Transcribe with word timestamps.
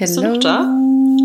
Bist 0.00 0.16
du 0.16 0.22
noch 0.22 0.38
da? 0.38 0.66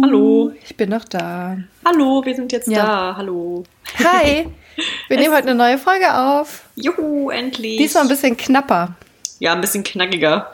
Hallo. 0.04 0.52
Ich 0.64 0.76
bin 0.76 0.90
noch 0.90 1.06
da. 1.06 1.58
Hallo, 1.86 2.22
wir 2.26 2.36
sind 2.36 2.52
jetzt 2.52 2.68
Ja. 2.68 2.86
da. 2.86 3.16
Hallo. 3.16 3.64
Hi. 4.04 4.48
Wir 5.08 5.18
nehmen 5.18 5.34
heute 5.34 5.48
eine 5.48 5.56
neue 5.56 5.78
Folge 5.78 6.14
auf. 6.14 6.66
Juhu, 6.76 7.30
endlich. 7.30 7.78
Diesmal 7.78 8.04
ein 8.04 8.10
bisschen 8.10 8.36
knapper. 8.36 8.94
Ja, 9.40 9.54
ein 9.54 9.62
bisschen 9.62 9.86
knackiger. 9.86 10.52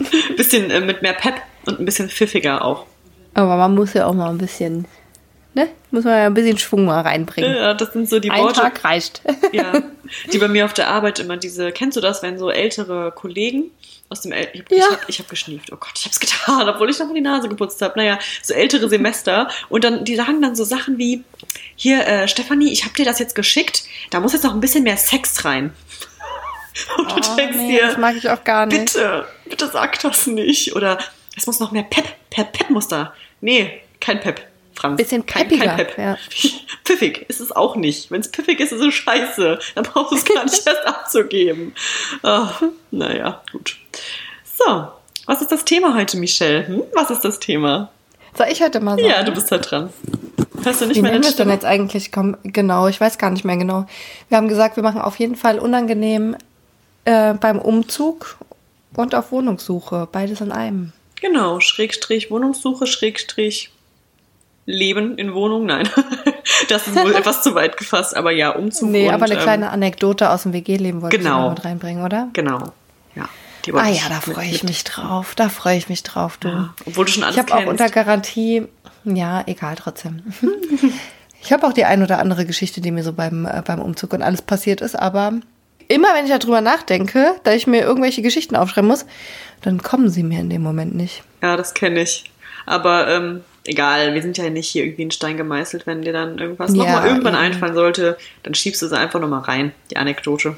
Ein 0.00 0.34
bisschen 0.36 0.68
äh, 0.72 0.80
mit 0.80 1.02
mehr 1.02 1.12
Pep 1.12 1.34
und 1.66 1.78
ein 1.78 1.84
bisschen 1.84 2.08
pfiffiger 2.08 2.64
auch. 2.64 2.86
Aber 3.34 3.56
man 3.56 3.76
muss 3.76 3.94
ja 3.94 4.06
auch 4.06 4.14
mal 4.14 4.30
ein 4.30 4.38
bisschen, 4.38 4.86
ne? 5.56 5.68
Muss 5.90 6.04
man 6.04 6.12
ja 6.14 6.26
ein 6.26 6.34
bisschen 6.34 6.58
Schwung 6.58 6.84
mal 6.84 7.00
reinbringen. 7.00 7.52
Ja, 7.56 7.74
das 7.74 7.92
sind 7.92 8.08
so 8.08 8.20
die 8.20 8.30
Ein 8.30 8.42
Worte, 8.42 8.60
Tag 8.60 8.84
reicht. 8.84 9.22
ja, 9.52 9.72
die 10.32 10.38
bei 10.38 10.46
mir 10.48 10.64
auf 10.66 10.74
der 10.74 10.88
Arbeit 10.88 11.18
immer 11.18 11.36
diese, 11.36 11.72
kennst 11.72 11.96
du 11.96 12.00
das, 12.00 12.22
wenn 12.22 12.38
so 12.38 12.50
ältere 12.50 13.10
Kollegen 13.12 13.70
aus 14.08 14.20
dem, 14.20 14.30
El 14.30 14.48
ich, 14.52 14.62
ich, 14.68 14.78
Ja. 14.78 14.84
hab, 14.92 15.02
habe 15.08 15.28
geschnieft, 15.28 15.72
oh 15.72 15.76
Gott, 15.76 15.90
ich 15.96 16.04
hab's 16.04 16.20
getan, 16.20 16.68
obwohl 16.68 16.88
ich 16.90 16.98
noch 17.00 17.06
mal 17.08 17.14
die 17.14 17.20
Nase 17.20 17.48
geputzt 17.48 17.82
habe. 17.82 17.94
Naja, 17.98 18.18
so 18.42 18.54
ältere 18.54 18.88
Semester 18.88 19.48
und 19.68 19.82
dann, 19.82 20.04
die 20.04 20.14
sagen 20.14 20.40
dann 20.40 20.54
so 20.54 20.62
Sachen 20.62 20.96
wie, 20.98 21.24
hier, 21.74 22.06
äh, 22.06 22.28
Stefanie, 22.28 22.70
ich 22.72 22.84
habe 22.84 22.94
dir 22.94 23.04
das 23.04 23.18
jetzt 23.18 23.34
geschickt, 23.34 23.82
da 24.10 24.20
muss 24.20 24.32
jetzt 24.32 24.44
noch 24.44 24.54
ein 24.54 24.60
bisschen 24.60 24.84
mehr 24.84 24.96
Sex 24.96 25.44
rein. 25.44 25.72
Und 26.98 27.10
du 27.10 27.14
Oh, 27.32 27.36
denkst 27.36 27.56
nee, 27.56 27.78
das 27.80 27.94
dir, 27.94 28.00
mag 28.00 28.16
ich 28.16 28.28
auch 28.28 28.44
gar 28.44 28.66
nicht. 28.66 28.92
bitte, 28.92 29.26
bitte 29.48 29.66
sag 29.68 29.98
das 30.02 30.26
nicht. 30.26 30.76
Oder 30.76 30.98
es 31.34 31.46
muss 31.46 31.58
noch 31.58 31.72
mehr 31.72 31.84
Pep, 31.84 32.04
Pep, 32.28 32.52
Pep 32.52 32.68
muss 32.68 32.86
da. 32.86 33.14
Nee, 33.40 33.80
kein 33.98 34.20
Pep, 34.20 34.46
Franz. 34.76 34.96
Bisschen 34.96 35.26
kein, 35.26 35.48
peppiger, 35.48 35.66
kein 35.66 35.86
Pep. 35.86 35.98
ja. 35.98 36.18
Piffig 36.84 37.24
ist 37.28 37.40
es 37.40 37.50
auch 37.52 37.76
nicht. 37.76 38.10
Wenn 38.10 38.20
es 38.20 38.30
piffig 38.30 38.60
ist, 38.60 38.72
ist 38.72 38.80
es 38.80 38.94
scheiße. 38.94 39.58
Dann 39.74 39.84
brauchst 39.84 40.12
du 40.12 40.16
es 40.16 40.24
gar 40.24 40.44
nicht 40.44 40.54
erst 40.66 40.86
abzugeben. 40.86 41.74
Oh, 42.22 42.46
naja, 42.90 43.42
gut. 43.52 43.76
So, 44.58 44.88
was 45.26 45.42
ist 45.42 45.50
das 45.50 45.64
Thema 45.64 45.94
heute, 45.94 46.16
Michelle? 46.16 46.68
Hm? 46.68 46.82
Was 46.94 47.10
ist 47.10 47.24
das 47.24 47.40
Thema? 47.40 47.90
Soll 48.36 48.48
ich 48.50 48.62
heute 48.62 48.80
mal 48.80 48.96
sagen? 48.96 49.08
Ja, 49.08 49.22
du 49.22 49.32
bist 49.32 49.50
da 49.50 49.58
dran. 49.58 49.90
Hörst 50.62 50.80
du 50.80 50.86
nicht 50.86 50.96
Wie 50.96 51.02
mehr 51.02 51.22
wir 51.22 51.32
denn 51.32 51.50
jetzt 51.50 51.64
eigentlich? 51.64 52.12
Komm, 52.12 52.36
genau, 52.42 52.88
ich 52.88 53.00
weiß 53.00 53.18
gar 53.18 53.30
nicht 53.30 53.44
mehr 53.44 53.56
genau. 53.56 53.86
Wir 54.28 54.36
haben 54.36 54.48
gesagt, 54.48 54.76
wir 54.76 54.82
machen 54.82 55.00
auf 55.00 55.18
jeden 55.18 55.36
Fall 55.36 55.58
unangenehm 55.58 56.36
äh, 57.04 57.34
beim 57.34 57.58
Umzug 57.58 58.36
und 58.94 59.14
auf 59.14 59.32
Wohnungssuche. 59.32 60.08
Beides 60.10 60.40
in 60.40 60.52
einem. 60.52 60.92
Genau, 61.20 61.60
Schrägstrich 61.60 62.30
Wohnungssuche, 62.30 62.86
Schrägstrich 62.86 63.70
Leben 64.66 65.16
in 65.16 65.32
Wohnung. 65.32 65.64
Nein, 65.66 65.88
das 66.68 66.86
ist 66.86 66.96
wohl 66.96 67.14
etwas 67.14 67.42
zu 67.42 67.54
weit 67.54 67.76
gefasst, 67.76 68.16
aber 68.16 68.32
ja, 68.32 68.50
Umzug 68.50 68.90
Nee, 68.90 69.08
und, 69.08 69.14
aber 69.14 69.24
eine 69.24 69.34
ähm, 69.34 69.40
kleine 69.40 69.70
Anekdote 69.70 70.30
aus 70.30 70.42
dem 70.42 70.52
WG-Leben 70.52 71.02
wollte 71.02 71.16
genau. 71.16 71.30
ich 71.30 71.42
noch 71.42 71.50
mit 71.50 71.64
reinbringen, 71.64 72.04
oder? 72.04 72.28
Genau, 72.32 72.72
ja. 73.14 73.28
Die 73.64 73.72
Ah 73.72 73.88
ja, 73.88 74.02
da 74.08 74.20
freue 74.20 74.48
ich 74.48 74.62
mich 74.62 74.84
drauf. 74.84 75.34
Da 75.34 75.48
freue 75.48 75.76
ich 75.76 75.88
mich 75.88 76.02
drauf, 76.04 76.36
du. 76.38 76.48
Ja, 76.48 76.74
obwohl 76.84 77.04
du 77.06 77.12
schon 77.12 77.24
alles 77.24 77.36
Ich 77.36 77.42
habe 77.42 77.54
auch 77.54 77.66
unter 77.66 77.88
Garantie, 77.88 78.66
ja, 79.04 79.42
egal 79.46 79.76
trotzdem. 79.76 80.22
Ich 81.42 81.52
habe 81.52 81.64
auch 81.64 81.72
die 81.72 81.84
ein 81.84 82.02
oder 82.02 82.18
andere 82.18 82.44
Geschichte, 82.44 82.80
die 82.80 82.90
mir 82.90 83.04
so 83.04 83.12
beim, 83.12 83.46
äh, 83.46 83.62
beim 83.64 83.78
Umzug 83.78 84.12
und 84.12 84.20
alles 84.20 84.42
passiert 84.42 84.80
ist, 84.80 84.98
aber 84.98 85.32
immer 85.86 86.08
wenn 86.14 86.26
ich 86.26 86.36
darüber 86.36 86.60
nachdenke, 86.60 87.36
da 87.44 87.52
ich 87.52 87.68
mir 87.68 87.82
irgendwelche 87.82 88.20
Geschichten 88.20 88.56
aufschreiben 88.56 88.88
muss, 88.88 89.06
dann 89.62 89.80
kommen 89.80 90.10
sie 90.10 90.24
mir 90.24 90.40
in 90.40 90.50
dem 90.50 90.62
Moment 90.62 90.96
nicht. 90.96 91.22
Ja, 91.42 91.56
das 91.56 91.72
kenne 91.72 92.00
ich. 92.00 92.24
Aber 92.64 93.06
ähm, 93.06 93.44
egal, 93.66 94.14
wir 94.14 94.22
sind 94.22 94.38
ja 94.38 94.48
nicht 94.50 94.68
hier 94.68 94.84
irgendwie 94.84 95.02
in 95.02 95.10
Stein 95.10 95.36
gemeißelt. 95.36 95.86
Wenn 95.86 96.02
dir 96.02 96.12
dann 96.12 96.38
irgendwas 96.38 96.72
Ja, 96.72 96.78
nochmal 96.78 97.06
irgendwann 97.06 97.34
eben. 97.34 97.42
einfallen 97.42 97.74
sollte, 97.74 98.16
dann 98.42 98.54
schiebst 98.54 98.82
du 98.82 98.88
sie 98.88 98.98
einfach 98.98 99.20
nochmal 99.20 99.42
rein, 99.42 99.72
die 99.90 99.96
Anekdote. 99.96 100.56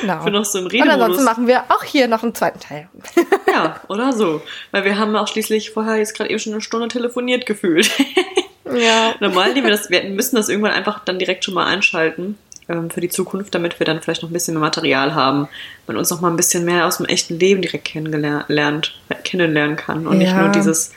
Genau. 0.00 0.22
Bin 0.24 0.32
noch 0.32 0.44
so 0.44 0.58
im 0.58 0.66
und 0.66 0.88
ansonsten 0.88 1.24
machen 1.24 1.46
wir 1.46 1.64
auch 1.70 1.82
hier 1.82 2.06
noch 2.08 2.22
einen 2.22 2.34
zweiten 2.34 2.60
Teil. 2.60 2.88
Ja, 3.48 3.80
oder 3.88 4.12
so. 4.12 4.42
Weil 4.70 4.84
wir 4.84 4.98
haben 4.98 5.16
auch 5.16 5.28
schließlich 5.28 5.70
vorher 5.70 5.96
jetzt 5.96 6.14
gerade 6.14 6.28
eben 6.28 6.38
schon 6.38 6.52
eine 6.52 6.60
Stunde 6.60 6.88
telefoniert 6.88 7.46
gefühlt. 7.46 7.90
Ja. 8.74 9.14
Normal 9.20 9.52
nehmen 9.54 9.66
wir 9.68 9.70
das, 9.70 9.90
wir 9.90 10.02
müssen 10.04 10.34
das 10.34 10.48
irgendwann 10.48 10.72
einfach 10.72 11.04
dann 11.04 11.20
direkt 11.20 11.44
schon 11.44 11.54
mal 11.54 11.66
einschalten 11.66 12.36
ähm, 12.68 12.90
für 12.90 13.00
die 13.00 13.08
Zukunft, 13.08 13.54
damit 13.54 13.78
wir 13.78 13.84
dann 13.86 14.02
vielleicht 14.02 14.22
noch 14.22 14.28
ein 14.30 14.32
bisschen 14.32 14.54
mehr 14.54 14.60
Material 14.60 15.14
haben. 15.14 15.48
Man 15.86 15.96
uns 15.96 16.10
noch 16.10 16.20
mal 16.20 16.30
ein 16.30 16.36
bisschen 16.36 16.64
mehr 16.64 16.84
aus 16.86 16.96
dem 16.96 17.06
echten 17.06 17.38
Leben 17.38 17.62
direkt 17.62 17.84
kennengelernt, 17.84 18.98
kennenlernen 19.22 19.76
kann 19.76 20.08
und 20.08 20.18
nicht 20.18 20.32
Ja. 20.32 20.40
nur 20.42 20.48
dieses, 20.50 20.90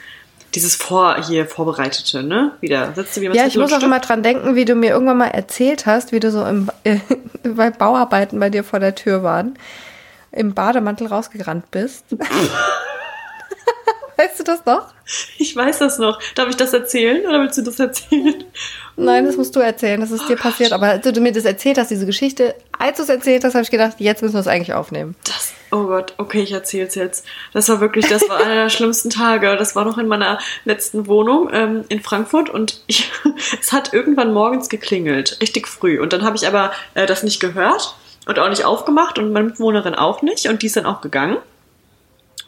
dieses 0.54 0.76
vor, 0.76 1.22
hier 1.26 1.46
vorbereitete, 1.46 2.22
ne? 2.22 2.52
Wieder 2.60 2.92
sitzt 2.94 3.16
du 3.16 3.20
wie 3.20 3.26
Ja, 3.26 3.46
ich 3.46 3.56
muss 3.56 3.72
auch 3.72 3.82
immer 3.82 4.00
dran 4.00 4.22
denken, 4.22 4.56
wie 4.56 4.64
du 4.64 4.74
mir 4.74 4.90
irgendwann 4.90 5.18
mal 5.18 5.28
erzählt 5.28 5.86
hast, 5.86 6.12
wie 6.12 6.20
du 6.20 6.30
so 6.30 6.44
im, 6.44 6.70
äh, 6.84 6.98
bei 7.42 7.70
Bauarbeiten 7.70 8.38
bei 8.40 8.50
dir 8.50 8.64
vor 8.64 8.80
der 8.80 8.94
Tür 8.94 9.22
waren, 9.22 9.58
im 10.32 10.54
Bademantel 10.54 11.06
rausgerannt 11.06 11.70
bist. 11.70 12.04
weißt 14.30 14.40
du 14.40 14.44
das 14.44 14.64
noch? 14.64 14.92
Ich 15.38 15.56
weiß 15.56 15.78
das 15.78 15.98
noch. 15.98 16.20
Darf 16.34 16.48
ich 16.48 16.56
das 16.56 16.72
erzählen 16.72 17.26
oder 17.26 17.40
willst 17.40 17.58
du 17.58 17.62
das 17.62 17.78
erzählen? 17.78 18.44
Nein, 18.96 19.24
das 19.24 19.36
musst 19.36 19.56
du 19.56 19.60
erzählen, 19.60 20.00
das 20.00 20.10
ist 20.10 20.28
dir 20.28 20.36
passiert. 20.36 20.72
Aber 20.72 20.86
als 20.86 21.10
du 21.10 21.20
mir 21.20 21.32
das 21.32 21.44
erzählt 21.44 21.78
hast, 21.78 21.90
diese 21.90 22.06
Geschichte, 22.06 22.54
als 22.78 22.98
du 22.98 23.02
es 23.02 23.08
erzählt 23.08 23.42
hast, 23.44 23.54
habe 23.54 23.64
ich 23.64 23.70
gedacht, 23.70 23.94
jetzt 23.98 24.22
müssen 24.22 24.34
wir 24.34 24.40
es 24.40 24.46
eigentlich 24.46 24.74
aufnehmen. 24.74 25.16
Das, 25.24 25.52
oh 25.70 25.84
Gott, 25.84 26.14
okay, 26.18 26.42
ich 26.42 26.52
erzähl's 26.52 26.94
jetzt. 26.94 27.24
Das 27.52 27.68
war 27.68 27.80
wirklich, 27.80 28.06
das 28.08 28.28
war 28.28 28.38
einer 28.38 28.54
der 28.54 28.68
schlimmsten 28.68 29.10
Tage. 29.10 29.56
Das 29.56 29.74
war 29.74 29.84
noch 29.84 29.98
in 29.98 30.06
meiner 30.06 30.38
letzten 30.64 31.06
Wohnung 31.06 31.48
ähm, 31.52 31.84
in 31.88 32.00
Frankfurt 32.00 32.50
und 32.50 32.82
ich, 32.86 33.10
es 33.60 33.72
hat 33.72 33.92
irgendwann 33.92 34.32
morgens 34.32 34.68
geklingelt, 34.68 35.38
richtig 35.40 35.66
früh. 35.66 36.00
Und 36.00 36.12
dann 36.12 36.22
habe 36.22 36.36
ich 36.36 36.46
aber 36.46 36.72
äh, 36.94 37.06
das 37.06 37.22
nicht 37.22 37.40
gehört 37.40 37.96
und 38.26 38.38
auch 38.38 38.48
nicht 38.48 38.64
aufgemacht 38.64 39.18
und 39.18 39.32
meine 39.32 39.46
Mitbewohnerin 39.46 39.94
auch 39.94 40.22
nicht 40.22 40.46
und 40.46 40.62
die 40.62 40.66
ist 40.66 40.76
dann 40.76 40.86
auch 40.86 41.00
gegangen. 41.00 41.38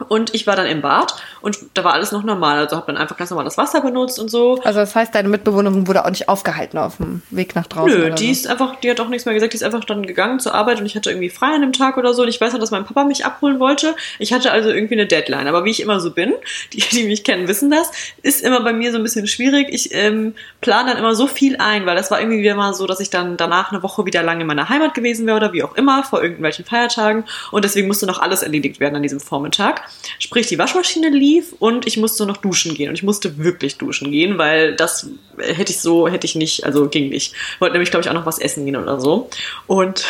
Und 0.08 0.34
ich 0.34 0.46
war 0.46 0.56
dann 0.56 0.66
im 0.66 0.82
Bad 0.82 1.14
und 1.40 1.58
da 1.74 1.84
war 1.84 1.92
alles 1.92 2.12
noch 2.12 2.22
normal. 2.22 2.58
Also 2.58 2.76
habe 2.76 2.86
dann 2.86 2.96
einfach 2.96 3.16
ganz 3.16 3.30
normal 3.30 3.44
das 3.44 3.58
Wasser 3.58 3.80
benutzt 3.80 4.18
und 4.18 4.30
so. 4.30 4.60
Also 4.64 4.80
das 4.80 4.94
heißt, 4.94 5.14
deine 5.14 5.28
Mitbewohnerin 5.28 5.86
wurde 5.86 6.04
auch 6.04 6.10
nicht 6.10 6.28
aufgehalten 6.28 6.78
auf 6.78 6.96
dem 6.96 7.22
Weg 7.30 7.54
nach 7.54 7.66
draußen. 7.66 7.98
Nö, 7.98 8.10
die 8.10 8.26
so. 8.26 8.32
ist 8.32 8.46
einfach, 8.46 8.76
die 8.76 8.90
hat 8.90 9.00
auch 9.00 9.08
nichts 9.08 9.24
mehr 9.24 9.34
gesagt, 9.34 9.52
die 9.52 9.56
ist 9.56 9.62
einfach 9.62 9.84
dann 9.84 10.06
gegangen 10.06 10.40
zur 10.40 10.54
Arbeit 10.54 10.80
und 10.80 10.86
ich 10.86 10.96
hatte 10.96 11.10
irgendwie 11.10 11.30
frei 11.30 11.54
an 11.54 11.60
dem 11.60 11.72
Tag 11.72 11.96
oder 11.96 12.14
so 12.14 12.22
und 12.22 12.28
ich 12.28 12.40
weiß 12.40 12.52
noch, 12.52 12.60
dass 12.60 12.70
mein 12.70 12.84
Papa 12.84 13.04
mich 13.04 13.24
abholen 13.24 13.60
wollte. 13.60 13.94
Ich 14.18 14.32
hatte 14.32 14.52
also 14.52 14.70
irgendwie 14.70 14.94
eine 14.94 15.06
Deadline, 15.06 15.46
aber 15.46 15.64
wie 15.64 15.70
ich 15.70 15.80
immer 15.80 16.00
so 16.00 16.10
bin, 16.10 16.34
die, 16.72 16.80
die 16.80 17.04
mich 17.04 17.24
kennen, 17.24 17.48
wissen 17.48 17.70
das, 17.70 17.90
ist 18.22 18.42
immer 18.42 18.62
bei 18.62 18.72
mir 18.72 18.92
so 18.92 18.98
ein 18.98 19.02
bisschen 19.02 19.26
schwierig. 19.26 19.68
Ich 19.70 19.94
ähm, 19.94 20.34
plane 20.60 20.90
dann 20.90 20.98
immer 20.98 21.14
so 21.14 21.26
viel 21.26 21.56
ein, 21.56 21.86
weil 21.86 21.96
das 21.96 22.10
war 22.10 22.20
irgendwie 22.20 22.40
wieder 22.40 22.54
mal 22.54 22.74
so, 22.74 22.86
dass 22.86 23.00
ich 23.00 23.10
dann 23.10 23.36
danach 23.36 23.72
eine 23.72 23.82
Woche 23.82 24.06
wieder 24.06 24.22
lang 24.22 24.40
in 24.40 24.46
meiner 24.46 24.68
Heimat 24.68 24.94
gewesen 24.94 25.26
wäre 25.26 25.36
oder 25.36 25.52
wie 25.52 25.62
auch 25.62 25.74
immer, 25.76 26.04
vor 26.04 26.22
irgendwelchen 26.22 26.64
Feiertagen 26.64 27.24
und 27.50 27.64
deswegen 27.64 27.88
musste 27.88 28.06
noch 28.06 28.20
alles 28.20 28.42
erledigt 28.42 28.80
werden 28.80 28.96
an 28.96 29.02
diesem 29.02 29.20
Vormittag. 29.20 29.82
Sprich, 30.18 30.46
die 30.46 30.58
Waschmaschine 30.58 31.08
lief 31.08 31.54
und 31.58 31.86
ich 31.86 31.96
musste 31.96 32.26
noch 32.26 32.36
duschen 32.36 32.74
gehen 32.74 32.88
und 32.88 32.94
ich 32.94 33.02
musste 33.02 33.38
wirklich 33.38 33.78
duschen 33.78 34.10
gehen, 34.10 34.38
weil 34.38 34.74
das 34.74 35.08
hätte 35.38 35.72
ich 35.72 35.80
so, 35.80 36.08
hätte 36.08 36.26
ich 36.26 36.34
nicht, 36.34 36.64
also 36.64 36.88
ging 36.88 37.08
nicht. 37.08 37.34
Wollte 37.58 37.74
nämlich, 37.74 37.90
glaube 37.90 38.02
ich, 38.02 38.10
auch 38.10 38.14
noch 38.14 38.26
was 38.26 38.38
essen 38.38 38.64
gehen 38.64 38.76
oder 38.76 39.00
so. 39.00 39.30
Und 39.66 40.04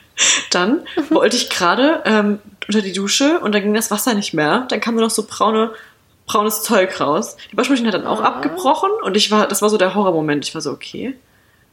dann 0.50 0.80
wollte 1.10 1.36
ich 1.36 1.50
gerade 1.50 2.02
ähm, 2.04 2.38
unter 2.66 2.82
die 2.82 2.92
Dusche 2.92 3.40
und 3.40 3.54
dann 3.54 3.62
ging 3.62 3.74
das 3.74 3.90
Wasser 3.90 4.14
nicht 4.14 4.34
mehr. 4.34 4.66
Dann 4.68 4.80
kam 4.80 4.94
nur 4.94 5.04
noch 5.04 5.10
so 5.10 5.24
braune, 5.28 5.72
braunes 6.26 6.62
Zeug 6.62 7.00
raus. 7.00 7.36
Die 7.52 7.56
Waschmaschine 7.56 7.88
hat 7.88 7.94
dann 7.94 8.06
auch 8.06 8.20
abgebrochen 8.20 8.90
und 9.02 9.16
ich 9.16 9.30
war, 9.30 9.48
das 9.48 9.62
war 9.62 9.70
so 9.70 9.78
der 9.78 9.94
Horrormoment. 9.94 10.46
Ich 10.46 10.54
war 10.54 10.60
so, 10.60 10.70
okay, 10.70 11.14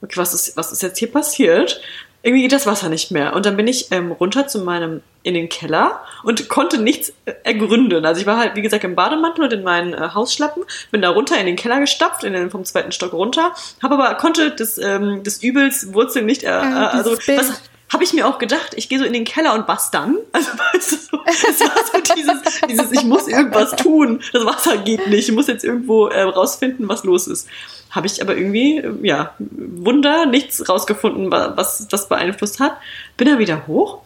okay, 0.02 0.18
was 0.18 0.34
ist, 0.34 0.58
was 0.58 0.72
ist 0.72 0.82
jetzt 0.82 1.00
hier 1.00 1.12
passiert? 1.12 1.82
Irgendwie 2.26 2.42
geht 2.42 2.54
das 2.54 2.66
Wasser 2.66 2.90
nicht 2.90 3.12
mehr. 3.12 3.36
Und 3.36 3.46
dann 3.46 3.56
bin 3.56 3.68
ich 3.68 3.92
ähm, 3.92 4.12
runter 4.12 4.48
zu 4.48 4.58
meinem, 4.58 5.04
in 5.22 5.36
den 5.36 5.48
Keller 5.48 6.02
und 6.24 6.50
konnte 6.50 6.80
nichts 6.80 7.14
äh, 7.26 7.34
ergründen. 7.44 8.04
Also 8.04 8.20
ich 8.20 8.26
war 8.26 8.38
halt, 8.38 8.56
wie 8.56 8.64
gesagt, 8.64 8.84
im 8.84 8.96
Bademantel 8.96 9.44
und 9.44 9.54
in 9.54 9.62
meinen 9.62 9.94
äh, 9.94 10.10
Hausschlappen, 10.12 10.64
bin 10.90 11.04
da 11.04 11.12
runter 11.12 11.38
in 11.38 11.46
den 11.46 11.56
Keller 11.56 11.80
gestapft, 11.80 12.24
in 12.24 12.34
den, 12.34 12.50
vom 12.50 12.66
zweiten 12.66 12.92
Stock 12.92 13.14
runter, 13.14 13.54
habe 13.84 13.94
aber, 13.94 14.16
konnte 14.16 14.50
des, 14.50 14.80
ähm, 14.80 15.22
des 15.22 15.44
Übels 15.44 15.94
Wurzeln 15.94 16.26
nicht, 16.26 16.42
äh, 16.42 16.48
Ja, 16.48 16.94
äh, 16.94 16.98
also, 16.98 17.12
was, 17.12 17.62
habe 17.94 18.04
ich 18.04 18.14
mir 18.14 18.28
auch 18.28 18.40
gedacht, 18.40 18.74
ich 18.76 18.90
gehe 18.90 18.98
so 18.98 19.06
in 19.06 19.14
den 19.14 19.26
Keller 19.26 19.54
und 19.54 19.68
was 19.68 19.92
dann? 19.92 20.18
Also, 20.34 20.50
weißt 20.50 20.92
du, 20.92 20.96
so, 20.96 21.20
es 21.28 21.60
war 21.62 21.86
so 21.94 22.14
dieses, 22.16 22.42
dieses, 22.68 22.92
ich 22.92 23.04
muss 23.04 23.28
irgendwas 23.28 23.76
tun. 23.76 24.24
Das 24.34 24.44
Wasser 24.46 24.78
geht 24.78 25.08
nicht. 25.08 25.30
Ich 25.30 25.36
muss 25.36 25.46
jetzt 25.46 25.64
irgendwo 25.64 26.08
äh, 26.08 26.24
rausfinden, 26.24 26.90
was 26.90 27.04
los 27.04 27.28
ist. 27.28 27.48
Habe 27.96 28.08
ich 28.08 28.22
aber 28.22 28.36
irgendwie, 28.36 28.84
ja, 29.04 29.34
Wunder, 29.40 30.26
nichts 30.26 30.68
rausgefunden, 30.68 31.32
wa- 31.32 31.54
was 31.56 31.88
das 31.88 32.10
beeinflusst 32.10 32.60
hat. 32.60 32.74
Bin 33.18 33.28
da 33.28 33.40
wieder 33.40 33.66
hoch 33.68 34.00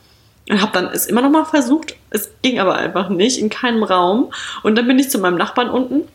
und 0.49 0.61
habe 0.61 0.71
dann 0.73 0.87
es 0.93 1.05
immer 1.07 1.21
noch 1.21 1.31
mal 1.31 1.45
versucht. 1.45 1.95
Es 2.11 2.29
ging 2.41 2.59
aber 2.59 2.75
einfach 2.75 3.09
nicht, 3.09 3.39
in 3.39 3.49
keinem 3.49 3.83
Raum. 3.83 4.31
Und 4.63 4.77
dann 4.77 4.87
bin 4.87 4.99
ich 4.99 5.09
zu 5.09 5.17
meinem 5.19 5.37
Nachbarn 5.37 5.69
unten 5.69 6.07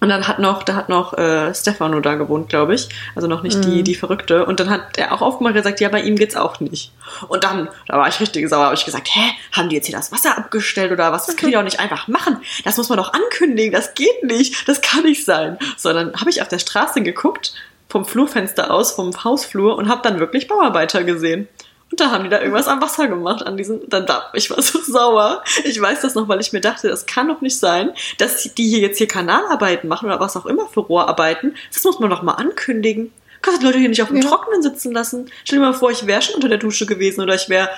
und 0.00 0.08
dann 0.08 0.28
hat 0.28 0.38
noch, 0.38 0.62
da 0.62 0.74
hat 0.74 0.88
noch 0.88 1.16
äh, 1.16 1.54
Stefano 1.54 2.00
da 2.00 2.14
gewohnt, 2.14 2.48
glaube 2.48 2.74
ich. 2.74 2.88
Also 3.14 3.28
noch 3.28 3.42
nicht 3.42 3.64
die, 3.64 3.82
die 3.82 3.94
Verrückte. 3.94 4.44
Und 4.44 4.60
dann 4.60 4.68
hat 4.68 4.98
er 4.98 5.12
auch 5.12 5.22
aufgemacht 5.22 5.54
und 5.54 5.62
gesagt, 5.62 5.80
ja, 5.80 5.88
bei 5.88 6.02
ihm 6.02 6.16
geht's 6.16 6.36
auch 6.36 6.60
nicht. 6.60 6.92
Und 7.28 7.44
dann, 7.44 7.68
da 7.88 7.98
war 7.98 8.08
ich 8.08 8.20
richtig 8.20 8.48
sauer, 8.48 8.66
habe 8.66 8.74
ich 8.74 8.84
gesagt, 8.84 9.08
hä, 9.10 9.30
haben 9.52 9.68
die 9.68 9.76
jetzt 9.76 9.86
hier 9.86 9.96
das 9.96 10.12
Wasser 10.12 10.36
abgestellt 10.36 10.92
oder 10.92 11.12
was? 11.12 11.26
Das 11.26 11.36
kann 11.36 11.48
die 11.48 11.54
doch 11.54 11.62
nicht 11.62 11.80
einfach 11.80 12.08
machen. 12.08 12.38
Das 12.64 12.76
muss 12.76 12.88
man 12.88 12.98
doch 12.98 13.12
ankündigen, 13.12 13.72
das 13.72 13.94
geht 13.94 14.22
nicht, 14.22 14.68
das 14.68 14.80
kann 14.80 15.02
nicht 15.02 15.24
sein. 15.24 15.58
So, 15.76 15.92
dann 15.92 16.14
habe 16.14 16.30
ich 16.30 16.42
auf 16.42 16.48
der 16.48 16.58
Straße 16.58 17.02
geguckt, 17.02 17.54
vom 17.88 18.04
Flurfenster 18.04 18.70
aus, 18.70 18.92
vom 18.92 19.24
Hausflur 19.24 19.76
und 19.76 19.88
habe 19.88 20.02
dann 20.02 20.18
wirklich 20.18 20.48
Bauarbeiter 20.48 21.04
gesehen. 21.04 21.48
Und 21.90 22.00
da 22.00 22.10
haben 22.10 22.24
die 22.24 22.30
da 22.30 22.40
irgendwas 22.40 22.66
am 22.66 22.82
Wasser 22.82 23.06
gemacht, 23.06 23.46
an 23.46 23.56
diesem, 23.56 23.88
dann 23.88 24.06
da, 24.06 24.30
ich 24.34 24.50
war 24.50 24.60
so 24.60 24.80
sauer. 24.86 25.44
Ich 25.64 25.80
weiß 25.80 26.00
das 26.00 26.14
noch, 26.14 26.28
weil 26.28 26.40
ich 26.40 26.52
mir 26.52 26.60
dachte, 26.60 26.88
das 26.88 27.06
kann 27.06 27.28
doch 27.28 27.40
nicht 27.40 27.58
sein, 27.58 27.92
dass 28.18 28.42
die 28.54 28.68
hier 28.68 28.80
jetzt 28.80 28.98
hier 28.98 29.08
Kanalarbeiten 29.08 29.88
machen 29.88 30.06
oder 30.06 30.18
was 30.18 30.36
auch 30.36 30.46
immer 30.46 30.66
für 30.66 30.80
Rohrarbeiten. 30.80 31.54
Das 31.72 31.84
muss 31.84 32.00
man 32.00 32.10
doch 32.10 32.22
mal 32.22 32.34
ankündigen. 32.34 33.12
Kannst 33.40 33.62
die 33.62 33.66
Leute 33.66 33.78
hier 33.78 33.88
nicht 33.88 34.02
auf 34.02 34.08
dem 34.08 34.16
Ja. 34.16 34.28
Trockenen 34.28 34.62
sitzen 34.62 34.92
lassen. 34.92 35.30
Stell 35.44 35.60
dir 35.60 35.64
mal 35.64 35.74
vor, 35.74 35.90
ich 35.90 36.06
wäre 36.06 36.22
schon 36.22 36.34
unter 36.34 36.48
der 36.48 36.58
Dusche 36.58 36.86
gewesen 36.86 37.20
oder 37.20 37.36
ich 37.36 37.48
wäre, 37.48 37.68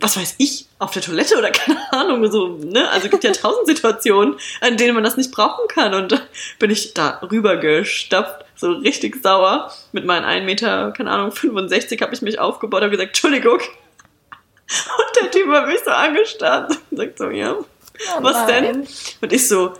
was 0.00 0.16
weiß 0.16 0.36
ich, 0.38 0.66
auf 0.78 0.92
der 0.92 1.02
Toilette 1.02 1.36
oder 1.36 1.50
keine 1.52 1.92
Ahnung, 1.92 2.30
so, 2.30 2.58
ne? 2.58 2.88
Also 2.90 3.08
gibt 3.10 3.24
ja 3.24 3.32
tausend 3.32 3.66
Situationen, 3.66 4.36
an 4.60 4.78
denen 4.78 4.94
man 4.94 5.04
das 5.04 5.16
nicht 5.18 5.30
brauchen 5.30 5.68
kann. 5.68 5.92
Und 5.92 6.26
bin 6.58 6.70
ich 6.70 6.94
da 6.94 7.20
rübergestapft, 7.30 8.44
so 8.58 8.72
richtig 8.72 9.22
sauer. 9.22 9.72
Mit 9.92 10.04
meinen 10.04 10.24
1 10.24 10.44
Meter, 10.44 10.92
keine 10.92 11.10
Ahnung, 11.10 11.32
65 11.32 12.02
habe 12.02 12.14
ich 12.14 12.22
mich 12.22 12.38
aufgebaut 12.38 12.82
und 12.82 12.90
gesagt, 12.90 13.08
Entschuldigung. 13.08 13.60
Und 13.60 15.22
der 15.22 15.30
Typ 15.30 15.48
hat 15.48 15.66
mich 15.66 15.80
so 15.84 15.90
angestarrt 15.90 16.76
und 16.90 16.96
sagt 16.96 17.18
so, 17.18 17.30
ja, 17.30 17.56
was 18.20 18.46
denn? 18.46 18.86
Und 19.20 19.32
ich 19.32 19.48
so, 19.48 19.72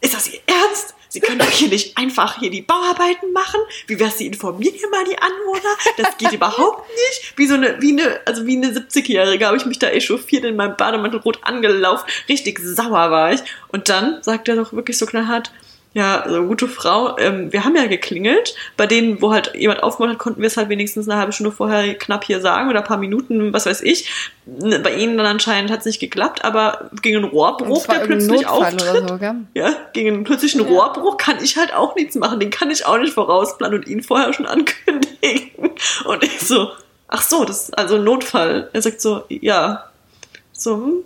ist 0.00 0.14
das 0.14 0.32
Ihr 0.32 0.40
Ernst? 0.46 0.94
Sie 1.08 1.20
können 1.20 1.38
doch 1.38 1.48
hier 1.48 1.68
nicht 1.68 1.96
einfach 1.96 2.38
hier 2.38 2.50
die 2.50 2.62
Bauarbeiten 2.62 3.32
machen? 3.32 3.60
Wie 3.86 3.98
wär's, 3.98 4.18
Sie 4.18 4.26
informieren 4.26 4.74
hier 4.74 4.90
mal 4.90 5.04
die 5.04 5.16
Anwohner? 5.16 5.76
Das 5.96 6.18
geht 6.18 6.32
überhaupt 6.32 6.88
nicht. 6.90 7.38
Wie 7.38 7.46
so 7.46 7.54
eine, 7.54 7.80
wie 7.80 7.92
eine, 7.92 8.20
also 8.26 8.44
wie 8.44 8.56
eine 8.56 8.68
70-Jährige 8.68 9.46
habe 9.46 9.56
ich 9.56 9.64
mich 9.64 9.78
da 9.78 9.88
echauffiert 9.88 10.44
in 10.44 10.56
meinem 10.56 10.76
Bademantel 10.76 11.20
rot 11.20 11.38
angelaufen. 11.42 12.04
Richtig 12.28 12.58
sauer 12.58 13.10
war 13.10 13.32
ich. 13.32 13.40
Und 13.68 13.88
dann 13.88 14.22
sagt 14.22 14.48
er 14.48 14.56
doch 14.56 14.72
wirklich 14.72 14.98
so 14.98 15.06
knallhart, 15.06 15.52
ja, 15.96 16.20
also 16.20 16.42
gute 16.42 16.68
Frau, 16.68 17.16
ähm, 17.16 17.50
wir 17.54 17.64
haben 17.64 17.74
ja 17.74 17.86
geklingelt. 17.86 18.54
Bei 18.76 18.86
denen, 18.86 19.22
wo 19.22 19.32
halt 19.32 19.54
jemand 19.54 19.82
aufgemacht 19.82 20.12
hat, 20.12 20.18
konnten 20.18 20.42
wir 20.42 20.46
es 20.46 20.58
halt 20.58 20.68
wenigstens 20.68 21.08
eine 21.08 21.18
halbe 21.18 21.32
Stunde 21.32 21.52
vorher 21.52 21.94
knapp 21.94 22.22
hier 22.22 22.42
sagen 22.42 22.68
oder 22.68 22.80
ein 22.80 22.84
paar 22.84 22.98
Minuten, 22.98 23.54
was 23.54 23.64
weiß 23.64 23.80
ich. 23.80 24.10
Bei 24.44 24.94
ihnen 24.94 25.16
dann 25.16 25.24
anscheinend 25.24 25.70
hat 25.70 25.80
es 25.80 25.86
nicht 25.86 25.98
geklappt, 25.98 26.44
aber 26.44 26.90
gegen 27.00 27.16
einen 27.16 27.24
Rohrbruch, 27.24 27.86
der 27.86 28.00
plötzlich 28.00 28.42
Notfall 28.42 28.74
auftritt. 28.74 29.08
so? 29.08 29.18
Ja, 29.54 29.70
gegen 29.94 30.16
einen 30.16 30.24
plötzlichen 30.24 30.60
Rohrbruch 30.60 31.16
kann 31.16 31.42
ich 31.42 31.56
halt 31.56 31.72
auch 31.72 31.96
nichts 31.96 32.14
machen. 32.14 32.40
Den 32.40 32.50
kann 32.50 32.70
ich 32.70 32.84
auch 32.84 32.98
nicht 32.98 33.14
vorausplanen 33.14 33.78
und 33.78 33.88
ihn 33.88 34.02
vorher 34.02 34.34
schon 34.34 34.44
ankündigen. 34.44 35.70
Und 36.04 36.22
ich 36.22 36.40
so, 36.40 36.72
ach 37.08 37.22
so, 37.22 37.46
das 37.46 37.70
ist 37.70 37.78
also 37.78 37.94
ein 37.94 38.04
Notfall. 38.04 38.68
Er 38.74 38.82
sagt 38.82 39.00
so, 39.00 39.22
ja. 39.30 39.86
So, 40.52 40.74
hm, 40.76 41.04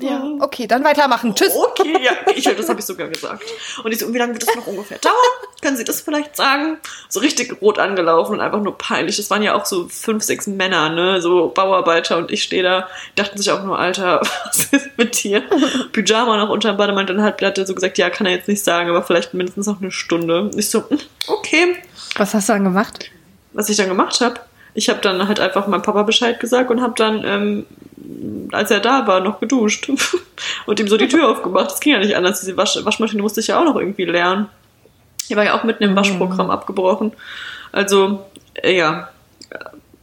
Ja. 0.00 0.22
Okay, 0.40 0.66
dann 0.66 0.84
weitermachen. 0.84 1.34
Tschüss. 1.34 1.52
okay, 1.54 1.96
ja, 2.02 2.12
ich, 2.34 2.44
das 2.44 2.68
habe 2.68 2.80
ich 2.80 2.86
sogar 2.86 3.08
gesagt. 3.08 3.44
Und 3.82 3.92
ich 3.92 3.98
so, 3.98 4.12
wie 4.12 4.18
lange 4.18 4.34
wird 4.34 4.46
das 4.46 4.54
noch 4.54 4.66
ungefähr 4.66 4.98
dauern? 4.98 5.14
Können 5.60 5.76
Sie 5.76 5.84
das 5.84 6.02
vielleicht 6.02 6.36
sagen? 6.36 6.78
So 7.08 7.20
richtig 7.20 7.60
rot 7.60 7.78
angelaufen 7.78 8.34
und 8.34 8.40
einfach 8.40 8.60
nur 8.60 8.76
peinlich. 8.78 9.16
Das 9.16 9.30
waren 9.30 9.42
ja 9.42 9.54
auch 9.54 9.64
so 9.66 9.88
fünf, 9.88 10.22
sechs 10.22 10.46
Männer, 10.46 10.90
ne, 10.90 11.20
so 11.20 11.48
Bauarbeiter 11.48 12.18
und 12.18 12.30
ich 12.30 12.42
stehe 12.42 12.62
da, 12.62 12.88
dachten 13.16 13.38
sich 13.38 13.50
auch 13.50 13.64
nur, 13.64 13.78
Alter, 13.78 14.20
was 14.44 14.64
ist 14.72 14.96
mit 14.96 15.22
dir? 15.22 15.42
Pyjama 15.92 16.36
noch 16.36 16.50
unter 16.50 16.72
dem 16.72 16.76
Bademantel 16.76 17.16
und 17.16 17.22
hat 17.22 17.42
hat 17.42 17.58
er 17.58 17.66
so 17.66 17.74
gesagt, 17.74 17.98
ja, 17.98 18.10
kann 18.10 18.26
er 18.26 18.34
jetzt 18.34 18.48
nicht 18.48 18.62
sagen, 18.62 18.90
aber 18.90 19.02
vielleicht 19.02 19.34
mindestens 19.34 19.66
noch 19.66 19.80
eine 19.80 19.90
Stunde. 19.90 20.50
Ich 20.56 20.70
so, 20.70 20.88
hm, 20.88 20.98
okay. 21.26 21.76
Was 22.16 22.34
hast 22.34 22.48
du 22.48 22.54
dann 22.54 22.64
gemacht? 22.64 23.10
Was 23.52 23.68
ich 23.68 23.76
dann 23.76 23.88
gemacht 23.88 24.20
habe, 24.20 24.40
ich 24.76 24.90
habe 24.90 25.00
dann 25.00 25.26
halt 25.26 25.40
einfach 25.40 25.66
meinem 25.66 25.82
Papa 25.82 26.02
Bescheid 26.02 26.38
gesagt 26.38 26.70
und 26.70 26.82
habe 26.82 26.92
dann, 26.96 27.24
ähm, 27.24 27.66
als 28.52 28.70
er 28.70 28.80
da 28.80 29.06
war, 29.06 29.20
noch 29.20 29.40
geduscht 29.40 29.90
und 30.66 30.78
ihm 30.78 30.86
so 30.86 30.98
die 30.98 31.08
Tür 31.08 31.28
aufgemacht. 31.30 31.70
Das 31.70 31.80
ging 31.80 31.94
ja 31.94 31.98
nicht 31.98 32.14
anders. 32.14 32.40
Diese 32.40 32.56
Wasch 32.56 32.78
Waschmaschine 32.84 33.22
musste 33.22 33.40
ich 33.40 33.48
ja 33.48 33.58
auch 33.58 33.64
noch 33.64 33.76
irgendwie 33.76 34.04
lernen. 34.04 34.48
Die 35.28 35.36
war 35.36 35.44
ja 35.44 35.58
auch 35.58 35.64
mitten 35.64 35.82
im 35.82 35.96
Waschprogramm 35.96 36.50
abgebrochen. 36.50 37.12
Also, 37.72 38.26
äh, 38.54 38.76
ja. 38.76 39.08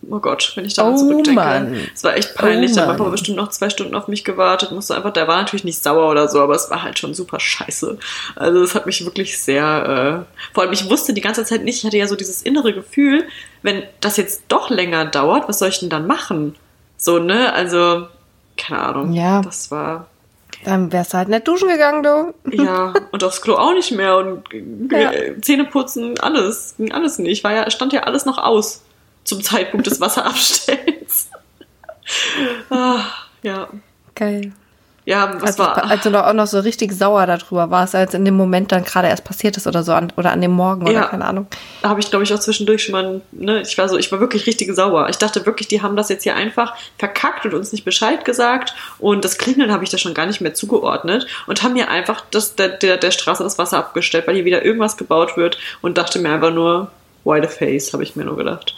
Oh 0.10 0.20
Gott, 0.20 0.52
wenn 0.56 0.66
ich 0.66 0.74
daran 0.74 0.94
Oh 0.94 0.98
zurückdenke. 0.98 1.32
Mann. 1.34 1.78
Es 1.94 2.04
war 2.04 2.16
echt 2.16 2.36
peinlich. 2.36 2.72
Oh 2.72 2.76
da 2.76 2.88
hat 2.88 2.98
Papa 2.98 3.10
bestimmt 3.10 3.38
noch 3.38 3.50
zwei 3.50 3.70
Stunden 3.70 3.96
auf 3.96 4.08
mich 4.08 4.24
gewartet. 4.24 4.72
Musste 4.72 4.96
einfach, 4.96 5.14
der 5.14 5.28
war 5.28 5.38
natürlich 5.38 5.64
nicht 5.64 5.82
sauer 5.82 6.10
oder 6.10 6.28
so, 6.28 6.42
aber 6.42 6.56
es 6.56 6.70
war 6.70 6.84
halt 6.84 7.00
schon 7.00 7.14
super 7.14 7.40
scheiße. 7.40 7.98
Also 8.36 8.62
es 8.64 8.76
hat 8.76 8.86
mich 8.86 9.04
wirklich 9.06 9.42
sehr, 9.42 10.26
äh, 10.28 10.54
vor 10.54 10.64
allem 10.64 10.74
ich 10.74 10.90
wusste 10.90 11.14
die 11.14 11.22
ganze 11.22 11.46
Zeit 11.46 11.64
nicht, 11.64 11.80
ich 11.80 11.86
hatte 11.86 11.98
ja 11.98 12.08
so 12.08 12.16
dieses 12.16 12.42
innere 12.42 12.74
Gefühl, 12.74 13.24
wenn 13.62 13.84
das 14.02 14.18
jetzt 14.18 14.44
doch 14.50 14.70
länger 14.70 15.06
dauert, 15.06 15.48
was 15.48 15.60
soll 15.60 15.70
ich 15.70 15.80
denn 15.80 15.90
dann 15.90 16.06
machen? 16.08 16.56
So, 16.98 17.20
ne? 17.20 17.52
Also, 17.54 18.08
keine 18.58 18.80
Ahnung. 18.82 19.14
Ja. 19.14 19.42
Das 19.42 19.72
war, 19.72 20.08
Dann 20.66 20.92
wärst 20.92 21.14
du 21.14 21.18
halt 21.18 21.28
nicht 21.30 21.48
duschen 21.48 21.68
gegangen, 21.70 22.04
du. 22.04 22.34
ja, 22.64 22.94
und 23.12 23.24
aufs 23.24 23.42
Klo 23.42 23.56
auch 23.56 23.74
nicht 23.74 23.92
mehr 23.92 24.18
und 24.18 24.44
Ja. 24.92 25.12
äh, 25.12 25.40
Zähne 25.42 25.66
putzen, 25.66 26.20
alles, 26.20 26.76
ging 26.78 26.92
alles 26.94 27.20
nicht. 27.20 27.44
War 27.44 27.52
ja, 27.54 27.70
stand 27.72 27.92
ja 27.94 28.02
alles 28.04 28.26
noch 28.26 28.38
aus 28.38 28.82
zum 29.24 29.42
Zeitpunkt 29.44 29.88
des 29.88 30.00
Wasserabstellens. 30.02 31.30
ah, 32.70 33.02
ja. 33.42 33.68
Geil. 34.16 34.54
Ja, 35.06 35.34
was 35.42 35.44
Als, 35.44 35.60
war. 35.60 35.84
als 35.92 36.04
du 36.04 36.12
noch 36.12 36.26
auch 36.26 36.34
noch 36.34 36.48
so 36.48 36.60
richtig 36.62 36.94
sauer 36.94 37.26
darüber 37.26 37.70
warst, 37.70 37.94
als 37.94 38.14
in 38.14 38.24
dem 38.24 38.38
Moment 38.38 38.72
dann 38.72 38.86
gerade 38.86 39.10
erst 39.10 39.26
passiert 39.26 39.58
ist 39.58 39.68
oder 39.68 39.84
so, 39.84 39.92
an, 39.92 40.14
oder 40.16 40.32
an 40.32 40.40
dem 40.40 40.52
Morgen 40.52 40.84
oder 40.84 40.94
Ja. 40.94 41.06
keine 41.08 41.26
Ahnung. 41.26 41.48
Da 41.82 41.90
habe 41.90 42.00
ich, 42.00 42.10
glaube 42.10 42.24
ich, 42.24 42.34
auch 42.34 42.40
zwischendurch 42.40 42.86
schon 42.86 42.94
mal, 42.94 43.22
ne, 43.34 43.62
ich 43.62 43.78
war 43.78 43.90
so, 43.90 43.98
ich 43.98 44.10
war 44.14 44.22
wirklich 44.22 44.48
richtig 44.48 44.74
sauer. 44.74 45.10
Ich 45.10 45.18
dachte 45.18 45.46
wirklich, 45.46 45.68
die 45.68 45.82
haben 45.82 45.98
das 45.98 46.08
jetzt 46.08 46.24
hier 46.24 46.38
einfach 46.38 46.74
verkackt 46.98 47.46
und 47.46 47.54
uns 47.54 47.74
nicht 47.74 47.84
Bescheid 47.84 48.24
gesagt. 48.24 48.76
Und 48.98 49.26
das 49.26 49.38
Klingeln 49.38 49.74
habe 49.74 49.84
ich 49.84 49.90
da 49.90 49.98
schon 49.98 50.14
gar 50.14 50.26
nicht 50.26 50.40
mehr 50.40 50.54
zugeordnet 50.54 51.28
und 51.48 51.64
haben 51.64 51.74
mir 51.74 51.90
einfach 51.90 52.24
das, 52.32 52.56
der, 52.56 52.70
der, 52.70 52.96
der 52.96 53.12
Straße 53.12 53.44
das 53.44 53.58
Wasser 53.58 53.80
abgestellt, 53.80 54.26
weil 54.26 54.36
hier 54.36 54.46
wieder 54.46 54.64
irgendwas 54.64 54.96
gebaut 54.96 55.36
wird 55.36 55.58
und 55.82 55.98
dachte 55.98 56.18
mir 56.20 56.30
einfach 56.32 56.54
nur, 56.54 56.92
why 57.24 57.42
the 57.42 57.48
face, 57.48 57.94
habe 57.94 58.04
ich 58.04 58.16
mir 58.16 58.26
nur 58.26 58.38
gedacht. 58.38 58.76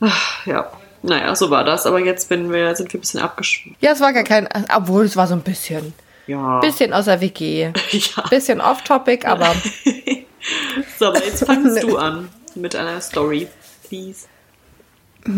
Ach, 0.00 0.46
ja. 0.46 0.70
Naja, 1.02 1.34
so 1.34 1.50
war 1.50 1.64
das. 1.64 1.86
Aber 1.86 1.98
jetzt 1.98 2.28
bin 2.28 2.52
wir, 2.52 2.74
sind 2.76 2.92
wir 2.92 2.98
ein 2.98 3.00
bisschen 3.00 3.20
abgeschwommen. 3.20 3.76
Ja, 3.80 3.92
es 3.92 4.00
war 4.00 4.12
gar 4.12 4.24
kein, 4.24 4.48
obwohl 4.74 5.04
es 5.04 5.16
war 5.16 5.26
so 5.26 5.34
ein 5.34 5.40
bisschen. 5.42 5.94
Ja. 6.26 6.60
Bisschen 6.60 6.92
aus 6.92 7.06
der 7.06 7.20
WG. 7.20 7.70
ja. 7.90 8.22
Bisschen 8.28 8.60
off-topic, 8.60 9.26
aber 9.26 9.54
So, 10.98 11.06
aber 11.06 11.24
jetzt 11.24 11.44
fangst 11.44 11.82
du 11.82 11.96
an 11.96 12.28
mit 12.54 12.74
einer 12.76 13.00
Story, 13.00 13.48
please. 13.88 14.26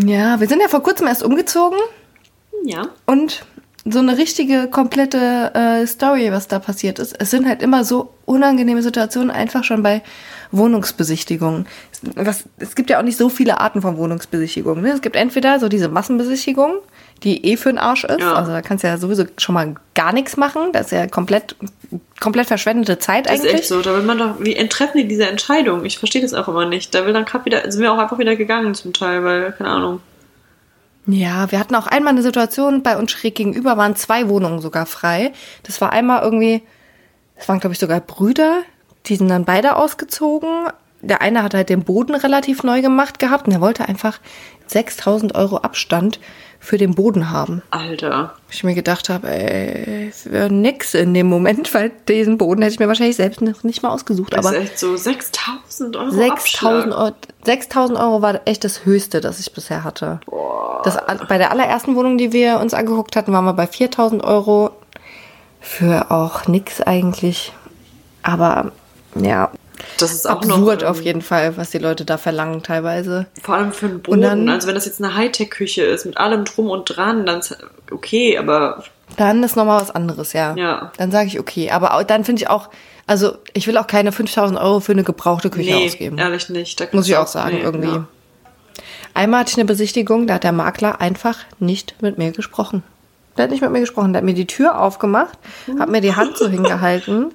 ja, 0.07 0.39
wir 0.41 0.47
sind 0.49 0.61
ja 0.61 0.69
vor 0.69 0.83
kurzem 0.83 1.07
erst 1.09 1.23
umgezogen 1.23 1.79
Ja. 2.65 2.89
und 3.07 3.45
so 3.85 3.99
eine 3.99 4.17
richtige, 4.17 4.69
komplette 4.69 5.51
äh, 5.55 5.87
Story, 5.89 6.31
was 6.31 6.47
da 6.47 6.61
passiert 6.61 7.01
ist. 7.01 7.17
Es 7.19 7.31
sind 7.31 7.49
halt 7.49 7.63
immer 7.63 7.85
so 7.85 8.15
unangenehme 8.27 8.81
Situationen, 8.83 9.31
einfach 9.33 9.65
schon 9.65 9.83
bei 9.83 10.03
Wohnungsbesichtigungen. 10.53 11.67
Es- 11.91 12.01
Was, 12.15 12.45
es 12.59 12.75
gibt 12.75 12.91
ja 12.91 12.99
auch 12.99 13.03
nicht 13.03 13.17
so 13.17 13.29
viele 13.29 13.61
Arten 13.61 13.83
von 13.83 13.97
Wohnungsbesichtigungen. 13.97 14.83
Ne? 14.85 14.91
Es 14.93 15.03
gibt 15.03 15.17
entweder 15.17 15.59
so 15.59 15.69
diese 15.69 15.89
Massenbesichtigung, 15.89 16.77
die 17.23 17.45
eh 17.47 17.57
für 17.57 17.71
den 17.71 17.79
Arsch 17.79 18.05
ist. 18.05 18.21
Ja. 18.21 18.35
Also 18.35 18.53
da 18.53 18.63
kannst 18.63 18.85
du 18.85 18.89
ja 18.89 18.99
sowieso 18.99 19.25
schon 19.39 19.55
mal 19.55 19.75
gar 19.95 20.13
nichts 20.13 20.37
machen. 20.37 20.71
Das 20.73 20.87
ist 20.87 20.93
ja 20.93 21.07
komplett, 21.07 21.57
komplett 22.21 22.47
verschwendete 22.49 22.99
Zeit 22.99 23.27
Das 23.27 23.35
ist 23.35 23.41
eigentlich. 23.41 23.55
echt 23.55 23.69
so. 23.69 23.81
Da 23.83 23.95
will 23.95 24.03
man 24.03 24.19
doch, 24.19 24.37
wie 24.41 24.55
enttreffen 24.57 25.01
die 25.01 25.09
diese 25.09 25.27
Entscheidung? 25.27 25.85
Ich 25.85 25.99
verstehe 25.99 26.23
das 26.23 26.35
auch 26.35 26.49
immer 26.49 26.67
nicht. 26.67 26.95
Da 26.95 27.07
will 27.07 27.13
dann 27.13 27.25
gerade 27.25 27.45
wieder, 27.45 27.71
sind 27.71 27.81
wir 27.83 27.93
auch 27.93 27.99
einfach 27.99 28.19
wieder 28.19 28.37
gegangen 28.37 28.75
zum 28.75 28.93
Teil, 28.93 29.25
weil, 29.25 29.53
keine 29.53 29.71
Ahnung. 29.71 30.01
Ja, 31.07 31.51
wir 31.51 31.59
hatten 31.59 31.75
auch 31.75 31.89
einmal 31.89 32.13
eine 32.13 32.23
Situation, 32.23 32.83
bei 32.85 32.97
uns 32.97 33.11
schräg 33.11 33.35
gegenüber 33.35 33.77
waren 33.77 33.97
zwei 33.97 34.29
Wohnungen 34.29 34.61
sogar 34.61 34.87
frei. 34.87 35.33
Das 35.65 35.81
war 35.81 35.91
einmal 35.91 36.23
irgendwie, 36.23 36.63
das 37.37 37.49
waren 37.49 37.59
glaube 37.59 37.75
ich 37.75 37.81
sogar 37.81 37.99
Brüder, 38.01 38.61
die 39.07 39.17
sind 39.17 39.29
dann 39.29 39.45
beide 39.45 39.77
ausgezogen. 39.77 40.69
Der 41.01 41.21
eine 41.21 41.43
hat 41.43 41.55
halt 41.55 41.69
den 41.69 41.83
Boden 41.83 42.15
relativ 42.15 42.63
neu 42.63 42.81
gemacht 42.81 43.19
gehabt 43.19 43.47
und 43.47 43.53
er 43.53 43.61
wollte 43.61 43.89
einfach 43.89 44.21
6000 44.69 45.35
Euro 45.35 45.59
Abstand 45.59 46.21
für 46.63 46.79
den 46.79 46.95
Boden 46.95 47.31
haben. 47.31 47.61
Alter. 47.71 48.35
Ich 48.49 48.63
mir 48.63 48.75
gedacht 48.75 49.09
habe, 49.09 49.29
ey, 49.29 50.13
für 50.13 50.49
nix 50.49 50.95
in 50.95 51.13
dem 51.13 51.27
Moment, 51.27 51.75
weil 51.75 51.91
diesen 52.07 52.39
Boden 52.39 52.63
hätte 52.63 52.75
ich 52.75 52.79
mir 52.79 52.87
wahrscheinlich 52.87 53.17
selbst 53.17 53.41
noch 53.41 53.65
nicht 53.65 53.83
mal 53.83 53.91
ausgesucht. 53.91 54.33
Das 54.33 54.47
Aber 54.47 54.57
ist 54.57 54.63
echt 54.63 54.79
so 54.79 54.97
6000 54.97 55.97
Euro 55.97 56.11
6000 56.11 56.31
Abschlag. 56.31 56.97
Euro, 56.97 57.15
6000 57.45 57.99
Euro 57.99 58.23
war 58.23 58.41
echt 58.45 58.63
das 58.63 58.85
Höchste, 58.85 59.21
das 59.21 59.41
ich 59.41 59.53
bisher 59.53 59.83
hatte. 59.83 60.21
Das, 60.85 60.99
bei 61.29 61.37
der 61.37 61.51
allerersten 61.51 61.97
Wohnung, 61.97 62.17
die 62.17 62.33
wir 62.33 62.61
uns 62.61 62.75
angeguckt 62.75 63.17
hatten, 63.17 63.33
waren 63.33 63.45
wir 63.45 63.55
bei 63.55 63.67
4000 63.67 64.23
Euro. 64.23 64.71
Für 65.61 66.13
auch 66.13 66.47
nix 66.47 66.81
eigentlich. 66.81 67.53
Aber 68.23 68.71
ja, 69.15 69.51
Das 69.99 70.13
ist 70.13 70.27
auch 70.29 70.37
absurd 70.37 70.83
noch, 70.83 70.89
auf 70.91 71.01
jeden 71.03 71.23
Fall, 71.23 71.57
was 71.57 71.71
die 71.71 71.79
Leute 71.79 72.05
da 72.05 72.17
verlangen 72.19 72.63
teilweise. 72.63 73.27
Vor 73.43 73.55
allem 73.57 73.73
für 73.73 73.87
einen 73.87 73.95
Und 73.97 74.03
Boden. 74.05 74.23
dann- 74.23 74.49
also 74.49 74.69
wenn 74.69 74.75
das 74.75 74.87
jetzt 74.87 75.03
eine 75.03 75.15
Hightech-Küche 75.15 75.83
ist, 75.83 76.05
mit 76.07 76.17
allem 76.17 76.45
drum 76.45 76.71
und 76.71 76.85
dran, 76.97 77.27
dann 77.27 77.41
ist 77.41 77.57
okay, 77.91 78.39
aber 78.39 78.85
Dann 79.17 79.43
ist 79.43 79.57
nochmal 79.57 79.81
was 79.81 79.91
anderes, 79.91 80.33
ja. 80.33 80.55
Ja. 80.57 80.91
Dann 80.97 81.11
sage 81.11 81.27
ich 81.29 81.39
okay. 81.39 81.71
Aber 81.71 81.95
auch, 81.95 82.03
dann 82.03 82.25
finde 82.25 82.41
ich 82.43 82.49
auch, 82.49 82.71
also 83.07 83.37
ich 83.53 83.67
will 83.67 83.77
auch 83.77 83.87
keine 83.87 84.11
5000 84.13 84.59
Euro 84.59 84.81
für 84.81 84.93
eine 84.93 85.05
gebrauchte 85.05 85.51
Küche 85.51 85.75
nee, 85.75 85.87
ausgeben. 85.87 86.17
ehrlich 86.17 86.49
nicht. 86.49 86.81
Da 86.81 86.87
Muss 86.93 87.07
ich 87.09 87.17
auch 87.17 87.27
sagen, 87.27 87.57
nee, 87.57 87.63
irgendwie. 87.63 87.89
ja. 87.89 88.07
Einmal 89.15 89.41
hatte 89.41 89.51
ich 89.51 89.57
eine 89.59 89.67
Besichtigung, 89.67 90.27
da 90.27 90.35
hat 90.35 90.45
der 90.45 90.53
Makler 90.53 91.01
einfach 91.03 91.39
nicht 91.59 92.01
mit 92.01 92.17
mir 92.17 92.33
gesprochen. 92.33 92.83
Der 93.37 93.45
hat 93.45 93.51
nicht 93.51 93.61
mit 93.61 93.71
mir 93.71 93.81
gesprochen. 93.81 94.13
Der 94.15 94.21
hat 94.21 94.25
mir 94.25 94.33
die 94.35 94.47
Tür 94.47 94.81
aufgemacht, 94.81 95.39
hat 95.79 95.91
mir 95.91 96.01
die 96.01 96.15
Hand 96.17 96.39
so 96.39 96.49
hingehalten. 96.49 97.35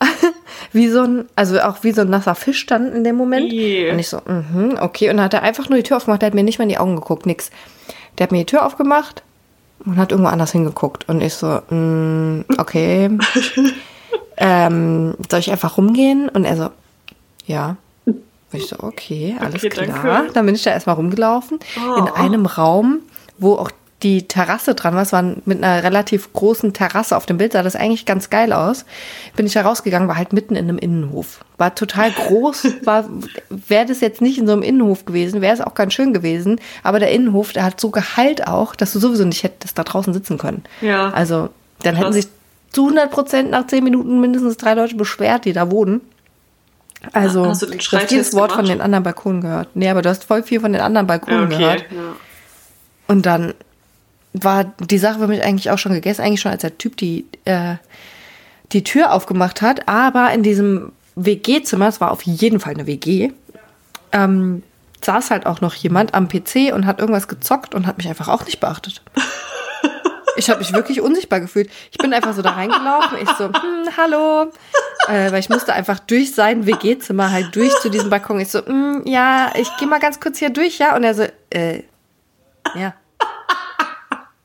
wie 0.72 0.88
so 0.88 1.02
ein, 1.02 1.28
also 1.36 1.60
auch 1.60 1.82
wie 1.82 1.92
so 1.92 2.02
ein 2.02 2.10
nasser 2.10 2.34
Fisch 2.34 2.66
dann 2.66 2.92
in 2.92 3.04
dem 3.04 3.16
Moment. 3.16 3.52
Yeah. 3.52 3.92
Und 3.92 3.98
ich 3.98 4.08
so, 4.08 4.20
mhm, 4.26 4.78
okay. 4.80 5.10
Und 5.10 5.16
dann 5.16 5.24
hat 5.24 5.34
er 5.34 5.42
einfach 5.42 5.68
nur 5.68 5.78
die 5.78 5.82
Tür 5.82 5.96
aufgemacht, 5.96 6.22
der 6.22 6.28
hat 6.28 6.34
mir 6.34 6.42
nicht 6.44 6.58
mal 6.58 6.64
in 6.64 6.70
die 6.70 6.78
Augen 6.78 6.96
geguckt, 6.96 7.26
nix. 7.26 7.50
Der 8.16 8.24
hat 8.24 8.32
mir 8.32 8.38
die 8.38 8.46
Tür 8.46 8.64
aufgemacht 8.64 9.22
und 9.84 9.96
hat 9.96 10.12
irgendwo 10.12 10.30
anders 10.30 10.52
hingeguckt. 10.52 11.08
Und 11.08 11.20
ich 11.22 11.34
so, 11.34 11.60
mm, 11.70 12.44
okay. 12.58 13.10
ähm, 14.36 15.14
soll 15.30 15.40
ich 15.40 15.50
einfach 15.50 15.76
rumgehen? 15.76 16.28
Und 16.28 16.44
er 16.44 16.56
so, 16.56 16.70
ja. 17.46 17.76
Und 18.04 18.22
ich 18.52 18.66
so, 18.66 18.76
okay, 18.80 19.36
alles 19.40 19.56
Okay, 19.56 19.68
klar. 19.68 19.86
danke. 19.86 20.32
Dann 20.32 20.46
bin 20.46 20.54
ich 20.54 20.62
da 20.62 20.70
erstmal 20.70 20.96
rumgelaufen. 20.96 21.58
Oh. 21.76 21.98
In 21.98 22.08
einem 22.08 22.46
Raum, 22.46 23.00
wo 23.38 23.54
auch 23.54 23.70
die 24.04 24.28
Terrasse 24.28 24.74
dran 24.76 24.94
war. 24.94 25.02
Es 25.02 25.12
war 25.12 25.22
mit 25.22 25.62
einer 25.62 25.82
relativ 25.82 26.32
großen 26.32 26.72
Terrasse 26.72 27.16
auf 27.16 27.26
dem 27.26 27.36
Bild, 27.38 27.52
sah 27.52 27.62
das 27.64 27.74
eigentlich 27.74 28.06
ganz 28.06 28.30
geil 28.30 28.52
aus. 28.52 28.84
Bin 29.34 29.44
ich 29.44 29.54
da 29.54 29.62
rausgegangen, 29.62 30.06
war 30.08 30.16
halt 30.16 30.32
mitten 30.32 30.54
in 30.54 30.68
einem 30.68 30.78
Innenhof. 30.78 31.40
War 31.56 31.74
total 31.74 32.12
groß, 32.12 32.66
war, 32.84 33.08
wäre 33.48 33.86
das 33.86 34.00
jetzt 34.00 34.20
nicht 34.20 34.38
in 34.38 34.46
so 34.46 34.52
einem 34.52 34.62
Innenhof 34.62 35.04
gewesen, 35.04 35.40
wäre 35.40 35.52
es 35.54 35.60
auch 35.60 35.74
ganz 35.74 35.94
schön 35.94 36.12
gewesen. 36.12 36.60
Aber 36.84 37.00
der 37.00 37.10
Innenhof, 37.10 37.52
der 37.52 37.64
hat 37.64 37.80
so 37.80 37.90
Gehalt 37.90 38.46
auch, 38.46 38.76
dass 38.76 38.92
du 38.92 39.00
sowieso 39.00 39.24
nicht 39.24 39.42
hättest 39.42 39.76
da 39.78 39.82
draußen 39.82 40.12
sitzen 40.14 40.38
können. 40.38 40.62
Ja. 40.80 41.10
Also, 41.10 41.48
dann 41.82 41.94
Krass. 41.94 42.04
hätten 42.04 42.12
sich 42.12 42.28
zu 42.70 42.82
100 42.84 43.10
Prozent 43.10 43.50
nach 43.50 43.66
10 43.66 43.82
Minuten 43.82 44.20
mindestens 44.20 44.58
drei 44.58 44.74
Leute 44.74 44.94
beschwert, 44.94 45.44
die 45.44 45.52
da 45.52 45.70
wohnen. 45.72 46.02
Also, 47.12 47.46
Hast 47.46 47.62
du 47.62 47.66
den 47.66 47.80
Schreitest 47.80 48.10
jedes 48.12 48.34
Wort 48.34 48.52
von 48.52 48.62
gemacht? 48.62 48.74
den 48.76 48.80
anderen 48.80 49.04
Balkonen 49.04 49.40
gehört. 49.40 49.68
Nee, 49.74 49.88
aber 49.88 50.02
du 50.02 50.08
hast 50.08 50.24
voll 50.24 50.42
viel 50.42 50.60
von 50.60 50.72
den 50.72 50.82
anderen 50.82 51.06
Ja, 51.06 51.16
Balkonen 51.16 51.44
okay. 51.46 51.56
gehört. 51.58 51.80
Ja. 51.90 52.16
Und 53.06 53.24
dann 53.26 53.54
war 54.32 54.64
die 54.64 54.98
Sache 54.98 55.18
für 55.18 55.26
mich 55.26 55.42
eigentlich 55.42 55.70
auch 55.70 55.78
schon 55.78 55.92
gegessen, 55.92 56.22
eigentlich 56.22 56.40
schon 56.40 56.52
als 56.52 56.62
der 56.62 56.78
Typ 56.78 56.96
die, 56.96 57.26
äh, 57.44 57.76
die 58.72 58.84
Tür 58.84 59.12
aufgemacht 59.12 59.62
hat. 59.62 59.88
Aber 59.88 60.32
in 60.32 60.42
diesem 60.42 60.92
WG-Zimmer, 61.16 61.88
es 61.88 62.00
war 62.00 62.10
auf 62.10 62.22
jeden 62.22 62.60
Fall 62.60 62.74
eine 62.74 62.86
WG, 62.86 63.30
ähm, 64.12 64.62
saß 65.04 65.30
halt 65.30 65.46
auch 65.46 65.60
noch 65.60 65.74
jemand 65.74 66.14
am 66.14 66.28
PC 66.28 66.72
und 66.72 66.86
hat 66.86 67.00
irgendwas 67.00 67.28
gezockt 67.28 67.74
und 67.74 67.86
hat 67.86 67.98
mich 67.98 68.08
einfach 68.08 68.28
auch 68.28 68.44
nicht 68.44 68.60
beachtet. 68.60 69.02
Ich 70.38 70.48
habe 70.48 70.60
mich 70.60 70.72
wirklich 70.72 71.00
unsichtbar 71.00 71.40
gefühlt. 71.40 71.68
Ich 71.90 71.98
bin 71.98 72.14
einfach 72.14 72.32
so 72.32 72.42
da 72.42 72.52
reingelaufen. 72.52 73.18
Ich 73.20 73.28
so, 73.30 73.46
hm, 73.46 73.96
hallo. 73.96 74.52
Äh, 75.08 75.32
weil 75.32 75.40
ich 75.40 75.48
musste 75.48 75.72
einfach 75.72 75.98
durch 75.98 76.32
sein 76.32 76.64
WG-Zimmer 76.64 77.32
halt 77.32 77.56
durch 77.56 77.74
zu 77.80 77.90
diesem 77.90 78.08
Balkon. 78.08 78.38
Ich 78.38 78.48
so, 78.48 78.64
hm, 78.64 79.02
ja, 79.04 79.50
ich 79.56 79.68
gehe 79.78 79.88
mal 79.88 79.98
ganz 79.98 80.20
kurz 80.20 80.38
hier 80.38 80.50
durch, 80.50 80.78
ja. 80.78 80.94
Und 80.94 81.02
er 81.02 81.14
so, 81.14 81.24
äh, 81.50 81.82
ja. 82.76 82.94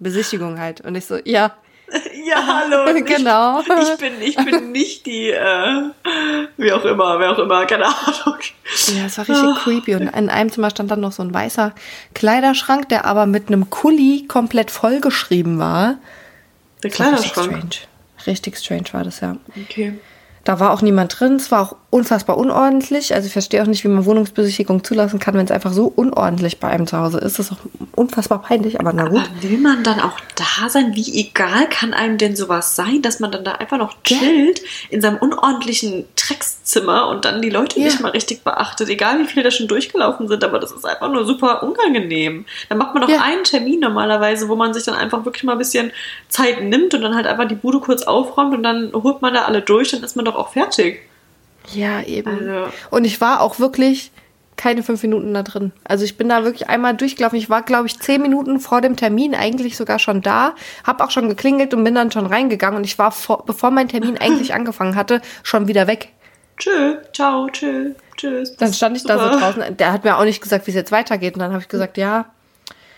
Besichtigung 0.03 0.59
halt. 0.59 0.81
Und 0.81 0.95
ich 0.95 1.05
so, 1.05 1.17
ja. 1.25 1.53
Ja, 2.25 2.37
hallo. 2.47 2.89
und 2.89 2.95
ich- 3.07 3.17
Genau. 3.17 3.59
Ich 3.61 3.97
bin, 3.97 4.13
ich 4.21 4.35
bin 4.37 4.71
nicht 4.71 5.05
die, 5.05 5.29
äh, 5.29 5.81
wie 6.57 6.71
auch 6.71 6.83
immer, 6.85 7.19
wer 7.19 7.31
auch 7.31 7.39
immer, 7.39 7.65
keine 7.65 7.85
Ahnung. 7.85 8.37
Ja, 8.95 9.05
es 9.05 9.17
war 9.17 9.27
richtig 9.27 9.63
creepy. 9.63 9.95
Und 9.95 10.03
in 10.07 10.29
einem 10.29 10.51
Zimmer 10.51 10.69
stand 10.71 10.89
dann 10.89 11.01
noch 11.01 11.11
so 11.11 11.21
ein 11.21 11.33
weißer 11.33 11.73
Kleiderschrank, 12.15 12.89
der 12.89 13.05
aber 13.05 13.25
mit 13.25 13.47
einem 13.49 13.69
Kuli 13.69 14.25
komplett 14.27 14.71
vollgeschrieben 14.71 15.59
war. 15.59 15.95
Der 16.83 16.91
war 16.99 17.11
richtig 17.13 17.33
Kleiderschrank. 17.33 17.51
strange. 17.51 17.69
Richtig 18.25 18.57
strange 18.57 18.85
war 18.93 19.03
das, 19.03 19.19
ja. 19.19 19.35
Okay. 19.69 19.99
Da 20.45 20.59
war 20.59 20.71
auch 20.71 20.81
niemand 20.81 21.19
drin. 21.19 21.35
Es 21.35 21.51
war 21.51 21.61
auch 21.61 21.75
unfassbar 21.93 22.37
unordentlich. 22.37 23.13
Also 23.13 23.27
ich 23.27 23.33
verstehe 23.33 23.61
auch 23.61 23.67
nicht, 23.67 23.83
wie 23.83 23.87
man 23.87 24.05
Wohnungsbesichtigung 24.05 24.83
zulassen 24.83 25.19
kann, 25.19 25.35
wenn 25.35 25.45
es 25.45 25.51
einfach 25.51 25.71
so 25.71 25.85
unordentlich 25.95 26.59
bei 26.59 26.67
einem 26.69 26.87
zu 26.87 26.97
Hause 26.97 27.19
ist. 27.19 27.37
Das 27.37 27.45
ist 27.47 27.51
auch 27.53 27.57
unfassbar 27.95 28.41
peinlich, 28.41 28.79
aber 28.79 28.93
na 28.93 29.07
gut. 29.07 29.21
Aber 29.21 29.43
will 29.43 29.59
man 29.59 29.83
dann 29.83 29.99
auch 29.99 30.19
da 30.35 30.69
sein? 30.69 30.95
Wie 30.95 31.19
egal 31.19 31.69
kann 31.69 31.93
einem 31.93 32.17
denn 32.17 32.35
sowas 32.35 32.75
sein, 32.75 33.03
dass 33.03 33.19
man 33.19 33.31
dann 33.31 33.43
da 33.43 33.53
einfach 33.53 33.77
noch 33.77 33.95
chillt 34.03 34.61
in 34.89 35.01
seinem 35.01 35.17
unordentlichen 35.17 36.05
Dreckszimmer 36.15 37.09
und 37.09 37.25
dann 37.25 37.43
die 37.43 37.51
Leute 37.51 37.79
Ja. 37.79 37.85
nicht 37.85 37.99
mal 38.01 38.09
richtig 38.09 38.43
beachtet, 38.43 38.89
egal 38.89 39.19
wie 39.19 39.25
viele 39.25 39.43
da 39.43 39.51
schon 39.51 39.67
durchgelaufen 39.67 40.27
sind, 40.27 40.43
aber 40.43 40.57
das 40.59 40.71
ist 40.71 40.85
einfach 40.85 41.11
nur 41.11 41.25
super 41.25 41.61
unangenehm. 41.61 42.45
Dann 42.69 42.79
macht 42.79 42.95
man 42.95 43.03
doch 43.03 43.09
Ja. 43.09 43.21
einen 43.21 43.43
Termin 43.43 43.79
normalerweise, 43.79 44.49
wo 44.49 44.55
man 44.55 44.73
sich 44.73 44.83
dann 44.83 44.95
einfach 44.95 45.25
wirklich 45.25 45.43
mal 45.43 45.51
ein 45.53 45.57
bisschen 45.59 45.91
Zeit 46.27 46.63
nimmt 46.63 46.95
und 46.95 47.01
dann 47.01 47.13
halt 47.15 47.27
einfach 47.27 47.47
die 47.47 47.55
Bude 47.55 47.79
kurz 47.79 48.01
aufräumt 48.01 48.55
und 48.55 48.63
dann 48.63 48.91
holt 48.93 49.21
man 49.21 49.35
da 49.35 49.43
alle 49.43 49.61
durch, 49.61 49.91
dann 49.91 50.01
ist 50.03 50.15
man 50.15 50.25
doch 50.25 50.35
auch 50.35 50.49
fertig. 50.53 51.01
Ja, 51.71 52.01
eben. 52.01 52.29
Also- 52.39 52.71
Und 52.89 53.05
ich 53.05 53.21
war 53.21 53.41
auch 53.41 53.59
wirklich 53.59 54.11
keine 54.55 54.83
fünf 54.83 55.01
Minuten 55.01 55.33
da 55.33 55.41
drin. 55.43 55.71
Also 55.83 56.05
ich 56.05 56.15
bin 56.17 56.29
da 56.29 56.43
wirklich 56.43 56.69
einmal 56.69 56.93
durchgelaufen. 56.95 57.37
Ich 57.39 57.49
war, 57.49 57.63
glaube 57.63 57.87
ich, 57.87 57.99
zehn 57.99 58.21
Minuten 58.21 58.59
vor 58.59 58.81
dem 58.81 58.95
Termin 58.95 59.33
eigentlich 59.33 59.75
sogar 59.77 59.97
schon 59.97 60.21
da, 60.21 60.53
habe 60.83 61.03
auch 61.03 61.09
schon 61.11 61.27
geklingelt 61.27 61.73
und 61.73 61.83
bin 61.83 61.95
dann 61.95 62.11
schon 62.11 62.27
reingegangen. 62.27 62.77
Und 62.77 62.83
ich 62.83 62.99
war, 62.99 63.11
vor, 63.11 63.45
bevor 63.45 63.71
mein 63.71 63.87
Termin 63.87 64.17
eigentlich 64.19 64.53
angefangen 64.53 64.95
hatte, 64.95 65.21
schon 65.41 65.67
wieder 65.67 65.87
weg. 65.87 66.09
Tschö, 66.57 66.97
ciao, 67.13 67.49
tschö, 67.49 67.93
tschüss. 68.15 68.55
Dann 68.57 68.71
stand 68.73 68.95
ich 68.95 69.03
da 69.03 69.17
so 69.17 69.39
draußen. 69.39 69.75
Der 69.77 69.91
hat 69.91 70.03
mir 70.03 70.17
auch 70.17 70.23
nicht 70.23 70.39
gesagt, 70.41 70.67
wie 70.67 70.71
es 70.71 70.75
jetzt 70.75 70.91
weitergeht. 70.91 71.33
Und 71.33 71.39
dann 71.39 71.51
habe 71.51 71.63
ich 71.63 71.67
gesagt, 71.67 71.97
ja, 71.97 72.25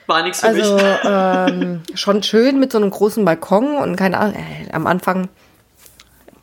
War 0.08 0.24
nichts 0.24 0.42
für 0.42 0.48
also 0.48 0.76
mich. 0.76 0.84
ähm, 1.06 1.82
schon 1.94 2.22
schön 2.22 2.60
mit 2.60 2.74
so 2.74 2.80
einem 2.80 2.90
großen 2.92 3.24
Balkon 3.24 3.78
und 3.78 3.96
keine 3.96 4.18
Ahnung, 4.20 4.36
äh, 4.36 4.72
am 4.74 4.86
Anfang, 4.88 5.30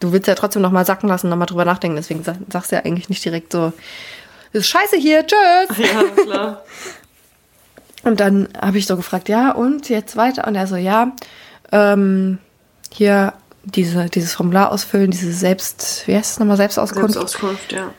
du 0.02 0.12
willst 0.12 0.28
ja 0.28 0.34
trotzdem 0.34 0.62
noch 0.62 0.72
mal 0.72 0.84
sacken 0.84 1.08
lassen, 1.08 1.28
noch 1.28 1.36
mal 1.36 1.46
drüber 1.46 1.64
nachdenken, 1.64 1.96
deswegen 1.96 2.24
sag, 2.24 2.36
sagst 2.50 2.72
du 2.72 2.76
ja 2.76 2.84
eigentlich 2.84 3.08
nicht 3.08 3.24
direkt 3.24 3.52
so, 3.52 3.72
ist 4.52 4.68
scheiße 4.68 4.96
hier, 4.96 5.26
tschüss. 5.26 5.78
Ja, 5.78 6.22
klar. 6.22 6.62
Und 8.04 8.18
dann 8.20 8.48
habe 8.60 8.78
ich 8.78 8.86
so 8.86 8.96
gefragt, 8.96 9.28
ja, 9.28 9.52
und 9.52 9.88
jetzt 9.88 10.16
weiter? 10.16 10.48
Und 10.48 10.56
er 10.56 10.66
so, 10.66 10.74
ja, 10.74 11.12
ähm, 11.70 12.38
hier 12.92 13.32
diese, 13.62 14.06
dieses 14.06 14.34
Formular 14.34 14.72
ausfüllen, 14.72 15.12
diese 15.12 15.32
Selbst, 15.32 16.02
wie 16.06 16.16
heißt 16.16 16.32
es 16.32 16.38
nochmal, 16.40 16.56
Selbstauskunft, 16.56 17.12
Selbstauskunft, 17.12 17.70
ja. 17.70 17.90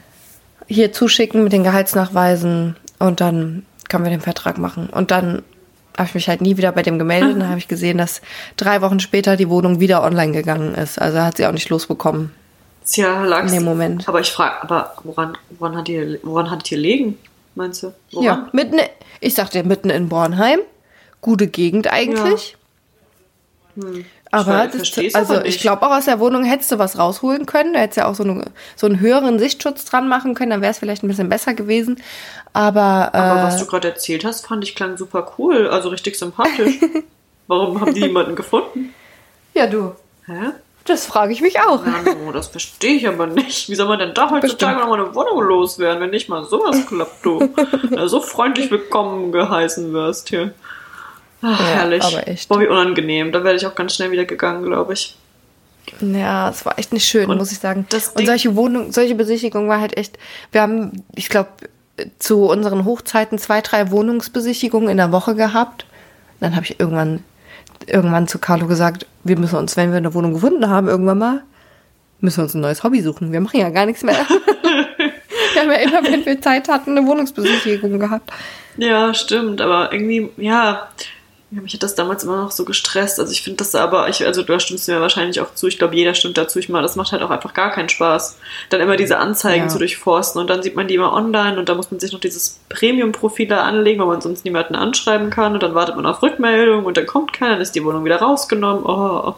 hier 0.68 0.92
zuschicken 0.92 1.46
mit 1.46 1.54
den 1.54 1.64
Gehaltsnachweisen 1.64 2.76
und 3.00 3.22
dann 3.22 3.66
können 3.88 4.04
wir 4.04 4.12
den 4.12 4.20
Vertrag 4.20 4.58
machen. 4.58 4.90
Und 4.90 5.12
dann 5.12 5.42
habe 5.98 6.08
ich 6.08 6.16
mich 6.16 6.28
halt 6.28 6.42
nie 6.42 6.58
wieder 6.58 6.72
bei 6.72 6.82
dem 6.82 6.98
gemeldet 7.00 7.34
und 7.34 7.40
dann 7.42 7.50
habe 7.50 7.60
ich 7.60 7.68
gesehen, 7.68 7.98
dass 7.98 8.22
drei 8.58 8.82
Wochen 8.82 9.00
später 9.00 9.36
die 9.38 9.50
Wohnung 9.50 9.80
wieder 9.80 10.04
online 10.04 10.32
gegangen 10.32 10.74
ist. 10.76 11.00
Also 11.00 11.20
hat 11.22 11.38
sie 11.38 11.46
auch 11.46 11.52
nicht 11.52 11.70
losbekommen. 11.70 12.32
Tja, 12.86 13.24
lag's. 13.26 13.52
In 13.52 13.60
dem 13.60 13.66
Moment. 13.66 14.08
Aber 14.10 14.20
ich 14.20 14.32
frage, 14.32 14.62
aber 14.62 14.94
woran, 15.04 15.38
woran, 15.58 15.78
hat 15.78 15.88
ihr, 15.90 16.20
woran 16.24 16.50
hattet 16.52 16.72
ihr 16.72 16.78
legen, 16.80 17.18
meinst 17.56 17.84
du? 17.84 17.94
Woran? 18.12 18.26
Ja, 18.26 18.50
mitten, 18.52 18.78
ich 19.22 19.36
sagte 19.36 19.64
mitten 19.64 19.90
in 19.90 20.10
Bornheim. 20.10 20.60
Gute 21.22 21.48
Gegend 21.48 21.88
eigentlich. 21.88 22.58
Aber 23.78 23.88
ver- 23.88 24.04
das, 24.42 24.76
versteh's 24.76 25.16
also 25.16 25.36
aber 25.36 25.46
ich 25.46 25.60
glaube 25.60 25.86
auch 25.86 25.92
aus 25.92 26.06
der 26.06 26.20
Wohnung 26.20 26.44
hättest 26.44 26.72
du 26.72 26.80
was 26.80 26.98
rausholen 26.98 27.46
können. 27.46 27.74
Da 27.74 27.80
hättest 27.80 27.98
du 27.98 28.02
ja 28.02 28.08
auch 28.08 28.16
so, 28.16 28.24
eine, 28.24 28.46
so 28.76 28.88
einen 28.88 29.00
höheren 29.00 29.38
Sichtschutz 29.38 29.86
dran 29.86 30.08
machen 30.08 30.34
können. 30.34 30.50
Dann 30.50 30.62
wäre 30.62 30.72
es 30.72 30.80
vielleicht 30.80 31.04
ein 31.04 31.08
bisschen 31.08 31.30
besser 31.30 31.54
gewesen. 31.54 32.02
Aber, 32.54 33.14
Aber 33.14 33.42
äh, 33.42 33.44
was 33.44 33.60
du 33.60 33.66
gerade 33.66 33.90
erzählt 33.90 34.26
hast, 34.26 34.48
fand 34.48 34.64
ich 34.64 34.76
klang 34.76 34.98
super 34.98 35.34
cool, 35.38 35.68
also 35.68 35.90
richtig 35.90 36.18
sympathisch. 36.18 36.76
Warum 37.48 37.80
haben 37.80 37.94
die 37.94 38.02
jemanden 38.02 38.36
gefunden? 38.36 38.94
ja 39.54 39.68
du, 39.68 39.94
Hä? 40.26 40.54
das 40.86 41.06
frage 41.06 41.32
ich 41.32 41.42
mich 41.42 41.60
auch. 41.60 41.86
Nano, 41.86 42.32
das 42.32 42.48
verstehe 42.48 42.96
ich 42.96 43.08
aber 43.08 43.28
nicht. 43.28 43.70
Wie 43.70 43.76
soll 43.76 43.88
man 43.88 44.00
denn 44.00 44.14
da 44.14 44.30
heutzutage 44.30 44.80
noch 44.80 44.88
mal 44.88 45.00
eine 45.00 45.16
Wohnung 45.16 45.42
loswerden, 45.42 46.02
wenn 46.02 46.10
nicht 46.10 46.30
mal 46.30 46.44
sowas 46.46 46.86
klappt, 46.88 47.26
du? 47.26 47.54
Du 47.90 48.08
so 48.08 48.20
freundlich 48.20 48.70
willkommen 48.72 49.32
geheißen 49.32 49.94
wirst 49.94 50.30
hier. 50.30 50.54
Ach, 51.44 51.60
Ja, 51.60 51.66
herrlich. 51.66 52.04
aber 52.04 52.28
echt. 52.28 52.50
Boah, 52.50 52.60
wie 52.60 52.68
unangenehm. 52.68 53.32
Da 53.32 53.44
wäre 53.44 53.56
ich 53.56 53.66
auch 53.68 53.76
ganz 53.76 53.96
schnell 53.96 54.12
wieder 54.12 54.26
gegangen, 54.26 54.64
glaube 54.64 54.94
ich. 54.94 55.16
Ja, 56.00 56.50
es 56.50 56.66
war 56.66 56.80
echt 56.80 56.94
nicht 56.94 57.06
schön, 57.06 57.30
Und 57.30 57.38
muss 57.38 57.52
ich 57.52 57.60
sagen. 57.60 57.86
Und 58.16 58.26
solche 58.26 58.56
Wohnung, 58.56 58.92
solche 58.92 59.16
Besichtigungen 59.16 59.68
war 59.70 59.82
halt 59.82 59.98
echt. 59.98 60.18
Wir 60.52 60.62
haben, 60.62 61.04
ich 61.16 61.30
glaube, 61.30 61.50
zu 62.20 62.46
unseren 62.46 62.86
Hochzeiten 62.86 63.38
zwei, 63.38 63.62
drei 63.62 63.92
Wohnungsbesichtigungen 63.92 64.90
in 64.90 64.98
der 64.98 65.12
Woche 65.12 65.36
gehabt. 65.36 65.86
Dann 66.40 66.56
habe 66.56 66.66
ich 66.66 66.80
irgendwann, 66.80 67.24
irgendwann 67.86 68.28
zu 68.28 68.40
Carlo 68.40 68.66
gesagt, 68.68 69.06
wir 69.24 69.38
müssen 69.38 69.58
uns, 69.58 69.78
wenn 69.78 69.92
wir 69.92 69.98
eine 69.98 70.14
Wohnung 70.14 70.34
gefunden 70.34 70.70
haben, 70.70 70.88
irgendwann 70.88 71.18
mal, 71.20 71.44
müssen 72.20 72.38
wir 72.38 72.44
uns 72.46 72.54
ein 72.54 72.62
neues 72.62 72.84
Hobby 72.84 73.02
suchen. 73.02 73.32
Wir 73.32 73.42
machen 73.42 73.60
ja 73.60 73.70
gar 73.70 73.86
nichts 73.86 74.04
mehr. 74.04 74.16
wir 75.54 75.62
haben 75.62 75.70
ja 75.72 75.78
immer, 75.78 76.04
wenn 76.04 76.26
wir 76.26 76.42
Zeit 76.42 76.68
hatten, 76.70 76.98
eine 76.98 77.06
Wohnungsbesichtigung 77.06 78.00
gehabt. 78.00 78.32
Ja, 78.78 79.14
stimmt, 79.14 79.62
aber 79.62 79.92
irgendwie, 79.94 80.30
ja, 80.38 80.88
ja, 81.56 81.62
mich 81.62 81.74
hat 81.74 81.84
das 81.84 81.94
damals 81.96 82.24
immer 82.24 82.38
noch 82.38 82.52
so 82.52 82.66
gestresst. 82.66 83.20
Also 83.20 83.32
ich 83.32 83.42
finde 83.44 83.58
das 83.58 83.76
aber, 83.76 84.10
ich, 84.10 84.26
also 84.26 84.42
da 84.44 84.60
stimmst 84.60 84.88
du 84.88 84.92
mir 84.94 85.02
wahrscheinlich 85.02 85.40
auch 85.42 85.54
zu, 85.54 85.68
ich 85.68 85.78
glaube, 85.78 85.96
jeder 85.96 86.14
stimmt 86.16 86.38
dazu. 86.38 86.58
Ich 86.60 86.70
meine, 86.70 86.84
das 86.84 86.96
macht 86.96 87.12
halt 87.12 87.22
auch 87.22 87.30
einfach 87.30 87.54
gar 87.54 87.72
keinen 87.72 87.90
Spaß. 87.90 88.38
Dann 88.70 88.82
immer 88.82 88.96
diese 88.98 89.18
Anzeigen 89.18 89.66
Ja. 89.66 89.70
zu 89.70 89.78
durchforsten 89.78 90.42
und 90.42 90.50
dann 90.50 90.64
sieht 90.64 90.76
man 90.76 90.88
die 90.88 90.96
immer 90.96 91.14
online 91.14 91.60
und 91.60 91.70
da 91.70 91.76
muss 91.76 91.92
man 91.92 92.00
sich 92.00 92.12
noch 92.12 92.20
dieses 92.20 92.60
Premium-Profil 92.70 93.48
da 93.48 93.64
anlegen, 93.64 94.00
weil 94.00 94.08
man 94.08 94.22
sonst 94.22 94.46
niemanden 94.46 94.76
anschreiben 94.76 95.30
kann 95.30 95.54
und 95.54 95.62
dann 95.64 95.76
wartet 95.76 95.96
man 95.96 96.06
auf 96.06 96.22
Rückmeldung 96.24 96.86
und 96.86 96.98
dann 96.98 97.06
kommt 97.06 97.34
keiner, 97.34 97.52
dann 97.54 97.62
ist 97.62 97.76
die 97.76 97.84
Wohnung 97.84 98.04
wieder 98.06 98.18
rausgenommen. 98.18 98.84
Oh. 98.86 99.36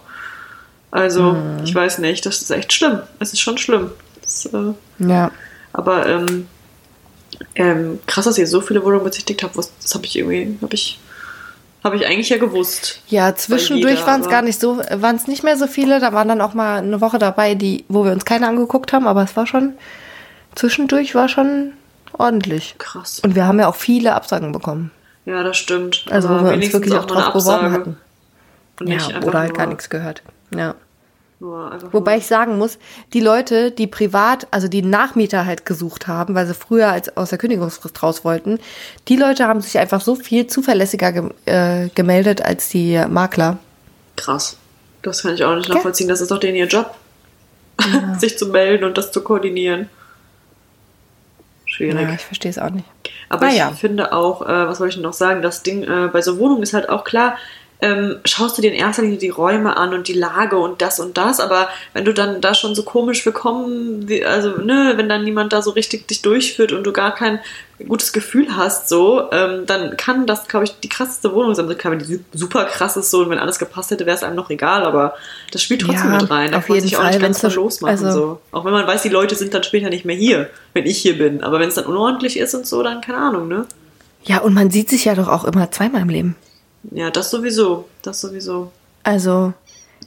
Also, 0.92 1.34
Mhm. 1.34 1.64
ich 1.66 1.76
weiß 1.76 1.98
nicht, 2.00 2.26
das 2.26 2.42
ist 2.42 2.50
echt 2.52 2.72
schlimm. 2.72 3.00
Es 3.20 3.34
ist 3.34 3.42
schon 3.42 3.58
schlimm. 3.58 3.92
Das, 4.22 4.46
äh, 4.46 4.74
Ja. 5.00 5.32
aber 5.74 6.06
ähm, 6.06 6.48
ähm, 7.56 8.00
krass, 8.06 8.26
dass 8.26 8.38
ihr 8.38 8.48
so 8.48 8.62
viele 8.62 8.84
Wohnungen 8.84 9.04
bezichtigt 9.04 9.44
habt. 9.44 9.58
Was, 9.58 9.72
das 9.82 9.94
habe 9.94 10.06
ich 10.06 10.18
irgendwie, 10.18 10.58
habe 10.62 10.74
ich, 10.74 11.00
Habe 11.86 11.98
ich 11.98 12.08
eigentlich 12.08 12.30
ja 12.30 12.38
gewusst. 12.38 13.00
Ja, 13.10 13.36
zwischendurch 13.36 14.08
waren 14.08 14.22
es 14.22 14.28
gar 14.28 14.42
nicht 14.42 14.60
so, 14.60 14.80
waren 14.80 15.18
es 15.18 15.28
nicht 15.28 15.44
mehr 15.44 15.56
so 15.56 15.68
viele. 15.68 16.00
Da 16.00 16.14
waren 16.14 16.28
dann 16.28 16.42
auch 16.42 16.56
mal 16.56 16.80
eine 16.80 17.00
Woche 17.00 17.20
dabei, 17.20 17.54
die, 17.54 17.86
wo 17.90 18.04
wir 18.04 18.12
uns 18.12 18.26
keine 18.26 18.48
angeguckt 18.48 18.92
haben, 18.92 19.06
aber 19.06 19.22
es 19.22 19.38
war 19.38 19.46
schon, 19.46 19.74
zwischendurch 20.56 21.14
war 21.14 21.30
schon 21.30 21.74
ordentlich. 22.14 22.74
Krass. 22.80 23.20
Und 23.20 23.36
wir 23.36 23.46
haben 23.46 23.60
ja 23.60 23.68
auch 23.68 23.76
viele 23.76 24.16
Absagen 24.16 24.52
bekommen. 24.52 24.90
Ja, 25.26 25.44
das 25.44 25.58
stimmt. 25.58 26.06
Also 26.10 26.28
wo 26.30 26.44
wir 26.44 26.54
uns 26.54 26.74
wirklich 26.74 26.96
auch 26.96 27.06
drauf 27.06 27.34
beworben 27.34 27.72
hatten. 27.72 27.98
Ja, 28.82 29.22
oder 29.24 29.40
halt 29.42 29.54
gar 29.54 29.68
nichts 29.68 29.88
gehört. 29.92 30.24
Ja. 30.56 30.74
Wobei 31.40 32.18
ich 32.18 32.28
sagen 32.28 32.58
muss, 32.58 32.80
die 33.14 33.20
Leute, 33.20 33.72
die 33.72 33.88
privat, 33.88 34.48
also 34.52 34.68
die 34.70 34.82
Nachmieter 34.82 35.46
halt 35.46 35.66
gesucht 35.66 36.08
haben, 36.08 36.34
weil 36.34 36.48
sie 36.48 36.54
früher 36.54 36.90
als 36.90 37.16
aus 37.18 37.30
der 37.30 37.38
Kündigungsfrist 37.38 38.02
raus 38.02 38.24
wollten, 38.24 38.60
die 39.10 39.18
Leute 39.18 39.46
haben 39.46 39.60
sich 39.60 39.78
einfach 39.78 40.00
so 40.00 40.16
viel 40.16 40.48
zuverlässiger 40.48 41.12
gem 41.12 41.32
äh, 41.46 41.90
gemeldet 41.90 42.42
als 42.42 42.70
die 42.70 43.04
Makler. 43.10 43.58
Krass. 44.16 44.58
Das 45.02 45.22
kann 45.22 45.36
ich 45.36 45.44
auch 45.44 45.56
nicht 45.56 45.70
nachvollziehen. 45.70 46.08
Das 46.08 46.22
ist 46.22 46.32
doch 46.32 46.40
denen 46.40 46.56
ihr 46.56 46.68
Job. 46.68 46.96
Sich 48.18 48.38
zu 48.38 48.48
melden 48.48 48.86
und 48.86 48.98
das 48.98 49.12
zu 49.12 49.22
koordinieren. 49.22 49.90
Schwierig. 51.66 52.02
Ja, 52.02 52.14
ich 52.14 52.22
verstehe 52.22 52.50
es 52.50 52.58
auch 52.58 52.70
nicht. 52.70 52.88
Aber 53.30 53.48
Naja. 53.48 53.70
ich 53.74 53.80
finde 53.80 54.14
auch, 54.14 54.42
äh, 54.42 54.68
was 54.68 54.80
wollte 54.80 54.96
ich 54.96 55.02
noch 55.02 55.14
sagen, 55.14 55.42
das 55.42 55.62
Ding 55.62 55.84
äh, 55.84 56.08
bei 56.12 56.22
so 56.22 56.40
Wohnungen 56.40 56.64
ist 56.64 56.74
halt 56.74 56.90
auch 56.90 57.04
klar, 57.04 57.36
ähm, 57.82 58.16
schaust 58.24 58.58
du 58.58 58.62
dir 58.62 58.72
in 58.72 58.78
erster 58.80 59.02
Linie 59.02 59.18
die 59.18 59.30
Räume 59.30 59.76
an 59.78 59.94
und 59.94 60.08
die 60.08 60.14
Lage 60.14 60.58
und 60.58 60.82
das 60.82 61.00
und 61.00 61.18
das, 61.18 61.40
aber 61.40 61.68
wenn 61.94 62.06
du 62.06 62.14
dann 62.14 62.40
da 62.42 62.54
schon 62.54 62.74
so 62.74 62.84
komisch 62.84 63.26
willkommen, 63.26 64.08
also 64.26 64.52
ne, 64.62 64.94
wenn 64.96 65.10
dann 65.10 65.24
niemand 65.26 65.52
da 65.54 65.62
so 65.62 65.72
richtig 65.72 66.08
dich 66.08 66.22
durchführt 66.22 66.72
und 66.72 66.84
du 66.86 66.94
gar 66.94 67.14
kein 67.14 67.40
gutes 67.90 68.14
Gefühl 68.14 68.56
hast, 68.56 68.88
so, 68.88 69.30
ähm, 69.34 69.66
dann 69.66 69.98
kann 69.98 70.26
das, 70.26 70.48
glaube 70.48 70.64
ich, 70.64 70.80
die 70.80 70.88
krasseste 70.88 71.34
Wohnung 71.34 71.54
sein. 71.54 71.66
Also 71.66 71.78
klar, 71.78 71.92
wenn 71.92 72.00
die 72.00 72.06
su- 72.06 72.20
super 72.34 72.64
krass 72.64 72.96
ist 72.96 73.12
so 73.12 73.20
und 73.20 73.30
wenn 73.30 73.38
alles 73.40 73.60
gepasst 73.60 73.92
hätte, 73.92 74.06
wäre 74.06 74.16
es 74.16 74.24
einem 74.24 74.38
noch 74.38 74.50
egal, 74.50 74.84
aber 74.86 75.14
das 75.52 75.62
spielt 75.62 75.82
trotzdem 75.82 76.12
Ja, 76.14 76.22
mit 76.22 76.32
rein. 76.32 76.52
Da 76.54 76.60
auf 76.60 76.70
jeden 76.70 76.82
sich 76.82 76.96
auch 76.96 77.04
nicht 77.04 77.12
Fall, 77.12 77.20
ganz 77.22 77.42
von 77.42 77.50
so- 77.50 77.62
losmachen. 77.62 78.06
also- 78.06 78.12
so. 78.18 78.42
Auch 78.54 78.64
wenn 78.64 78.72
man 78.72 78.88
weiß, 78.88 79.02
die 79.02 79.10
Leute 79.10 79.36
sind 79.36 79.54
dann 79.54 79.64
später 79.64 79.90
nicht 79.90 80.06
mehr 80.06 80.16
hier, 80.16 80.50
wenn 80.74 80.86
ich 80.86 80.98
hier 81.00 81.18
bin. 81.18 81.44
Aber 81.44 81.60
wenn 81.60 81.68
es 81.68 81.76
dann 81.76 81.86
unordentlich 81.86 82.40
ist 82.40 82.56
und 82.56 82.66
so, 82.66 82.82
dann 82.82 83.02
keine 83.02 83.18
Ahnung, 83.18 83.50
ne? 83.50 83.66
Ja, 84.24 84.38
und 84.40 84.54
man 84.54 84.72
sieht 84.72 84.90
sich 84.90 85.04
ja 85.06 85.14
doch 85.14 85.28
auch 85.28 85.44
immer 85.44 85.70
zweimal 85.70 86.02
im 86.02 86.10
Leben. 86.10 86.36
Ja, 86.92 87.10
das 87.12 87.30
sowieso. 87.32 87.88
Das 88.02 88.22
sowieso. 88.22 88.72
Also, 89.04 89.54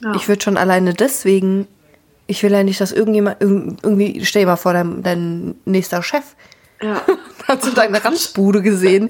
Ja. 0.03 0.13
ich 0.15 0.27
würde 0.27 0.41
schon 0.41 0.57
alleine 0.57 0.93
deswegen, 0.93 1.67
ich 2.27 2.41
will 2.43 2.51
ja 2.51 2.63
nicht, 2.63 2.79
dass 2.81 2.91
irgendjemand, 2.91 3.41
irg- 3.41 3.77
irgendwie, 3.83 4.23
stell 4.25 4.43
dir 4.43 4.47
mal 4.47 4.55
vor, 4.55 4.73
dein, 4.73 5.01
dein 5.03 5.55
nächster 5.65 6.01
Chef 6.03 6.23
Ja. 6.81 7.01
hat 7.47 7.63
so 7.63 7.71
deine 7.71 8.03
Ramsbude 8.03 8.61
gesehen. 8.61 9.09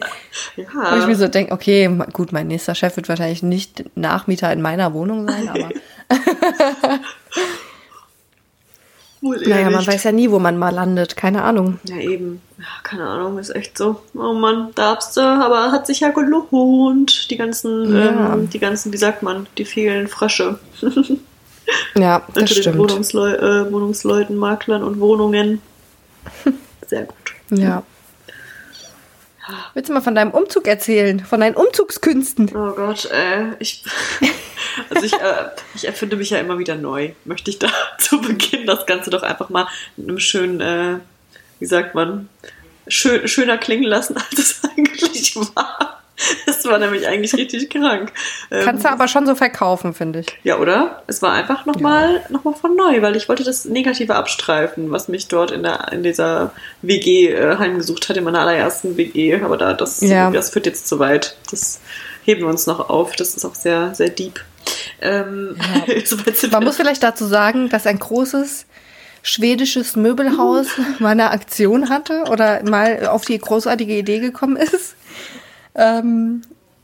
Wo 0.55 0.61
ich 0.61 1.05
mir 1.05 1.11
Ja. 1.11 1.15
so 1.15 1.27
denke, 1.27 1.51
okay, 1.53 1.89
gut, 2.13 2.31
mein 2.31 2.47
nächster 2.47 2.73
Chef 2.75 2.95
wird 2.95 3.09
wahrscheinlich 3.09 3.43
nicht 3.43 3.83
Nachmieter 3.95 4.51
in 4.53 4.61
meiner 4.61 4.93
Wohnung 4.93 5.27
sein, 5.27 5.49
aber 5.49 5.69
Wohl 9.21 9.37
naja, 9.45 9.69
man 9.69 9.85
weiß 9.85 10.03
ja 10.05 10.11
nie, 10.13 10.31
wo 10.31 10.39
man 10.39 10.57
mal 10.57 10.69
landet. 10.73 11.17
Keine 11.17 11.43
Ahnung. 11.43 11.79
Ja, 11.83 11.97
eben. 11.97 12.41
Ja, 12.57 12.65
keine 12.83 13.05
Ahnung, 13.05 13.37
ist 13.37 13.53
echt 13.53 13.77
so. 13.77 14.01
Oh 14.15 14.33
Mann, 14.33 14.69
darfst 14.75 15.17
du, 15.17 15.21
aber 15.21 15.71
hat 15.73 15.87
sich 15.87 15.99
ja 15.99 16.09
gelohnt. 16.09 17.29
Die 17.29 17.35
ganzen, 17.37 17.93
Ja. 17.95 18.33
ähm, 18.33 18.49
die 18.49 18.59
ganzen, 18.59 18.93
wie 18.93 18.97
sagt 18.97 19.21
man, 19.23 19.47
die 19.57 19.65
vielen 19.65 20.07
Frösche. 20.07 20.59
Ja, 21.95 22.23
das 22.33 22.41
Unter 22.41 22.41
den 22.55 22.61
stimmt. 22.63 22.77
Wohnungsleu 22.79 23.31
äh, 23.33 23.71
Wohnungsleuten, 23.71 24.35
Maklern 24.35 24.81
und 24.83 24.99
Wohnungen. 24.99 25.61
Sehr 26.87 27.03
gut. 27.03 27.15
Ja. 27.51 27.83
Willst 29.75 29.89
du 29.89 29.93
mal 29.93 30.01
von 30.01 30.15
deinem 30.15 30.31
Umzug 30.31 30.65
erzählen? 30.67 31.19
Von 31.19 31.41
deinen 31.41 31.55
Umzugskünsten? 31.55 32.49
Oh 32.55 32.71
Gott, 32.71 33.05
äh, 33.11 33.53
ich, 33.59 33.83
also 34.89 35.05
ich, 35.05 35.13
äh, 35.13 35.49
ich 35.75 35.85
erfinde 35.85 36.15
mich 36.15 36.29
ja 36.31 36.37
immer 36.39 36.59
wieder 36.59 36.75
neu. 36.75 37.11
Möchte 37.25 37.49
ich 37.51 37.59
da 37.59 37.67
zu 37.99 38.21
Beginn 38.21 38.65
das 38.65 38.85
Ganze 38.85 39.09
doch 39.09 39.23
einfach 39.23 39.49
mal 39.49 39.67
mit 39.97 40.07
einem 40.09 40.19
schönen, 40.19 40.61
äh, 40.61 40.99
wie 41.59 41.65
sagt 41.65 41.95
man, 41.95 42.29
schön, 42.87 43.27
schöner 43.27 43.57
klingen 43.57 43.83
lassen, 43.83 44.15
als 44.31 44.37
es 44.39 44.61
eigentlich 44.63 45.35
war. 45.35 45.95
Es 46.45 46.65
war 46.65 46.77
nämlich 46.79 47.07
eigentlich 47.07 47.33
richtig 47.33 47.69
krank. 47.69 48.11
Ähm, 48.51 48.65
Kannst 48.65 48.83
du 48.83 48.89
aber 48.89 49.07
schon 49.07 49.25
so 49.25 49.35
verkaufen, 49.35 49.93
finde 49.93 50.19
ich. 50.19 50.27
ja, 50.43 50.57
oder? 50.57 51.01
Es 51.07 51.21
war 51.21 51.31
einfach 51.31 51.65
nochmal 51.65 52.21
noch 52.27 52.43
mal 52.43 52.53
von 52.53 52.75
neu, 52.75 53.01
weil 53.01 53.15
ich 53.15 53.29
wollte 53.29 53.45
das 53.45 53.63
Negative 53.63 54.15
abstreifen, 54.15 54.91
was 54.91 55.07
mich 55.07 55.29
dort 55.29 55.51
in, 55.51 55.63
der, 55.63 55.93
in 55.93 56.03
dieser 56.03 56.51
WG 56.81 57.29
äh, 57.29 57.55
heimgesucht 57.57 58.09
hat, 58.09 58.17
in 58.17 58.25
meiner 58.25 58.41
allerersten 58.41 58.97
WG. 58.97 59.41
Aber 59.41 59.55
da, 59.55 59.71
das, 59.73 60.01
Ja. 60.01 60.29
das 60.29 60.49
führt 60.49 60.65
jetzt 60.65 60.89
zu 60.89 60.99
weit. 60.99 61.37
Das 61.51 61.79
heben 62.25 62.41
wir 62.41 62.49
uns 62.49 62.67
noch 62.67 62.89
auf. 62.89 63.15
Das 63.15 63.35
ist 63.35 63.45
auch 63.45 63.55
sehr, 63.55 63.95
sehr 63.95 64.09
deep. 64.09 64.41
Ähm, 65.01 65.55
soweit 66.05 66.37
sind 66.37 66.51
Man 66.53 66.63
muss 66.63 66.77
vielleicht 66.77 67.03
dazu 67.03 67.25
sagen, 67.25 67.69
dass 67.69 67.85
ein 67.87 67.99
großes 67.99 68.65
schwedisches 69.21 69.95
Möbelhaus 69.95 70.67
mal 70.99 71.09
eine 71.09 71.31
Aktion 71.31 71.89
hatte 71.89 72.23
oder 72.29 72.63
mal 72.63 73.07
auf 73.07 73.25
die 73.25 73.37
großartige 73.37 73.97
Idee 73.97 74.19
gekommen 74.19 74.55
ist, 74.55 74.95
ähm, 75.75 76.41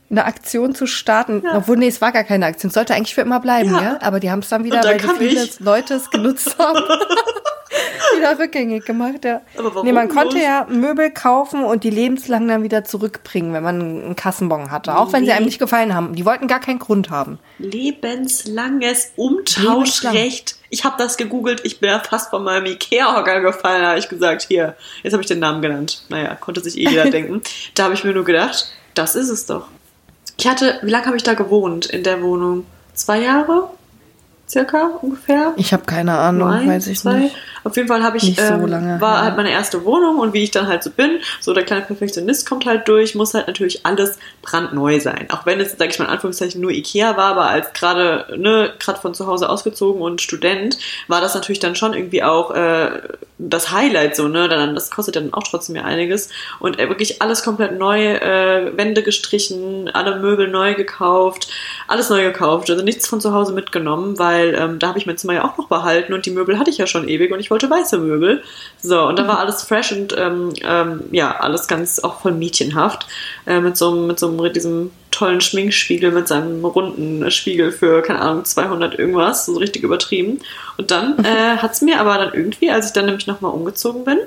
eine 0.08 0.24
Aktion 0.24 0.74
zu 0.74 0.86
starten. 0.86 1.42
Ja. 1.44 1.56
Obwohl, 1.56 1.76
nee, 1.78 1.88
es 1.88 2.00
war 2.00 2.12
gar 2.12 2.24
keine 2.24 2.46
Aktion. 2.46 2.68
Es 2.68 2.74
sollte 2.74 2.94
eigentlich 2.94 3.14
für 3.14 3.22
immer 3.22 3.40
bleiben, 3.40 3.72
Ja. 3.74 3.82
ja. 3.82 3.98
Aber 4.02 4.20
die 4.20 4.30
haben 4.30 4.38
es 4.40 4.48
dann 4.48 4.64
wieder, 4.64 4.76
Und 4.76 4.84
dann 4.84 5.02
weil 5.02 5.18
die 5.18 5.28
viele 5.28 5.44
ich. 5.44 5.60
Leute 5.60 5.94
es 5.94 6.10
genutzt 6.10 6.56
haben, 6.58 6.78
wieder 8.16 8.38
rückgängig 8.38 8.84
gemacht, 8.84 9.24
ja. 9.24 9.40
Aber 9.56 9.74
warum 9.74 9.86
nee, 9.86 9.92
man 9.92 10.08
konnte 10.08 10.38
ja 10.38 10.66
Möbel 10.68 11.10
kaufen 11.10 11.64
und 11.64 11.84
die 11.84 11.90
lebenslang 11.90 12.46
dann 12.48 12.62
wieder 12.62 12.84
zurückbringen, 12.84 13.52
wenn 13.52 13.62
man 13.62 13.80
einen 13.80 14.16
Kassenbon 14.16 14.70
hatte. 14.70 14.96
Auch 14.96 15.12
wenn 15.12 15.22
sie 15.24 15.26
Nee. 15.30 15.32
einem 15.36 15.46
nicht 15.46 15.58
gefallen 15.58 15.94
haben. 15.94 16.14
Die 16.14 16.24
wollten 16.24 16.46
gar 16.48 16.60
keinen 16.60 16.78
Grund 16.78 17.10
haben. 17.10 17.38
Lebenslanges 17.58 19.12
Umtauschrecht. 19.16 20.56
Ich 20.68 20.84
habe 20.84 20.96
das 20.98 21.16
gegoogelt, 21.16 21.60
ich 21.64 21.80
bin 21.80 21.90
ja 21.90 22.00
fast 22.00 22.30
von 22.30 22.42
meinem 22.42 22.66
Ikea-Hocker 22.66 23.40
gefallen, 23.40 23.84
habe 23.86 23.98
ich 23.98 24.08
gesagt, 24.08 24.42
hier, 24.42 24.76
jetzt 25.02 25.12
habe 25.12 25.22
ich 25.22 25.28
den 25.28 25.38
Namen 25.38 25.62
genannt. 25.62 26.02
Naja, 26.08 26.34
konnte 26.34 26.60
sich 26.60 26.76
eh 26.76 26.88
jeder 26.88 27.10
denken. 27.10 27.42
Da 27.74 27.84
habe 27.84 27.94
ich 27.94 28.04
mir 28.04 28.12
nur 28.12 28.24
gedacht, 28.24 28.70
das 28.94 29.14
ist 29.14 29.28
es 29.30 29.46
doch. 29.46 29.68
Ich 30.38 30.46
hatte, 30.46 30.78
wie 30.82 30.90
lange 30.90 31.06
habe 31.06 31.16
ich 31.16 31.22
da 31.22 31.34
gewohnt 31.34 31.86
in 31.86 32.02
der 32.02 32.22
Wohnung? 32.22 32.66
Zwei 32.94 33.20
Jahre? 33.20 33.70
Circa 34.48 34.90
ungefähr? 35.02 35.52
Ich 35.56 35.72
habe 35.72 35.84
keine 35.84 36.16
Ahnung, 36.18 36.48
Nur 36.48 36.58
ein, 36.58 36.68
weiß 36.68 36.86
ich 36.86 37.00
zwei. 37.00 37.14
nicht. 37.14 37.36
Auf 37.64 37.76
jeden 37.76 37.88
Fall 37.88 38.04
habe 38.04 38.16
ich, 38.16 38.22
Nicht 38.22 38.40
so 38.40 38.54
ähm, 38.54 38.66
lange, 38.66 39.00
war 39.00 39.16
ja. 39.16 39.22
halt 39.24 39.36
meine 39.36 39.50
erste 39.50 39.84
Wohnung 39.84 40.20
und 40.20 40.34
wie 40.34 40.44
ich 40.44 40.52
dann 40.52 40.68
halt 40.68 40.84
so 40.84 40.90
bin, 40.90 41.18
so 41.40 41.52
der 41.52 41.64
kleine 41.64 41.84
Perfektionist 41.84 42.48
kommt 42.48 42.64
halt 42.64 42.86
durch, 42.86 43.16
muss 43.16 43.34
halt 43.34 43.48
natürlich 43.48 43.84
alles 43.84 44.20
brandneu 44.42 45.00
sein. 45.00 45.26
Auch 45.30 45.46
wenn 45.46 45.58
es, 45.58 45.74
sag 45.76 45.90
ich 45.90 45.98
mal 45.98 46.04
in 46.04 46.12
Anführungszeichen, 46.12 46.60
nur 46.60 46.70
Ikea 46.70 47.16
war, 47.16 47.32
aber 47.32 47.50
als 47.50 47.72
gerade, 47.72 48.38
ne, 48.38 48.72
gerade 48.78 49.00
von 49.00 49.14
zu 49.14 49.26
Hause 49.26 49.48
ausgezogen 49.48 50.00
und 50.00 50.22
Student, 50.22 50.78
war 51.08 51.20
das 51.20 51.34
natürlich 51.34 51.58
dann 51.58 51.74
schon 51.74 51.92
irgendwie 51.92 52.22
auch 52.22 52.52
äh, 52.52 53.00
das 53.38 53.70
Highlight 53.70 54.16
so, 54.16 54.28
ne? 54.28 54.48
Dann, 54.48 54.74
das 54.74 54.90
kostet 54.90 55.16
dann 55.16 55.34
auch 55.34 55.42
trotzdem 55.42 55.76
ja 55.76 55.82
einiges. 55.82 56.30
Und 56.58 56.78
äh, 56.78 56.88
wirklich 56.88 57.20
alles 57.20 57.42
komplett 57.42 57.78
neu, 57.78 58.14
äh, 58.14 58.76
Wände 58.76 59.02
gestrichen, 59.02 59.90
alle 59.92 60.16
Möbel 60.20 60.48
neu 60.48 60.74
gekauft, 60.74 61.48
alles 61.86 62.08
neu 62.08 62.22
gekauft, 62.22 62.70
also 62.70 62.82
nichts 62.82 63.06
von 63.06 63.20
zu 63.20 63.32
Hause 63.34 63.52
mitgenommen, 63.52 64.18
weil 64.18 64.54
ähm, 64.58 64.78
da 64.78 64.88
habe 64.88 64.98
ich 64.98 65.06
mein 65.06 65.18
Zimmer 65.18 65.34
ja 65.34 65.44
auch 65.44 65.58
noch 65.58 65.68
behalten 65.68 66.14
und 66.14 66.24
die 66.24 66.30
Möbel 66.30 66.58
hatte 66.58 66.70
ich 66.70 66.78
ja 66.78 66.86
schon 66.86 67.08
ewig 67.08 67.30
und 67.30 67.40
ich 67.40 67.50
wollte 67.50 67.68
weiße 67.68 67.98
Möbel. 67.98 68.42
So, 68.80 69.02
und 69.02 69.18
dann 69.18 69.28
war 69.28 69.38
alles 69.38 69.62
fresh 69.64 69.92
und 69.92 70.16
ähm, 70.18 70.52
ähm, 70.62 71.02
ja, 71.12 71.36
alles 71.36 71.68
ganz 71.68 71.98
auch 71.98 72.20
voll 72.20 72.32
mädchenhaft. 72.32 73.06
Äh, 73.46 73.60
mit 73.60 73.76
so, 73.76 73.90
einem- 73.90 74.06
mit 74.06 74.18
so 74.18 74.28
einem, 74.28 74.52
diesem 74.52 74.90
tollen 75.16 75.40
Schminkspiegel, 75.40 76.10
mit 76.10 76.28
seinem 76.28 76.62
runden 76.64 77.30
Spiegel 77.30 77.72
für, 77.72 78.02
keine 78.02 78.20
Ahnung, 78.20 78.44
200 78.44 78.98
irgendwas, 78.98 79.46
so 79.46 79.56
richtig 79.56 79.82
übertrieben. 79.82 80.40
Und 80.76 80.90
dann 80.90 81.24
äh, 81.24 81.56
hat's 81.56 81.80
mir 81.80 82.00
aber 82.00 82.18
dann 82.18 82.34
irgendwie, 82.34 82.70
als 82.70 82.88
ich 82.88 82.92
dann 82.92 83.06
nämlich 83.06 83.26
nochmal 83.26 83.52
umgezogen 83.52 84.04
bin, 84.04 84.18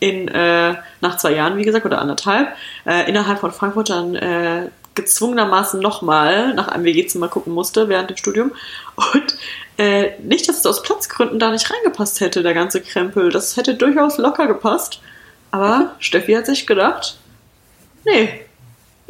in, 0.00 0.26
äh, 0.26 0.74
nach 1.00 1.16
zwei 1.16 1.32
Jahren, 1.32 1.56
wie 1.58 1.62
gesagt, 1.62 1.86
oder 1.86 2.00
anderthalb, 2.00 2.48
äh, 2.84 3.08
innerhalb 3.08 3.38
von 3.38 3.52
Frankfurt 3.52 3.90
dann 3.90 4.16
äh, 4.16 4.68
gezwungenermaßen 4.96 5.80
nochmal 5.80 6.54
nach 6.54 6.66
einem 6.66 6.84
WG-Zimmer 6.84 7.28
gucken 7.28 7.54
musste 7.54 7.88
während 7.88 8.10
dem 8.10 8.16
Studium. 8.16 8.50
Und 8.96 9.36
äh, 9.78 10.10
nicht, 10.22 10.48
dass 10.48 10.58
es 10.58 10.66
aus 10.66 10.82
Platzgründen 10.82 11.38
da 11.38 11.52
nicht 11.52 11.70
reingepasst 11.70 12.20
hätte, 12.20 12.42
der 12.42 12.52
ganze 12.52 12.80
Krempel. 12.80 13.30
Das 13.30 13.56
hätte 13.56 13.74
durchaus 13.74 14.18
locker 14.18 14.48
gepasst. 14.48 15.00
Aber 15.52 15.94
Steffi 16.00 16.32
hat 16.32 16.46
sich 16.46 16.66
gedacht, 16.66 17.16
nee, 18.04 18.40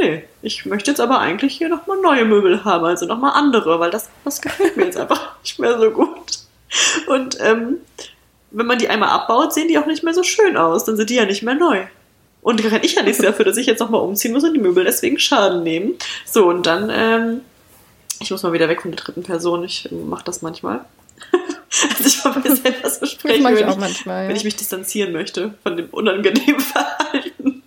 nee, 0.03 0.25
ich 0.43 0.67
möchte 0.67 0.91
jetzt 0.91 1.01
aber 1.01 1.19
eigentlich 1.19 1.57
hier 1.57 1.69
nochmal 1.69 1.99
neue 2.01 2.25
Möbel 2.25 2.65
haben, 2.65 2.85
also 2.85 3.07
nochmal 3.07 3.33
andere, 3.35 3.79
weil 3.81 3.91
das, 3.91 4.09
das 4.25 4.41
gefällt 4.41 4.77
mir 4.77 4.85
jetzt 4.85 4.99
einfach 4.99 5.37
nicht 5.43 5.59
mehr 5.59 5.79
so 5.79 5.91
gut. 5.91 6.39
Und 7.07 7.39
ähm, 7.41 7.79
wenn 8.51 8.67
man 8.67 8.79
die 8.79 8.89
einmal 8.89 9.11
abbaut, 9.11 9.53
sehen 9.53 9.69
die 9.69 9.79
auch 9.79 9.87
nicht 9.87 10.03
mehr 10.03 10.15
so 10.15 10.23
schön 10.23 10.57
aus. 10.57 10.85
Dann 10.85 10.97
sind 10.97 11.09
die 11.11 11.15
ja 11.15 11.25
nicht 11.25 11.43
mehr 11.43 11.55
neu. 11.55 11.83
Und 12.43 12.63
da 12.65 12.69
kann 12.69 12.83
ich 12.83 12.95
ja 12.95 13.03
nichts 13.03 13.23
dafür, 13.23 13.45
dass 13.45 13.57
ich 13.57 13.67
jetzt 13.67 13.79
nochmal 13.81 14.01
umziehen 14.01 14.33
muss 14.33 14.43
und 14.45 14.55
die 14.55 14.61
Möbel 14.61 14.85
deswegen 14.85 15.19
Schaden 15.19 15.63
nehmen. 15.63 15.95
So, 16.27 16.49
und 16.49 16.67
dann, 16.67 16.91
ähm, 16.93 17.41
ich 18.21 18.31
muss 18.31 18.43
mal 18.43 18.53
wieder 18.53 18.69
weg 18.69 18.83
von 18.83 18.91
der 18.91 19.01
dritten 19.01 19.23
Person. 19.23 19.65
Ich 19.65 19.89
mache 19.91 20.25
das 20.25 20.43
manchmal. 20.43 20.85
also 21.33 22.05
ich 22.05 22.25
mal 22.25 22.41
mir 22.43 22.57
selber 22.57 22.91
so 22.91 23.01
Das 23.01 23.11
spreche, 23.13 23.43
mache 23.43 23.55
ich 23.55 23.61
wenn, 23.61 23.69
auch 23.69 23.75
ich, 23.75 23.79
manchmal. 23.79 24.25
wenn 24.25 24.31
Ja. 24.31 24.37
ich 24.37 24.45
mich 24.45 24.57
distanzieren 24.57 25.13
möchte 25.13 25.55
von 25.63 25.77
dem 25.77 25.89
unangenehmen 25.91 26.61
Verhalten. 26.61 27.62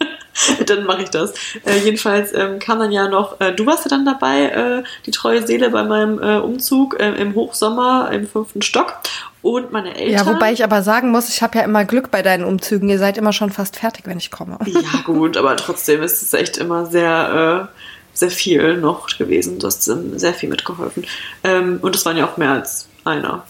dann 0.66 0.86
mache 0.86 1.04
ich 1.04 1.10
das. 1.10 1.34
Äh, 1.66 1.80
jedenfalls 1.84 2.34
ähm, 2.34 2.60
kam 2.60 2.80
dann 2.80 2.92
ja 2.92 3.08
noch, 3.08 3.40
äh, 3.40 3.54
du 3.54 3.66
warst 3.66 3.86
ja 3.86 3.90
dann 3.90 4.06
dabei, 4.06 4.46
äh, 4.46 4.84
die 5.06 5.12
treue 5.12 5.46
Seele 5.46 5.70
bei 5.70 5.84
meinem 5.84 6.22
äh, 6.22 6.38
Umzug 6.38 7.00
äh, 7.00 7.12
im 7.14 7.36
Hochsommer 7.36 8.10
im 8.12 8.28
fünften 8.28 8.62
Stock 8.62 8.98
und 9.42 9.72
meine 9.72 9.96
Eltern. 9.96 10.12
Ja, 10.12 10.26
wobei 10.26 10.52
ich 10.54 10.64
aber 10.64 10.82
sagen 10.82 11.12
muss, 11.12 11.30
ich 11.30 11.44
habe 11.44 11.60
ja 11.60 11.64
immer 11.64 11.86
Glück 11.86 12.10
bei 12.10 12.24
deinen 12.24 12.44
Umzügen. 12.44 12.90
Ihr 12.90 12.98
seid 12.98 13.18
immer 13.18 13.32
schon 13.32 13.52
fast 13.52 13.78
fertig, 13.78 14.08
wenn 14.08 14.18
ich 14.18 14.32
komme. 14.32 14.58
Ja, 14.66 15.02
gut, 15.04 15.38
aber 15.38 15.56
trotzdem 15.56 16.02
ist 16.02 16.24
es 16.24 16.34
echt 16.34 16.58
immer 16.58 16.88
sehr, 16.88 17.70
äh, 17.72 17.78
sehr 18.18 18.32
viel 18.32 18.78
noch 18.78 19.08
gewesen. 19.18 19.60
Du 19.60 19.68
hast 19.68 19.88
ähm, 19.88 20.18
sehr 20.18 20.34
viel 20.34 20.50
mitgeholfen. 20.50 21.06
Ähm, 21.44 21.78
und 21.82 21.96
es 21.96 22.06
waren 22.06 22.18
ja 22.18 22.26
auch 22.26 22.38
mehr 22.38 22.54
als 22.54 22.88
einer. 23.04 23.46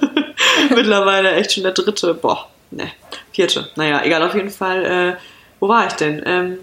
Mittlerweile 0.70 1.32
echt 1.32 1.52
schon 1.52 1.64
der 1.64 1.72
dritte. 1.72 2.14
Boah, 2.14 2.48
ne, 2.70 2.90
vierte. 3.32 3.68
Naja, 3.76 4.02
egal, 4.04 4.22
auf 4.22 4.34
jeden 4.34 4.50
Fall. 4.50 4.84
Äh, 4.84 5.16
wo 5.60 5.68
war 5.68 5.86
ich 5.86 5.94
denn? 5.94 6.22
Ähm, 6.24 6.58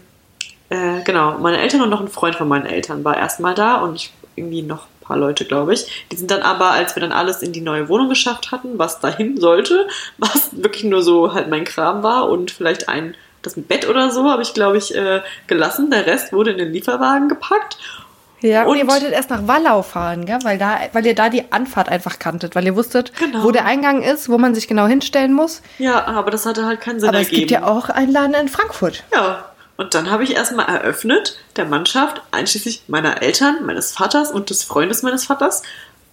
äh, 0.69 1.03
genau, 1.03 1.37
meine 1.37 1.59
Eltern 1.59 1.81
und 1.81 1.89
noch 1.89 2.01
ein 2.01 2.07
Freund 2.07 2.35
von 2.35 2.47
meinen 2.47 2.65
Eltern 2.65 3.03
war 3.03 3.17
erstmal 3.17 3.53
da 3.53 3.77
und 3.77 3.95
ich 3.95 4.13
irgendwie 4.35 4.63
noch 4.63 4.85
ein 4.85 5.05
paar 5.05 5.17
Leute, 5.17 5.45
glaube 5.45 5.73
ich. 5.73 6.05
Die 6.11 6.15
sind 6.15 6.31
dann 6.31 6.41
aber, 6.41 6.71
als 6.71 6.95
wir 6.95 7.01
dann 7.01 7.11
alles 7.11 7.41
in 7.41 7.53
die 7.53 7.61
neue 7.61 7.89
Wohnung 7.89 8.09
geschafft 8.09 8.51
hatten, 8.51 8.79
was 8.79 8.99
dahin 8.99 9.39
sollte, 9.39 9.87
was 10.17 10.49
wirklich 10.63 10.83
nur 10.85 11.03
so 11.03 11.33
halt 11.33 11.49
mein 11.49 11.65
Kram 11.65 12.03
war 12.03 12.29
und 12.29 12.51
vielleicht 12.51 12.89
ein 12.89 13.15
das 13.43 13.55
Bett 13.55 13.89
oder 13.89 14.09
so 14.09 14.29
habe 14.29 14.41
ich, 14.41 14.53
glaube 14.53 14.77
ich, 14.77 14.95
äh, 14.95 15.21
gelassen. 15.47 15.91
Der 15.91 16.05
Rest 16.05 16.31
wurde 16.31 16.51
in 16.51 16.57
den 16.57 16.71
Lieferwagen 16.71 17.27
gepackt. 17.27 17.77
Ja, 18.43 18.63
und, 18.63 18.71
Und- 18.71 18.77
ihr 18.77 18.87
wolltet 18.87 19.13
erst 19.13 19.29
nach 19.29 19.47
Wallau 19.47 19.81
fahren, 19.81 20.25
gell? 20.25 20.37
Weil, 20.43 20.57
da, 20.57 20.77
weil 20.91 21.05
ihr 21.05 21.15
da 21.15 21.29
die 21.29 21.51
Anfahrt 21.51 21.87
einfach 21.89 22.19
kanntet, 22.19 22.55
weil 22.55 22.65
ihr 22.65 22.75
wusstet, 22.75 23.11
Genau. 23.17 23.43
wo 23.43 23.51
der 23.51 23.65
Eingang 23.65 24.01
ist, 24.03 24.27
wo 24.29 24.37
man 24.37 24.53
sich 24.53 24.67
genau 24.67 24.85
hinstellen 24.85 25.33
muss. 25.33 25.61
Ja, 25.79 26.05
aber 26.05 26.29
das 26.29 26.45
hatte 26.45 26.65
halt 26.65 26.81
keinen 26.81 26.99
Sinn 26.99 27.09
Aber 27.09 27.19
es 27.19 27.27
ergeben. 27.27 27.39
gibt 27.47 27.51
ja 27.51 27.63
auch 27.65 27.89
einen 27.89 28.11
Laden 28.11 28.33
in 28.35 28.49
Frankfurt. 28.49 29.03
Ja. 29.13 29.45
Und 29.77 29.95
dann 29.95 30.11
habe 30.11 30.23
ich 30.23 30.35
erstmal 30.35 30.67
eröffnet, 30.67 31.39
der 31.55 31.65
Mannschaft, 31.65 32.21
einschließlich 32.31 32.83
meiner 32.87 33.23
Eltern, 33.23 33.65
meines 33.65 33.91
Vaters 33.91 34.29
und 34.29 34.51
des 34.51 34.63
Freundes 34.63 35.01
meines 35.01 35.25
Vaters. 35.25 35.63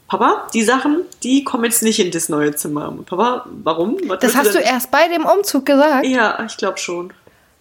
Papa, 0.09 0.49
die 0.55 0.62
Sachen, 0.64 1.03
die 1.23 1.45
kommen 1.45 1.64
jetzt 1.64 1.83
nicht 1.83 2.01
in 2.01 2.11
das 2.11 2.29
neue 2.29 2.55
Zimmer. 2.55 2.93
Papa, 3.07 3.45
warum? 3.62 3.97
Was 4.07 4.21
Das 4.21 4.35
hast 4.35 4.49
du 4.55 4.59
denn? 4.59 4.62
erst 4.62 4.90
bei 4.90 5.09
dem 5.09 5.25
Umzug 5.27 5.66
gesagt. 5.66 6.07
Ja, 6.07 6.43
ich 6.47 6.57
glaube 6.57 6.79
schon. 6.79 7.12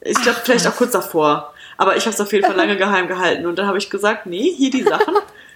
Ich 0.01 0.19
glaube 0.21 0.39
vielleicht 0.43 0.65
auch 0.67 0.75
kurz 0.75 0.91
davor. 0.93 1.53
Aber 1.79 1.95
ich 1.95 2.03
habe 2.03 2.13
es 2.13 2.19
auf 2.19 2.33
jeden 2.33 2.45
Fall 2.45 2.57
lange 2.57 2.75
geheim 2.77 3.07
gehalten. 3.07 3.45
Und 3.45 3.57
dann 3.57 3.65
habe 3.65 3.77
ich 3.77 3.89
gesagt, 3.89 4.25
nee, 4.25 4.53
hier 4.55 4.69
die 4.69 4.83
Sachen, 4.83 5.15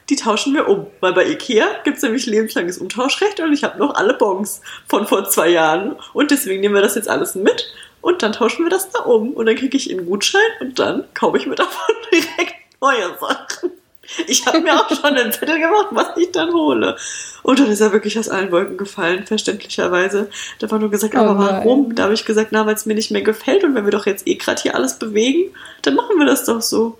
die 0.10 0.16
tauschen 0.16 0.54
wir 0.54 0.70
um. 0.70 0.88
Weil 1.02 1.12
bei 1.12 1.28
Ikea 1.28 1.66
gibt 1.84 1.98
es 1.98 2.04
nämlich 2.04 2.26
lebenslanges 2.26 2.78
Umtauschrecht 2.78 3.42
und 3.42 3.52
ich 3.52 3.66
habe 3.66 3.78
noch 3.78 3.94
alle 3.96 4.14
Bons 4.14 4.62
von 4.88 5.06
vor 5.06 5.30
zwei 5.30 5.50
Jahren. 5.50 5.98
Und 6.14 6.32
deswegen 6.32 6.62
nehmen 6.62 6.76
wir 6.76 6.82
das 6.82 6.96
jetzt 6.96 7.10
alles 7.10 7.36
mit 7.36 7.66
und 8.02 8.24
dann 8.24 8.32
tauschen 8.32 8.66
wir 8.66 8.70
das 8.70 8.90
da 8.90 9.00
um. 9.00 9.34
Und 9.34 9.48
dann 9.48 9.58
kriege 9.58 9.76
ich 9.76 9.92
einen 9.92 10.06
Gutschein 10.06 10.42
und 10.62 10.80
dann 10.80 11.04
kaufe 11.14 11.38
ich 11.38 11.46
mir 11.46 11.56
davon 11.56 11.94
direkt 12.12 12.56
neue 12.80 13.18
Sachen. 13.20 13.72
Ich 14.28 14.46
habe 14.46 14.62
mir 14.62 14.76
auch 14.76 14.90
schon 14.90 15.06
einen 15.06 15.32
Zettel 15.32 15.60
gemacht, 15.60 15.88
was 15.92 16.18
ich 16.18 16.32
dann 16.32 16.54
hole. 16.54 16.96
Und 17.42 17.60
dann 17.60 17.68
ist 17.68 17.82
er 17.82 17.92
wirklich 17.92 18.18
aus 18.18 18.30
allen 18.30 18.52
Wolken 18.52 18.78
gefallen, 18.78 19.26
verständlicherweise. 19.26 20.30
Da 20.60 20.72
war 20.72 20.80
nur 20.80 20.90
gesagt, 20.90 21.16
Oh 21.16 21.20
aber 21.20 21.38
warum? 21.38 21.96
Da 21.96 22.04
habe 22.04 22.14
ich 22.14 22.26
gesagt, 22.26 22.50
na, 22.52 22.66
weil 22.66 22.76
es 22.76 22.86
mir 22.86 22.96
nicht 22.96 23.12
mehr 23.12 23.22
gefällt 23.22 23.64
und 23.64 23.76
wenn 23.76 23.86
wir 23.86 23.92
doch 23.92 24.06
jetzt 24.06 24.28
eh 24.28 24.36
gerade 24.36 24.62
hier 24.62 24.76
alles 24.76 24.98
bewegen, 25.00 25.52
dann 25.82 25.96
machen 25.96 26.18
wir 26.18 26.26
das 26.26 26.46
doch 26.46 26.62
so. 26.62 26.98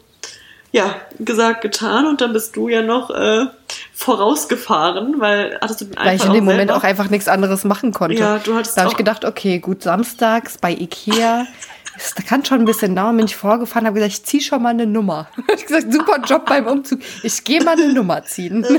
Ja, 0.72 0.96
gesagt, 1.20 1.62
getan 1.62 2.08
und 2.08 2.20
dann 2.20 2.34
bist 2.34 2.56
du 2.56 2.68
ja 2.68 2.82
noch 2.82 3.12
äh, 3.12 3.46
vorausgefahren, 3.94 5.20
weil 5.20 5.58
hattest 5.62 5.82
du 5.82 5.86
den 5.86 5.96
Weil 5.98 6.16
ich 6.16 6.26
in 6.26 6.34
dem 6.34 6.44
auch 6.48 6.52
Moment 6.52 6.72
auch 6.72 6.84
einfach 6.84 7.10
nichts 7.12 7.28
anderes 7.28 7.64
machen 7.64 7.94
konnte. 7.94 8.18
Ja, 8.18 8.40
du 8.40 8.56
hattest 8.56 8.76
da 8.76 8.82
habe 8.82 8.92
ich 8.92 8.98
gedacht, 8.98 9.24
okay, 9.24 9.60
gut, 9.60 9.84
samstags 9.84 10.58
bei 10.58 10.72
Ikea. 10.72 11.46
Das 11.96 12.16
kann 12.26 12.44
schon 12.44 12.60
ein 12.60 12.66
bisschen 12.66 12.96
dauern, 12.96 13.16
bin 13.18 13.26
ich 13.28 13.36
vorgefahren, 13.36 13.86
habe 13.86 13.96
gesagt, 13.96 14.14
ich 14.14 14.26
ziehe 14.26 14.42
schon 14.42 14.62
mal 14.64 14.70
eine 14.70 14.86
Nummer. 14.88 15.28
Ich 15.56 15.66
gesagt, 15.66 15.94
super 15.94 16.20
Job 16.26 16.46
beim 16.46 16.66
Umzug. 16.68 17.00
Ich 17.24 17.44
gehe 17.44 17.64
mal 17.64 17.74
eine 17.74 17.94
Nummer 17.94 18.24
ziehen. 18.24 18.66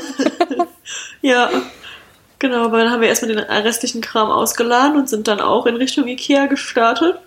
Ja, 1.23 1.49
genau, 2.39 2.71
weil 2.71 2.85
dann 2.85 2.93
haben 2.93 3.01
wir 3.01 3.09
erstmal 3.09 3.35
den 3.35 3.39
restlichen 3.39 4.03
Kram 4.03 4.29
ausgeladen 4.31 4.97
und 4.99 5.09
sind 5.09 5.27
dann 5.29 5.41
auch 5.41 5.65
in 5.65 5.77
Richtung 5.77 6.07
Ikea 6.07 6.47
gestartet. 6.47 7.19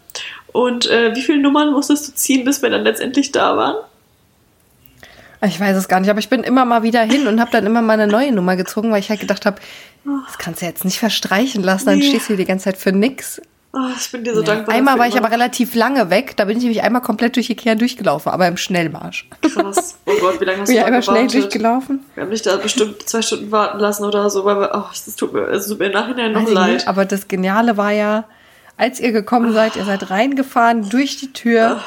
Und 0.53 0.85
äh, 0.87 1.15
wie 1.15 1.21
viele 1.23 1.39
Nummern 1.41 1.71
musstest 1.71 2.07
du 2.07 2.13
ziehen, 2.13 2.45
bis 2.45 2.61
wir 2.61 2.69
dann 2.69 2.83
letztendlich 2.83 3.31
da 3.31 3.57
waren? 3.57 3.77
Ich 5.45 5.59
weiß 5.59 5.75
es 5.77 5.87
gar 5.87 5.99
nicht, 5.99 6.09
aber 6.09 6.19
ich 6.19 6.29
bin 6.29 6.43
immer 6.43 6.65
mal 6.65 6.83
wieder 6.83 7.01
hin 7.01 7.27
und 7.27 7.39
habe 7.39 7.51
dann 7.51 7.65
immer 7.65 7.81
mal 7.81 7.93
eine 7.93 8.11
neue 8.11 8.31
Nummer 8.31 8.55
gezogen, 8.55 8.91
weil 8.91 8.99
ich 8.99 9.09
halt 9.09 9.19
gedacht 9.19 9.45
habe, 9.45 9.57
das 10.27 10.37
kannst 10.37 10.61
du 10.61 10.65
jetzt 10.65 10.85
nicht 10.85 10.99
verstreichen 10.99 11.63
lassen, 11.63 11.85
dann 11.87 11.97
Nee. 11.99 12.07
stehst 12.07 12.25
du 12.25 12.27
hier 12.29 12.37
die 12.37 12.45
ganze 12.45 12.65
Zeit 12.65 12.77
für 12.77 12.91
nix. 12.91 13.41
Oh, 13.79 13.89
ich 13.95 14.11
bin 14.11 14.23
dir 14.23 14.33
so 14.33 14.41
Ja. 14.41 14.47
dankbar. 14.47 14.73
Einmal 14.75 14.97
war 14.97 15.07
ich 15.07 15.17
aber 15.17 15.29
relativ 15.31 15.75
lange 15.75 16.09
weg, 16.09 16.35
da 16.37 16.45
bin 16.45 16.57
ich 16.57 16.63
nämlich 16.63 16.81
einmal 16.83 17.01
komplett 17.01 17.35
durch 17.35 17.49
Ikea 17.49 17.75
durchgelaufen, 17.75 18.31
aber 18.31 18.47
im 18.47 18.57
Schnellmarsch. 18.57 19.27
Krass. 19.41 19.97
Oh 20.05 20.13
Gott, 20.19 20.41
wie 20.41 20.45
lange 20.45 20.61
hast 20.61 20.69
du 20.71 20.75
da 20.75 20.85
einmal 20.85 21.03
schnell 21.03 21.27
durchgelaufen. 21.27 21.99
Wir 22.15 22.23
haben 22.23 22.31
dich 22.31 22.41
da 22.41 22.55
bestimmt 22.57 23.03
zwei 23.07 23.21
Stunden 23.21 23.51
warten 23.51 23.79
lassen 23.79 24.03
oder 24.05 24.29
so, 24.29 24.43
weil 24.45 24.59
wir, 24.59 24.71
oh, 24.73 24.83
es 24.91 25.15
tut 25.15 25.33
mir, 25.33 25.41
es 25.49 25.67
tut 25.67 25.79
mir 25.79 25.85
im 25.87 25.91
Nachhinein 25.93 26.31
noch 26.33 26.49
leid. 26.49 26.73
nicht, 26.73 26.87
aber 26.87 27.05
das 27.05 27.27
Geniale 27.27 27.77
war 27.77 27.91
ja, 27.91 28.23
als 28.77 28.99
ihr 28.99 29.11
gekommen 29.11 29.53
seid, 29.53 29.75
ihr 29.75 29.85
seid 29.85 30.09
reingefahren 30.09 30.89
durch 30.89 31.17
die 31.17 31.33
Tür, 31.33 31.79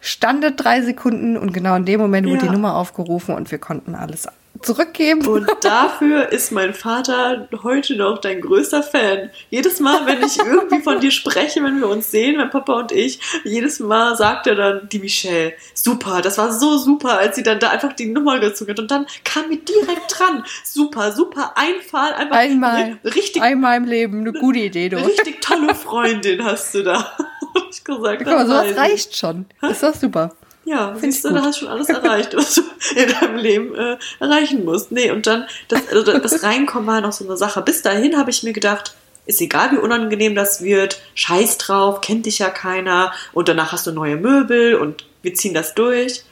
standet 0.00 0.62
drei 0.62 0.82
Sekunden 0.82 1.36
und 1.36 1.52
genau 1.52 1.74
in 1.76 1.84
dem 1.84 2.00
Moment 2.00 2.26
wurde 2.26 2.38
Ja. 2.40 2.46
die 2.46 2.52
Nummer 2.52 2.76
aufgerufen 2.76 3.34
und 3.34 3.50
wir 3.50 3.58
konnten 3.58 3.94
alles 3.94 4.28
zurückgeben. 4.64 5.26
Und 5.26 5.46
dafür 5.62 6.30
ist 6.30 6.52
mein 6.52 6.74
Vater 6.74 7.48
heute 7.62 7.96
noch 7.96 8.18
dein 8.18 8.40
größter 8.40 8.82
Fan. 8.82 9.30
Jedes 9.50 9.80
Mal, 9.80 10.06
wenn 10.06 10.22
ich 10.24 10.38
irgendwie 10.38 10.80
von 10.80 11.00
dir 11.00 11.10
spreche, 11.10 11.62
wenn 11.62 11.78
wir 11.80 11.88
uns 11.88 12.10
sehen, 12.10 12.36
mein 12.36 12.50
Papa 12.50 12.74
und 12.74 12.92
ich, 12.92 13.20
jedes 13.44 13.80
Mal 13.80 14.16
sagt 14.16 14.46
er 14.46 14.54
dann, 14.54 14.88
die 14.90 14.98
Michelle, 14.98 15.52
super, 15.74 16.20
das 16.22 16.38
war 16.38 16.52
so 16.52 16.78
super, 16.78 17.18
als 17.18 17.36
sie 17.36 17.42
dann 17.42 17.58
da 17.58 17.70
einfach 17.70 17.92
die 17.92 18.06
Nummer 18.06 18.38
gezogen 18.40 18.70
hat. 18.72 18.80
Und 18.80 18.90
dann 18.90 19.06
kam 19.24 19.48
mir 19.48 19.58
direkt 19.58 20.18
dran. 20.18 20.44
Super, 20.64 21.12
super, 21.12 21.52
Einfall, 21.56 22.12
einfach 22.14 22.36
Einmal, 22.36 22.98
ri- 23.04 23.14
richtig, 23.14 23.42
einmal 23.42 23.76
im 23.76 23.84
Leben, 23.84 24.20
eine 24.20 24.32
gute 24.32 24.58
Idee, 24.60 24.88
du. 24.88 24.96
richtig 24.96 25.40
tolle 25.40 25.74
Freundin 25.74 26.44
hast 26.44 26.74
du 26.74 26.82
da. 26.82 27.12
Ich 27.70 27.84
gesagt. 27.84 28.18
Guck 28.18 28.26
mal, 28.26 28.46
das 28.46 28.48
sowas 28.48 28.76
reicht 28.76 29.16
schon. 29.16 29.46
Ist 29.62 29.82
doch 29.82 29.94
super. 29.94 30.34
Ja, 30.64 30.94
Find 30.94 31.12
siehst 31.12 31.24
du, 31.24 31.30
da 31.30 31.42
hast 31.42 31.58
schon 31.58 31.68
alles 31.68 31.88
erreicht, 31.88 32.34
was 32.34 32.54
du 32.54 32.62
in 32.96 33.08
deinem 33.08 33.36
Leben 33.36 33.74
äh, 33.74 33.96
erreichen 34.18 34.64
musst. 34.64 34.92
Nee, 34.92 35.10
und 35.10 35.26
dann, 35.26 35.46
das, 35.68 35.88
also 35.88 36.18
das 36.18 36.42
Reinkommen 36.42 36.86
war 36.86 37.00
noch 37.00 37.12
so 37.12 37.24
eine 37.24 37.36
Sache. 37.36 37.60
Bis 37.62 37.82
dahin 37.82 38.16
habe 38.16 38.30
ich 38.30 38.42
mir 38.42 38.52
gedacht, 38.52 38.94
ist 39.26 39.40
egal, 39.40 39.72
wie 39.72 39.78
unangenehm 39.78 40.34
das 40.34 40.62
wird, 40.62 41.00
scheiß 41.14 41.58
drauf, 41.58 42.00
kennt 42.00 42.26
dich 42.26 42.38
ja 42.38 42.50
keiner 42.50 43.12
und 43.32 43.48
danach 43.48 43.72
hast 43.72 43.86
du 43.86 43.92
neue 43.92 44.16
Möbel 44.16 44.74
und 44.74 45.06
wir 45.22 45.34
ziehen 45.34 45.54
das 45.54 45.74
durch. 45.74 46.24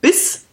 Bis 0.00 0.44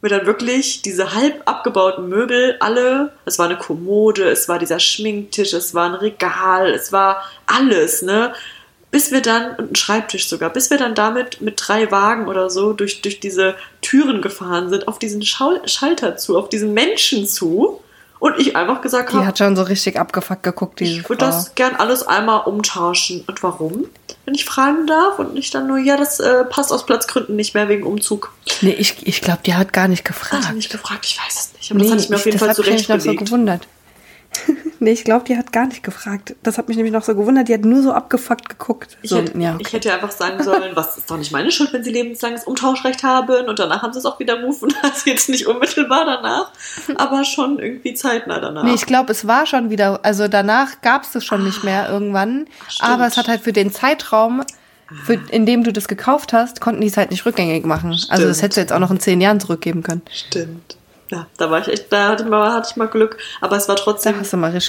wir 0.00 0.10
dann 0.10 0.26
wirklich 0.26 0.82
diese 0.82 1.14
halb 1.14 1.42
abgebauten 1.46 2.08
Möbel 2.08 2.56
alle, 2.60 3.12
es 3.24 3.38
war 3.38 3.46
eine 3.46 3.58
Kommode, 3.58 4.28
es 4.28 4.48
war 4.48 4.58
dieser 4.58 4.78
Schminktisch, 4.78 5.52
es 5.52 5.74
war 5.74 5.86
ein 5.86 5.94
Regal, 5.94 6.70
es 6.70 6.92
war 6.92 7.24
alles, 7.46 8.02
ne? 8.02 8.32
Bis 8.96 9.12
wir 9.12 9.20
dann, 9.20 9.56
und 9.56 9.72
ein 9.72 9.74
Schreibtisch 9.74 10.26
sogar, 10.26 10.48
bis 10.48 10.70
wir 10.70 10.78
dann 10.78 10.94
damit 10.94 11.42
mit 11.42 11.62
drei 11.62 11.90
Wagen 11.90 12.28
oder 12.28 12.48
so 12.48 12.72
durch, 12.72 13.02
durch 13.02 13.20
diese 13.20 13.54
Türen 13.82 14.22
gefahren 14.22 14.70
sind, 14.70 14.88
auf 14.88 14.98
diesen 14.98 15.20
Schau 15.20 15.52
Schalter 15.66 16.16
zu, 16.16 16.38
auf 16.38 16.48
diesen 16.48 16.72
Menschen 16.72 17.26
zu. 17.26 17.82
Und 18.20 18.38
ich 18.38 18.56
einfach 18.56 18.80
gesagt 18.80 19.12
Die 19.12 19.16
habe, 19.16 19.26
hat 19.26 19.36
schon 19.36 19.54
so 19.54 19.64
richtig 19.64 20.00
abgefuckt 20.00 20.42
geguckt, 20.42 20.80
diese 20.80 21.00
ich 21.00 21.08
würde 21.10 21.26
das 21.26 21.54
gern 21.54 21.76
alles 21.76 22.06
einmal 22.06 22.44
umtauschen. 22.46 23.22
Und 23.26 23.42
warum? 23.42 23.84
Wenn 24.24 24.34
ich 24.34 24.46
fragen 24.46 24.86
darf 24.86 25.18
und 25.18 25.34
nicht 25.34 25.54
dann 25.54 25.66
nur, 25.66 25.76
ja, 25.76 25.98
das 25.98 26.18
äh, 26.18 26.46
passt 26.46 26.72
aus 26.72 26.86
Platzgründen 26.86 27.36
nicht 27.36 27.52
mehr 27.52 27.68
wegen 27.68 27.82
Umzug. 27.82 28.32
Nee, 28.62 28.76
ich, 28.78 29.06
ich 29.06 29.20
glaube, 29.20 29.40
die 29.44 29.54
hat 29.56 29.74
gar 29.74 29.88
nicht 29.88 30.08
Hat 30.08 30.14
gefragt. 30.16 30.44
er 30.46 30.54
nicht 30.54 30.72
gefragt, 30.72 31.04
ich 31.04 31.18
weiß 31.18 31.34
es 31.34 31.52
nicht. 31.52 31.70
Aber 31.70 31.80
das 31.80 31.90
hatte 31.90 32.00
ich 32.02 32.08
mir 32.08 32.16
auf 32.16 32.24
jeden 32.24 32.38
Fall 32.38 32.48
hat 32.48 32.56
mich 32.56 32.66
nämlich 32.66 32.88
noch 32.88 33.00
so 33.00 33.14
gewundert. 33.14 33.68
Nee, 34.80 34.92
ich 34.92 35.04
glaube, 35.04 35.24
die 35.24 35.36
hat 35.36 35.52
gar 35.52 35.66
nicht 35.66 35.82
gefragt. 35.82 36.34
Das 36.42 36.58
hat 36.58 36.68
mich 36.68 36.76
nämlich 36.76 36.92
noch 36.92 37.02
so 37.02 37.14
gewundert. 37.14 37.48
Die 37.48 37.54
hat 37.54 37.64
nur 37.64 37.82
so 37.82 37.92
abgefuckt 37.92 38.48
geguckt. 38.48 38.96
Ich, 39.02 39.10
so, 39.10 39.18
hätte, 39.18 39.38
ja, 39.38 39.56
ich 39.58 39.72
hätte 39.72 39.92
einfach 39.92 40.10
sagen 40.10 40.42
sollen, 40.42 40.74
was 40.74 40.98
ist 40.98 41.10
doch 41.10 41.18
nicht 41.18 41.32
meine 41.32 41.50
Schuld, 41.50 41.72
wenn 41.72 41.84
sie 41.84 41.92
lebenslanges 41.92 42.44
Umtauschrecht 42.44 43.02
haben 43.02 43.48
und 43.48 43.58
danach 43.58 43.82
haben 43.82 43.92
sie 43.92 43.98
es 43.98 44.04
auch 44.04 44.18
wieder 44.18 44.42
rufen. 44.42 44.72
Also 44.82 45.02
jetzt 45.10 45.28
nicht 45.28 45.46
unmittelbar 45.46 46.04
danach, 46.04 46.52
aber 46.96 47.24
schon 47.24 47.58
irgendwie 47.58 47.94
zeitnah 47.94 48.40
danach. 48.40 48.64
Nee, 48.64 48.74
ich 48.74 48.86
glaube, 48.86 49.12
es 49.12 49.26
war 49.26 49.46
schon 49.46 49.70
wieder, 49.70 50.00
also 50.04 50.28
danach 50.28 50.80
gab 50.80 51.02
es 51.02 51.12
das 51.12 51.24
schon 51.24 51.44
nicht 51.44 51.64
mehr 51.64 51.88
irgendwann. 51.88 52.46
stimmt. 52.68 52.90
Aber 52.90 53.06
es 53.06 53.16
hat 53.16 53.28
halt 53.28 53.42
für 53.42 53.52
den 53.52 53.72
Zeitraum, 53.72 54.42
für, 55.04 55.14
in 55.30 55.46
dem 55.46 55.64
du 55.64 55.72
das 55.72 55.88
gekauft 55.88 56.32
hast, 56.32 56.60
konnten 56.60 56.80
die 56.80 56.86
es 56.86 56.96
halt 56.96 57.10
nicht 57.10 57.26
rückgängig 57.26 57.64
machen. 57.64 57.90
Also 57.90 58.06
das 58.06 58.18
Stimmt. 58.18 58.42
hättest 58.42 58.56
du 58.56 58.60
jetzt 58.60 58.72
auch 58.72 58.78
noch 58.78 58.90
in 58.90 59.00
zehn 59.00 59.20
Jahren 59.20 59.40
zurückgeben 59.40 59.82
können. 59.82 60.02
Stimmt. 60.12 60.76
Ja, 61.08 61.28
da 61.36 61.52
war 61.52 61.60
ich 61.60 61.68
echt, 61.68 61.92
da 61.92 62.08
hatte 62.08 62.24
ich 62.24 62.28
mal, 62.28 62.52
hatte 62.52 62.68
ich 62.70 62.76
mal 62.76 62.88
Glück, 62.88 63.16
aber 63.40 63.56
es 63.56 63.68
war 63.68 63.76
trotzdem 63.76 64.14
Da 64.14 64.18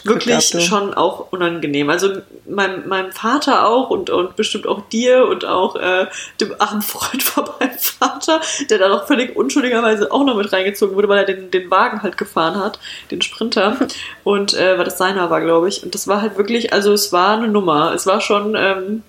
wirklich 0.05 0.51
gehabt, 0.51 0.67
schon 0.67 0.93
auch 0.93 1.31
unangenehm. 1.31 1.89
Also 1.89 2.21
meinem, 2.47 2.87
meinem 2.87 3.11
Vater 3.11 3.67
auch 3.67 3.89
und, 3.89 4.11
und 4.11 4.35
bestimmt 4.35 4.67
auch 4.67 4.87
dir 4.89 5.25
und 5.25 5.45
auch 5.45 5.75
äh, 5.75 6.05
dem 6.39 6.53
armen 6.59 6.83
Freund 6.83 7.23
von 7.23 7.45
meinem 7.59 7.79
Vater, 7.79 8.39
der 8.69 8.77
dann 8.77 8.91
auch 8.91 9.07
völlig 9.07 9.35
unschuldigerweise 9.35 10.11
auch 10.11 10.23
noch 10.23 10.35
mit 10.35 10.53
reingezogen 10.53 10.95
wurde, 10.95 11.09
weil 11.09 11.19
er 11.19 11.25
den, 11.25 11.49
den 11.49 11.71
Wagen 11.71 12.03
halt 12.03 12.17
gefahren 12.17 12.59
hat, 12.59 12.79
den 13.09 13.23
Sprinter. 13.23 13.75
Und 14.23 14.53
äh, 14.53 14.77
weil 14.77 14.85
das 14.85 14.99
seiner 14.99 15.31
war, 15.31 15.41
glaube 15.41 15.69
ich. 15.69 15.83
Und 15.83 15.95
das 15.95 16.07
war 16.07 16.21
halt 16.21 16.37
wirklich, 16.37 16.71
also 16.71 16.93
es 16.93 17.11
war 17.11 17.37
eine 17.37 17.47
Nummer. 17.47 17.93
Es 17.95 18.05
war 18.05 18.21
schon, 18.21 18.53
ähm, 18.55 19.01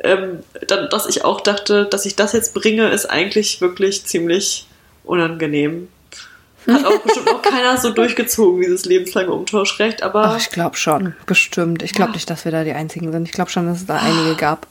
ähm, 0.00 0.40
dann, 0.66 0.88
dass 0.88 1.06
ich 1.06 1.22
auch 1.22 1.42
dachte, 1.42 1.84
dass 1.84 2.06
ich 2.06 2.16
das 2.16 2.32
jetzt 2.32 2.54
bringe, 2.54 2.88
ist 2.88 3.04
eigentlich 3.04 3.60
wirklich 3.60 4.06
ziemlich 4.06 4.66
unangenehm. 5.04 5.88
Hat 6.66 6.84
auch 6.84 6.98
bestimmt 6.98 7.30
auch 7.30 7.42
keiner 7.42 7.76
so 7.76 7.90
durchgezogen, 7.90 8.60
dieses 8.60 8.84
lebenslange 8.84 9.30
Umtauschrecht, 9.32 10.02
aber. 10.02 10.24
Ach, 10.24 10.36
ich 10.38 10.50
glaube 10.50 10.76
schon, 10.76 11.14
bestimmt. 11.26 11.82
Ich 11.82 11.92
glaube 11.92 12.12
nicht, 12.12 12.28
dass 12.28 12.44
wir 12.44 12.52
da 12.52 12.64
die 12.64 12.72
Einzigen 12.72 13.12
sind. 13.12 13.26
Ich 13.26 13.32
glaube 13.32 13.50
schon, 13.50 13.66
dass 13.66 13.78
es 13.78 13.86
da 13.86 13.96
einige 13.96 14.34
gab. 14.34 14.66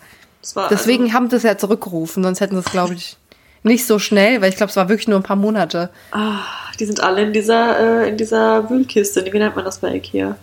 Deswegen 0.70 1.06
also, 1.06 1.16
haben 1.16 1.30
sie 1.30 1.38
es 1.38 1.44
ja 1.44 1.58
zurückgerufen, 1.58 2.24
sonst 2.24 2.40
hätten 2.40 2.56
sie 2.56 2.62
es, 2.62 2.72
glaube 2.72 2.94
ich, 2.94 3.18
nicht 3.64 3.88
so 3.88 3.98
schnell, 3.98 4.42
weil 4.42 4.50
ich 4.50 4.58
glaube, 4.58 4.70
es 4.70 4.76
war 4.76 4.90
wirklich 4.90 5.08
nur 5.08 5.20
ein 5.20 5.24
paar 5.24 5.36
Monate. 5.36 5.90
ah, 6.12 6.42
die 6.80 6.86
sind 6.86 7.02
alle 7.02 7.24
in 7.24 7.34
dieser, 7.34 8.04
äh, 8.04 8.10
in 8.10 8.18
dieser 8.18 8.70
Wühlkiste. 8.70 9.26
Wie 9.26 9.40
nennt 9.40 9.56
man 9.56 9.66
das 9.66 9.80
bei 9.80 9.96
Ikea? 9.96 10.36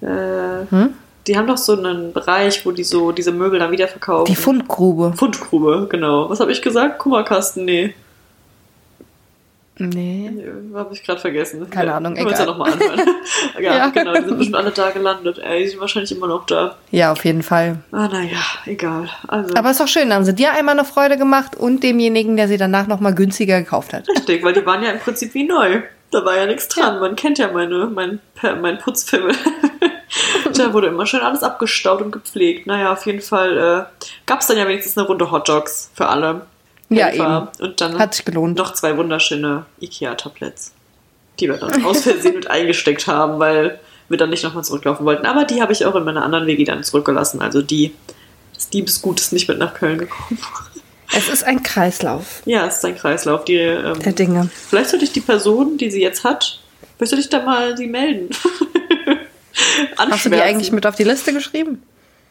Äh, 0.00 0.70
Hm? 0.70 0.94
Die 1.26 1.38
haben 1.38 1.46
doch 1.46 1.56
so 1.56 1.76
einen 1.76 2.12
Bereich, 2.12 2.66
wo 2.66 2.70
die 2.70 2.84
so 2.84 3.10
diese 3.10 3.32
Möbel 3.32 3.58
dann 3.58 3.70
wieder 3.70 3.88
verkaufen. 3.88 4.26
Die 4.26 4.36
Fundgrube. 4.36 5.14
Fundgrube, 5.16 5.86
genau. 5.88 6.28
Was 6.28 6.40
habe 6.40 6.52
ich 6.52 6.60
gesagt? 6.60 6.98
Kummerkasten? 6.98 7.64
Nee. 7.64 7.94
Nee. 9.76 10.30
Habe 10.74 10.94
ich 10.94 11.02
gerade 11.02 11.20
vergessen. 11.20 11.68
Keine 11.68 11.90
Ja, 11.90 11.96
Ahnung, 11.96 12.14
Können 12.14 12.26
wir 12.26 12.30
uns 12.30 12.38
ja 12.38 12.44
egal. 12.44 12.54
nochmal 12.58 12.72
anhören. 12.72 13.00
ja, 13.60 13.76
Ja. 13.76 13.88
genau. 13.88 14.12
Die 14.14 14.20
sind 14.22 14.36
bestimmt 14.38 14.56
alle 14.56 14.70
da 14.70 14.90
gelandet. 14.90 15.38
Ey, 15.38 15.64
die 15.64 15.68
sind 15.70 15.80
wahrscheinlich 15.80 16.12
immer 16.12 16.28
noch 16.28 16.46
da. 16.46 16.76
Ja, 16.92 17.10
auf 17.10 17.24
jeden 17.24 17.42
Fall. 17.42 17.78
Ah, 17.90 18.06
naja, 18.06 18.38
egal. 18.66 19.08
Also, 19.26 19.54
Aber 19.56 19.70
ist 19.70 19.80
doch 19.80 19.88
schön, 19.88 20.10
da 20.10 20.14
haben 20.14 20.24
sie 20.24 20.34
dir 20.34 20.52
einmal 20.52 20.78
eine 20.78 20.84
Freude 20.86 21.16
gemacht 21.16 21.56
und 21.56 21.82
demjenigen, 21.82 22.36
der 22.36 22.46
sie 22.46 22.56
danach 22.56 22.86
nochmal 22.86 23.14
günstiger 23.14 23.58
gekauft 23.60 23.92
hat. 23.92 24.08
richtig, 24.08 24.44
weil 24.44 24.52
die 24.52 24.64
waren 24.64 24.82
ja 24.82 24.90
im 24.90 25.00
Prinzip 25.00 25.34
wie 25.34 25.44
neu. 25.44 25.82
Da 26.12 26.24
war 26.24 26.36
ja 26.36 26.46
nichts 26.46 26.68
dran. 26.68 27.00
Man 27.00 27.16
kennt 27.16 27.38
ja 27.38 27.50
meine, 27.50 27.86
mein, 27.92 28.20
mein 28.62 28.78
Putzfimmel. 28.78 29.34
da 30.56 30.72
wurde 30.72 30.86
immer 30.88 31.06
schön 31.06 31.20
alles 31.20 31.42
abgestaubt 31.42 32.02
und 32.02 32.12
gepflegt. 32.12 32.66
Naja, 32.68 32.92
auf 32.92 33.04
jeden 33.06 33.20
Fall 33.20 33.58
äh, 33.58 34.04
gab 34.26 34.40
es 34.40 34.46
dann 34.46 34.56
ja 34.56 34.68
wenigstens 34.68 34.96
eine 34.96 35.06
Runde 35.08 35.32
Hotdogs 35.32 35.90
für 35.94 36.06
alle. 36.06 36.42
Ja, 36.90 37.06
Helfer. 37.06 37.52
Und 37.60 37.80
dann 37.80 37.98
Hat 37.98 38.14
sich 38.14 38.24
gelohnt. 38.24 38.56
noch 38.58 38.74
zwei 38.74 38.96
wunderschöne 38.96 39.66
Ikea-Tabletts, 39.80 40.72
die 41.40 41.48
wir 41.48 41.56
dann 41.56 41.84
aus 41.86 42.02
Versehen 42.02 42.34
mit 42.34 42.48
eingesteckt 42.50 43.06
haben, 43.06 43.38
weil 43.38 43.80
wir 44.08 44.18
dann 44.18 44.30
nicht 44.30 44.44
nochmal 44.44 44.64
zurücklaufen 44.64 45.04
wollten. 45.06 45.26
Aber 45.26 45.44
die 45.44 45.62
habe 45.62 45.72
ich 45.72 45.84
auch 45.86 45.94
in 45.94 46.04
meiner 46.04 46.22
anderen 46.22 46.46
WG 46.46 46.64
dann 46.64 46.84
zurückgelassen. 46.84 47.40
Also 47.40 47.62
die, 47.62 47.94
das 48.54 48.68
Diebesgut 48.68 49.18
ist 49.20 49.32
nicht 49.32 49.48
mit 49.48 49.58
nach 49.58 49.74
Köln 49.74 49.98
gekommen. 49.98 50.38
Es 51.16 51.28
ist 51.28 51.44
ein 51.44 51.62
Kreislauf 51.62 52.42
Ja, 52.44 52.66
es 52.66 52.78
ist 52.78 52.84
ein 52.86 52.96
Kreislauf. 52.96 53.44
Die, 53.44 53.54
ähm, 53.56 54.00
der 54.02 54.14
Dinge. 54.14 54.50
vielleicht 54.68 54.90
sollte 54.90 55.04
ich 55.04 55.12
die 55.12 55.20
Person, 55.20 55.76
die 55.76 55.88
sie 55.90 56.00
jetzt 56.02 56.24
hat, 56.24 56.58
vielleicht 56.96 57.10
sollte 57.10 57.20
ich 57.22 57.28
da 57.28 57.40
mal 57.44 57.76
sie 57.76 57.86
melden. 57.86 58.30
Hast 59.96 60.24
du 60.26 60.30
die 60.30 60.40
eigentlich 60.40 60.72
mit 60.72 60.86
auf 60.86 60.96
die 60.96 61.04
Liste 61.04 61.32
geschrieben? 61.32 61.82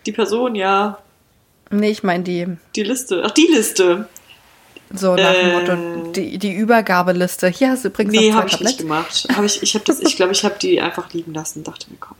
Die 0.05 0.11
Person, 0.11 0.55
ja. 0.55 0.97
Nee, 1.69 1.91
ich 1.91 2.03
meine 2.03 2.23
die, 2.23 2.47
Die 2.75 2.83
Liste. 2.83 3.23
Ach, 3.25 3.31
die 3.31 3.47
Liste. 3.47 4.09
So 4.91 5.15
nach 5.15 5.33
dem. 5.33 5.51
Motto, 5.53 6.11
die, 6.11 6.37
die 6.37 6.53
Übergabeliste. 6.53 7.47
Hier 7.47 7.71
hast 7.71 7.83
du 7.83 7.89
übrigens 7.89 8.13
Nee, 8.13 8.33
habe 8.33 8.47
ich 8.47 8.59
nicht 8.59 8.79
gemacht. 8.79 9.27
Hab 9.35 9.43
ich 9.43 9.61
ich 9.63 9.73
habe 9.75 9.85
das, 9.85 9.99
ich 9.99 10.15
glaube, 10.15 10.31
ich 10.33 10.43
habe 10.43 10.55
die 10.61 10.79
einfach 10.81 11.11
liegen 11.13 11.33
lassen. 11.33 11.63
Dachte 11.63 11.89
mir, 11.89 11.97
komm, 11.99 12.17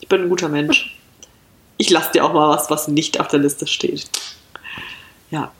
ich 0.00 0.08
bin 0.08 0.22
ein 0.22 0.28
guter 0.28 0.48
Mensch. 0.48 0.98
Ich 1.76 1.90
lasse 1.90 2.12
dir 2.12 2.24
auch 2.24 2.32
mal 2.32 2.48
was, 2.50 2.70
was 2.70 2.88
nicht 2.88 3.18
auf 3.20 3.28
der 3.28 3.40
Liste 3.40 3.66
steht. 3.66 4.08
Ja, 5.30 5.50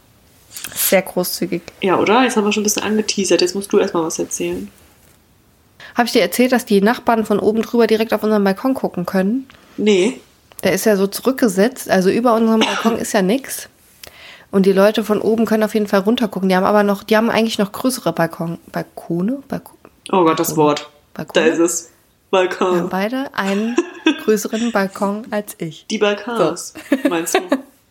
Sehr 0.73 1.03
großzügig. 1.03 1.63
ja, 1.83 1.99
oder? 1.99 2.23
Jetzt 2.23 2.37
haben 2.37 2.45
wir 2.45 2.53
schon 2.53 2.63
ein 2.63 2.65
bisschen 2.65 2.85
angeteasert. 2.85 3.41
Jetzt 3.41 3.55
musst 3.55 3.73
du 3.73 3.79
erstmal 3.79 4.05
was 4.05 4.19
erzählen. 4.19 4.71
Habe 5.97 6.07
ich 6.07 6.13
dir 6.13 6.23
erzählt, 6.23 6.53
dass 6.53 6.65
die 6.65 6.81
Nachbarn 6.81 7.25
von 7.25 7.39
oben 7.39 7.63
drüber 7.63 7.87
direkt 7.87 8.13
auf 8.15 8.23
unseren 8.23 8.45
Balkon 8.45 8.75
gucken 8.75 9.05
können? 9.07 9.47
Nee. 9.77 10.21
Der 10.63 10.73
ist 10.73 10.87
ja 10.87 10.97
so 10.97 11.07
zurückgesetzt, 11.07 11.91
also 11.91 12.09
über 12.11 12.35
unserem 12.35 12.61
Balkon 12.61 12.97
ist 12.99 13.13
ja 13.13 13.23
nix. 13.23 13.69
Und 14.55 14.67
die 14.67 14.73
Leute 14.73 15.03
von 15.03 15.21
oben 15.21 15.47
können 15.47 15.65
auf 15.65 15.75
jeden 15.75 15.89
Fall 15.89 15.99
runtergucken. 15.99 16.49
Die 16.49 16.55
haben 16.55 16.63
aber 16.63 16.85
noch, 16.85 17.03
die 17.03 17.17
haben 17.17 17.29
eigentlich 17.29 17.59
noch 17.59 17.73
größere 17.73 18.13
Balkon, 18.13 18.59
Balkone, 18.71 19.43
Balkon, 19.49 19.77
Oh 20.13 20.23
Gott, 20.23 20.39
das 20.39 20.57
Wort. 20.57 20.89
Balkone? 21.13 21.45
Da 21.45 21.53
ist 21.53 21.59
es. 21.59 21.91
Wir 22.31 22.39
haben 22.39 22.49
Balkon. 22.51 22.89
beide 22.89 23.35
einen 23.35 23.75
größeren 24.23 24.71
Balkon 24.71 25.27
als 25.33 25.57
ich. 25.59 25.87
Die 25.91 25.99
Balkons, 25.99 26.75
meinst 27.09 27.35
du? 27.35 27.41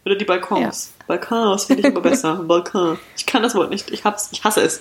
Oder 0.06 0.16
die 0.16 0.24
Balkons. 0.24 0.94
Balkons 1.08 1.66
finde 1.66 1.82
ich 1.82 1.88
immer 1.90 2.00
besser. 2.00 2.36
Balkon. 2.36 2.98
Ich 3.18 3.26
kann 3.26 3.44
das 3.44 3.56
Wort 3.56 3.70
nicht. 3.70 3.92
Ich 3.92 4.06
hab's, 4.06 4.30
ich 4.32 4.46
hasse 4.46 4.62
es. 4.62 4.80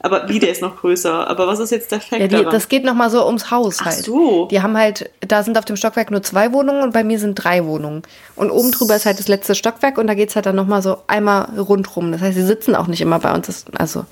Aber 0.00 0.28
wie, 0.28 0.38
der 0.38 0.50
ist 0.50 0.62
noch 0.62 0.76
größer. 0.76 1.28
Aber 1.28 1.48
was 1.48 1.58
ist 1.58 1.70
jetzt 1.70 1.90
der 1.90 2.00
Fact 2.00 2.20
Ja, 2.22 2.28
die, 2.28 2.36
daran? 2.36 2.52
das 2.52 2.68
geht 2.68 2.84
nochmal 2.84 3.10
so 3.10 3.26
ums 3.26 3.50
Haus 3.50 3.78
Ach 3.80 3.86
halt. 3.86 4.04
so. 4.04 4.46
Die 4.46 4.62
haben 4.62 4.76
halt, 4.76 5.10
da 5.20 5.42
sind 5.42 5.58
auf 5.58 5.64
dem 5.64 5.76
Stockwerk 5.76 6.10
nur 6.12 6.22
zwei 6.22 6.52
Wohnungen 6.52 6.82
und 6.82 6.92
bei 6.92 7.02
mir 7.02 7.18
sind 7.18 7.34
drei 7.34 7.64
Wohnungen. 7.64 8.02
Und 8.36 8.50
oben 8.52 8.70
drüber 8.70 8.94
ist 8.94 9.06
halt 9.06 9.18
das 9.18 9.26
letzte 9.26 9.56
Stockwerk 9.56 9.98
und 9.98 10.06
da 10.06 10.14
geht's 10.14 10.36
halt 10.36 10.46
dann 10.46 10.54
nochmal 10.56 10.82
so 10.82 10.98
einmal 11.08 11.46
rundrum. 11.58 12.12
Das 12.12 12.20
heißt, 12.20 12.36
sie 12.36 12.44
sitzen 12.46 12.76
auch 12.76 12.86
nicht 12.86 13.00
immer 13.00 13.18
bei 13.18 13.32
uns. 13.34 13.46
Das, 13.48 13.64
also 13.76 14.04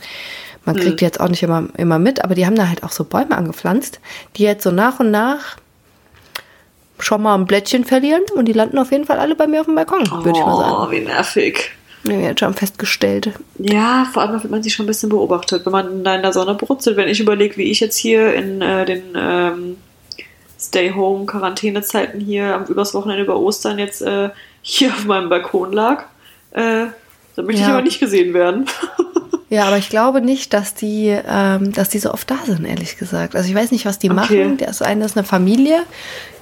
man 0.64 0.74
Hm. 0.74 0.82
kriegt 0.82 1.00
die 1.00 1.04
jetzt 1.04 1.20
auch 1.20 1.28
nicht 1.28 1.44
immer, 1.44 1.68
immer 1.76 2.00
mit, 2.00 2.24
aber 2.24 2.34
die 2.34 2.46
haben 2.46 2.56
da 2.56 2.68
halt 2.68 2.82
auch 2.82 2.90
so 2.90 3.04
Bäume 3.04 3.36
angepflanzt, 3.36 4.00
die 4.36 4.42
jetzt 4.42 4.64
so 4.64 4.72
nach 4.72 4.98
und 4.98 5.12
nach 5.12 5.56
schon 6.98 7.22
mal 7.22 7.34
ein 7.36 7.44
Blättchen 7.46 7.84
verlieren 7.84 8.22
und 8.34 8.46
die 8.46 8.52
landen 8.54 8.78
auf 8.78 8.90
jeden 8.90 9.04
Fall 9.04 9.18
alle 9.20 9.36
bei 9.36 9.46
mir 9.46 9.60
auf 9.60 9.66
dem 9.66 9.74
Balkon, 9.76 10.00
würde 10.24 10.38
ich 10.38 10.44
mal 10.44 10.56
sagen. 10.56 10.76
Oh, 10.88 10.90
wie 10.90 11.00
nervig. 11.00 11.70
Ja, 12.04 12.18
wir 12.18 12.28
haben 12.28 12.36
schon 12.38 12.54
festgestellt. 12.54 13.30
Ja, 13.58 14.06
vor 14.12 14.22
allem 14.22 14.40
wird 14.42 14.50
man 14.50 14.62
sich 14.62 14.74
schon 14.74 14.84
ein 14.84 14.88
bisschen 14.88 15.08
beobachtet, 15.08 15.64
wenn 15.66 15.72
man 15.72 16.04
da 16.04 16.14
in 16.14 16.22
der 16.22 16.32
Sonne 16.32 16.54
brutzelt. 16.54 16.96
Wenn 16.96 17.08
ich 17.08 17.20
überlege, 17.20 17.56
wie 17.56 17.70
ich 17.70 17.80
jetzt 17.80 17.96
hier 17.96 18.32
in 18.34 18.62
äh, 18.62 18.84
den 18.84 19.02
ähm, 19.16 19.76
Stay-Home-Quarantänezeiten 20.60 22.20
hier 22.20 22.54
am 22.54 22.64
übers 22.64 22.94
Wochenende 22.94 23.22
über 23.24 23.38
Ostern 23.38 23.78
jetzt 23.78 24.02
äh, 24.02 24.30
hier 24.62 24.88
auf 24.90 25.04
meinem 25.04 25.28
Balkon 25.28 25.72
lag, 25.72 26.04
äh, 26.52 26.86
da 27.36 27.42
möchte 27.42 27.60
ich 27.62 27.66
Ja. 27.68 27.74
aber 27.74 27.82
nicht 27.82 28.00
gesehen 28.00 28.34
werden. 28.34 28.66
Ja, 29.48 29.66
aber 29.66 29.78
ich 29.78 29.90
glaube 29.90 30.20
nicht, 30.22 30.52
dass 30.52 30.74
die, 30.74 31.06
ähm, 31.24 31.72
dass 31.72 31.88
die 31.88 32.00
so 32.00 32.12
oft 32.12 32.28
da 32.28 32.36
sind, 32.44 32.64
ehrlich 32.64 32.96
gesagt. 32.98 33.36
Also 33.36 33.48
ich 33.48 33.54
weiß 33.54 33.70
nicht, 33.70 33.86
was 33.86 34.00
die 34.00 34.10
Okay. 34.10 34.16
machen. 34.16 34.56
Das 34.56 34.82
eine 34.82 35.04
ist 35.04 35.16
eine 35.16 35.24
Familie, 35.24 35.84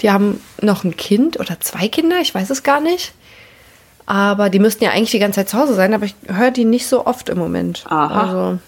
die 0.01 0.11
haben 0.11 0.41
noch 0.63 0.85
ein 0.85 0.97
Kind 0.97 1.39
oder 1.39 1.61
zwei 1.61 1.89
Kinder, 1.89 2.17
ich 2.23 2.35
weiß 2.35 2.49
es 2.49 2.63
gar 2.63 2.81
nicht. 2.81 3.13
Aber 4.07 4.51
die 4.51 4.59
müssten 4.59 4.85
ja 4.85 4.91
eigentlich 4.91 5.11
die 5.11 5.19
ganze 5.19 5.41
Zeit 5.41 5.49
zu 5.49 5.59
Hause 5.59 5.75
sein, 5.75 5.95
aber 5.95 6.05
ich 6.05 6.15
höre 6.27 6.51
die 6.51 6.65
nicht 6.65 6.87
so 6.87 7.07
oft 7.07 7.29
im 7.29 7.39
Moment. 7.39 7.85
Aha. 7.89 8.23
Also, 8.23 8.59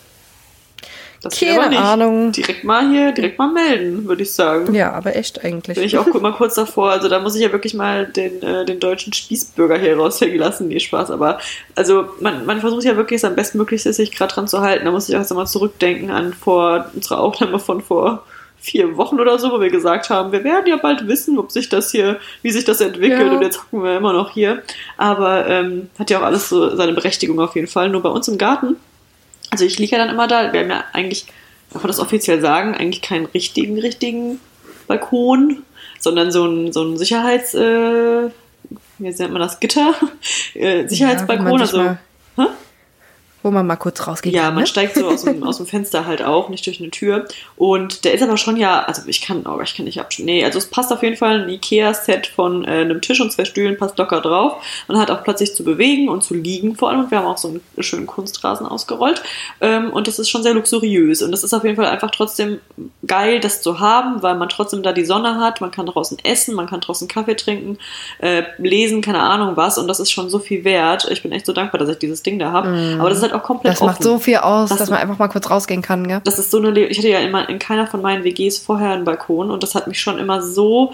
Das 1.22 1.38
Keine. 1.38 1.78
Ahnung. 1.78 2.32
Direkt 2.32 2.64
mal 2.64 2.88
hier, 2.88 3.12
direkt 3.12 3.38
mal 3.38 3.52
melden, 3.52 4.06
würde 4.06 4.22
ich 4.22 4.32
sagen. 4.32 4.72
ja, 4.74 4.92
aber 4.92 5.16
echt 5.16 5.44
eigentlich. 5.44 5.74
Bin 5.74 5.84
ich 5.84 5.98
auch 5.98 6.06
mal 6.20 6.32
kurz 6.32 6.54
davor. 6.54 6.90
Also 6.90 7.08
da 7.08 7.18
muss 7.18 7.34
ich 7.34 7.42
ja 7.42 7.52
wirklich 7.52 7.74
mal 7.74 8.06
den, 8.06 8.42
äh, 8.42 8.64
den 8.64 8.80
deutschen 8.80 9.12
Spießbürger 9.12 9.78
hier 9.78 9.96
raushängen 9.96 10.38
lassen. 10.38 10.68
Nee, 10.68 10.80
Spaß. 10.80 11.10
Aber 11.10 11.38
also 11.74 12.08
man, 12.20 12.46
man 12.46 12.60
versucht 12.60 12.84
ja 12.84 12.96
wirklich, 12.96 13.18
es 13.18 13.24
am 13.24 13.34
bestmöglichst 13.34 13.92
sich 13.92 14.12
gerade 14.12 14.32
dran 14.32 14.48
zu 14.48 14.60
halten. 14.60 14.84
Da 14.84 14.90
muss 14.90 15.08
ich 15.08 15.16
auch 15.16 15.30
mal 15.30 15.46
zurückdenken 15.46 16.10
an 16.10 16.32
vor 16.32 16.86
unserer 16.94 17.20
Aufnahme 17.20 17.58
von 17.58 17.82
vor 17.82 18.24
vier 18.60 18.96
Wochen 18.96 19.20
oder 19.20 19.38
so, 19.38 19.52
wo 19.52 19.60
wir 19.60 19.70
gesagt 19.70 20.10
haben, 20.10 20.32
wir 20.32 20.42
werden 20.42 20.66
ja 20.66 20.76
bald 20.76 21.06
wissen, 21.06 21.38
ob 21.38 21.52
sich 21.52 21.68
das 21.68 21.90
hier, 21.90 22.18
wie 22.42 22.50
sich 22.50 22.64
das 22.64 22.80
entwickelt. 22.80 23.26
Ja. 23.26 23.32
Und 23.32 23.42
jetzt 23.42 23.62
hocken 23.62 23.84
wir 23.84 23.96
immer 23.96 24.12
noch 24.12 24.30
hier. 24.30 24.62
Aber 24.96 25.46
ähm, 25.46 25.90
hat 25.98 26.10
ja 26.10 26.18
auch 26.18 26.24
alles 26.24 26.48
so 26.48 26.74
seine 26.74 26.92
Berechtigung 26.92 27.38
auf 27.38 27.54
jeden 27.54 27.68
Fall. 27.68 27.88
Nur 27.88 28.02
bei 28.02 28.08
uns 28.08 28.26
im 28.28 28.38
Garten 28.38 28.76
also 29.50 29.64
ich 29.64 29.78
liege 29.78 29.92
ja 29.96 29.98
dann 30.04 30.14
immer 30.14 30.26
da. 30.26 30.52
Wir 30.52 30.60
haben 30.60 30.70
ja 30.70 30.84
eigentlich, 30.92 31.26
darf 31.70 31.82
man 31.82 31.88
das 31.88 32.00
offiziell 32.00 32.40
sagen, 32.40 32.74
eigentlich 32.74 33.02
keinen 33.02 33.26
richtigen, 33.26 33.78
richtigen 33.78 34.40
Balkon, 34.86 35.62
sondern 35.98 36.30
so 36.30 36.46
ein, 36.46 36.72
so 36.72 36.82
ein 36.82 36.96
Sicherheits, 36.96 37.54
äh, 37.54 38.28
wie 38.98 39.10
nennt 39.10 39.32
man 39.32 39.40
das, 39.42 39.60
Gitter? 39.60 39.94
Äh, 40.54 40.88
Sicherheitsbalkon, 40.88 41.52
Ja, 41.52 41.60
also. 41.60 41.82
Hä? 42.36 42.46
Wo 43.46 43.52
man 43.52 43.64
mal 43.64 43.76
kurz 43.76 44.04
rausgeht. 44.04 44.32
Ja, 44.32 44.50
man 44.50 44.62
ne? 44.62 44.66
steigt 44.66 44.96
so 44.96 45.06
aus 45.06 45.22
dem, 45.22 45.44
aus 45.44 45.58
dem 45.58 45.66
Fenster 45.68 46.04
halt 46.04 46.20
auch, 46.20 46.48
nicht 46.48 46.66
durch 46.66 46.80
eine 46.80 46.90
Tür. 46.90 47.28
Und 47.54 48.04
der 48.04 48.12
ist 48.12 48.20
aber 48.20 48.36
schon 48.38 48.56
ja, 48.56 48.82
also 48.82 49.02
ich 49.06 49.20
kann, 49.20 49.46
oh, 49.46 49.60
ich 49.62 49.76
kann 49.76 49.84
nicht 49.84 50.00
abschneiden. 50.00 50.34
Nee, 50.34 50.44
also 50.44 50.58
es 50.58 50.66
passt 50.66 50.92
auf 50.92 51.04
jeden 51.04 51.16
Fall 51.16 51.42
ein 51.42 51.48
Ikea-Set 51.48 52.26
von 52.26 52.64
äh, 52.64 52.80
einem 52.80 53.00
Tisch 53.00 53.20
und 53.20 53.30
zwei 53.30 53.44
Stühlen, 53.44 53.78
passt 53.78 53.98
locker 53.98 54.20
drauf. 54.20 54.64
Man 54.88 54.98
hat 54.98 55.12
auch 55.12 55.22
Platz, 55.22 55.38
sich 55.38 55.54
zu 55.54 55.62
bewegen 55.62 56.08
und 56.08 56.24
zu 56.24 56.34
liegen 56.34 56.74
vor 56.74 56.90
allem. 56.90 57.04
Und 57.04 57.12
wir 57.12 57.18
haben 57.18 57.26
auch 57.26 57.38
so 57.38 57.46
einen 57.46 57.60
schönen 57.78 58.08
Kunstrasen 58.08 58.66
ausgerollt. 58.66 59.22
Ähm, 59.60 59.90
und 59.90 60.08
das 60.08 60.18
ist 60.18 60.28
schon 60.28 60.42
sehr 60.42 60.54
luxuriös. 60.54 61.22
Und 61.22 61.30
das 61.30 61.44
ist 61.44 61.54
auf 61.54 61.62
jeden 61.62 61.76
Fall 61.76 61.86
einfach 61.86 62.10
trotzdem 62.10 62.58
geil, 63.06 63.38
das 63.38 63.62
zu 63.62 63.78
haben, 63.78 64.24
weil 64.24 64.34
man 64.34 64.48
trotzdem 64.48 64.82
da 64.82 64.92
die 64.92 65.04
Sonne 65.04 65.38
hat. 65.38 65.60
Man 65.60 65.70
kann 65.70 65.86
draußen 65.86 66.18
essen, 66.24 66.56
man 66.56 66.66
kann 66.66 66.80
draußen 66.80 67.06
Kaffee 67.06 67.36
trinken, 67.36 67.78
äh, 68.18 68.42
lesen, 68.58 69.02
keine 69.02 69.20
Ahnung 69.20 69.56
was. 69.56 69.78
Und 69.78 69.86
das 69.86 70.00
ist 70.00 70.10
schon 70.10 70.30
so 70.30 70.40
viel 70.40 70.64
wert. 70.64 71.06
Ich 71.12 71.22
bin 71.22 71.30
echt 71.30 71.46
so 71.46 71.52
dankbar, 71.52 71.78
dass 71.78 71.90
ich 71.90 71.98
dieses 71.98 72.24
Ding 72.24 72.40
da 72.40 72.50
habe. 72.50 72.96
Aber 72.98 73.08
das 73.08 73.18
ist 73.18 73.22
halt 73.22 73.35
auch 73.36 73.42
komplett 73.42 73.72
Das 73.74 73.80
macht 73.80 73.96
offen. 74.00 74.02
so 74.02 74.18
viel 74.18 74.36
aus, 74.38 74.68
Das- 74.70 74.78
dass 74.78 74.90
man 74.90 74.98
einfach 75.00 75.18
mal 75.18 75.28
kurz 75.28 75.48
rausgehen 75.50 75.82
kann, 75.82 76.06
gell? 76.08 76.20
Das 76.24 76.38
ist 76.38 76.50
so 76.50 76.58
eine, 76.58 76.70
Le 76.70 76.86
ich 76.86 76.98
hatte 76.98 77.08
ja 77.08 77.20
immer 77.20 77.48
in 77.48 77.58
keiner 77.58 77.86
von 77.86 78.02
meinen 78.02 78.24
WGs 78.24 78.58
vorher 78.58 78.90
einen 78.90 79.04
Balkon 79.04 79.50
und 79.50 79.62
das 79.62 79.74
hat 79.74 79.86
mich 79.86 80.00
schon 80.00 80.18
immer 80.18 80.42
so 80.42 80.92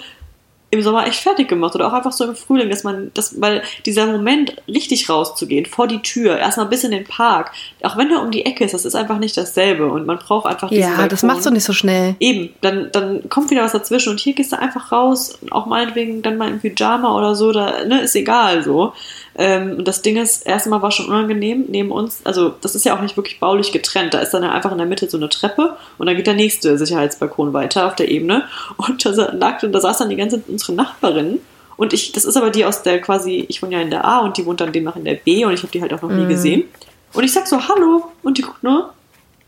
im 0.75 0.81
Sommer 0.81 1.07
echt 1.07 1.21
fertig 1.21 1.49
gemacht 1.49 1.75
oder 1.75 1.87
auch 1.87 1.93
einfach 1.93 2.13
so 2.13 2.25
im 2.25 2.35
Frühling, 2.35 2.71
dass 2.71 2.83
man, 2.83 3.11
das, 3.13 3.39
weil 3.43 3.63
dieser 3.85 4.07
Moment, 4.07 4.57
richtig 4.67 5.07
rauszugehen, 5.11 5.67
vor 5.67 5.87
die 5.87 6.01
Tür, 6.01 6.39
erstmal 6.39 6.65
bis 6.65 6.83
in 6.83 6.93
den 6.93 7.05
Park, 7.05 7.51
auch 7.83 7.99
wenn 7.99 8.11
er 8.11 8.23
um 8.23 8.31
die 8.31 8.47
Ecke 8.47 8.65
ist, 8.65 8.73
das 8.73 8.87
ist 8.87 8.95
einfach 8.95 9.19
nicht 9.19 9.37
dasselbe 9.37 9.85
und 9.93 10.07
man 10.07 10.17
braucht 10.17 10.47
einfach 10.47 10.71
diesen 10.71 10.85
Ja, 10.85 10.89
Balkon. 10.93 11.09
das 11.11 11.23
machst 11.25 11.45
du 11.45 11.51
nicht 11.51 11.65
so 11.65 11.75
schnell. 11.75 12.17
Eben, 12.21 12.55
dann, 12.63 12.89
dann 12.91 13.29
kommt 13.29 13.51
wieder 13.51 13.65
was 13.65 13.73
dazwischen 13.73 14.09
und 14.13 14.19
hier 14.21 14.33
gehst 14.33 14.53
du 14.53 14.59
einfach 14.59 14.91
raus, 14.93 15.39
auch 15.51 15.67
meinetwegen 15.67 16.23
dann 16.23 16.39
mal 16.39 16.49
im 16.49 16.59
Pyjama 16.59 17.15
oder 17.19 17.35
so, 17.35 17.53
da, 17.53 17.85
ne, 17.85 18.01
ist 18.01 18.17
egal 18.17 18.63
so. 18.63 18.95
Ähm, 19.37 19.77
und 19.79 19.89
das 19.89 20.03
Ding 20.03 20.17
ist, 20.17 20.47
erstmal 20.47 20.83
war 20.83 20.91
schon 20.91 21.07
unangenehm 21.07 21.65
neben 21.69 21.91
uns. 21.91 22.21
Also, 22.25 22.55
das 22.61 22.75
ist 22.75 22.85
ja 22.85 22.97
auch 22.97 23.01
nicht 23.01 23.17
wirklich 23.17 23.41
baulich 23.41 23.73
getrennt. 23.73 24.15
Da 24.15 24.21
ist 24.21 24.33
dann 24.33 24.45
einfach 24.45 24.73
in 24.73 24.79
der 24.79 24.87
Mitte 24.87 25.09
so 25.09 25.17
eine 25.17 25.29
Treppe 25.29 25.77
und 25.99 26.07
dann 26.07 26.17
geht 26.17 26.27
der 26.27 26.35
nächste 26.35 26.77
Sicherheitsbalkon 26.77 27.53
weiter 27.53 27.87
auf 27.87 27.95
der 27.95 28.11
Ebene. 28.11 28.45
Und 28.77 29.05
da 29.05 29.11
lag 29.33 29.61
da 29.61 29.81
saß 29.81 29.99
dann 29.99 30.11
die 30.11 30.17
ganze 30.17 30.43
unsere 30.49 30.75
Nachbarin. 30.75 31.41
Und 31.77 31.93
ich, 31.93 32.13
das 32.13 32.25
ist 32.25 32.37
aber 32.37 32.51
die 32.51 32.65
aus 32.65 32.83
der 32.83 33.01
quasi, 33.01 33.47
ich 33.49 33.63
wohne 33.63 33.77
ja 33.77 33.81
in 33.81 33.91
der 33.91 34.05
A 34.05 34.21
und 34.21 34.37
die 34.37 34.45
wohnt 34.45 34.61
dann 34.61 34.73
demnach 34.73 34.97
in 34.97 35.05
der 35.05 35.15
B 35.15 35.45
und 35.45 35.55
ich 35.55 35.63
habe 35.63 35.73
die 35.73 35.81
halt 35.81 35.93
auch 35.95 36.03
noch 36.03 36.11
nie 36.11 36.27
gesehen. 36.27 36.65
Und 37.13 37.25
ich 37.25 37.33
sag 37.33 37.47
so, 37.47 37.69
hallo. 37.69 38.05
Und 38.23 38.39
die 38.39 38.43
guckt 38.43 38.63
nur 38.63 38.93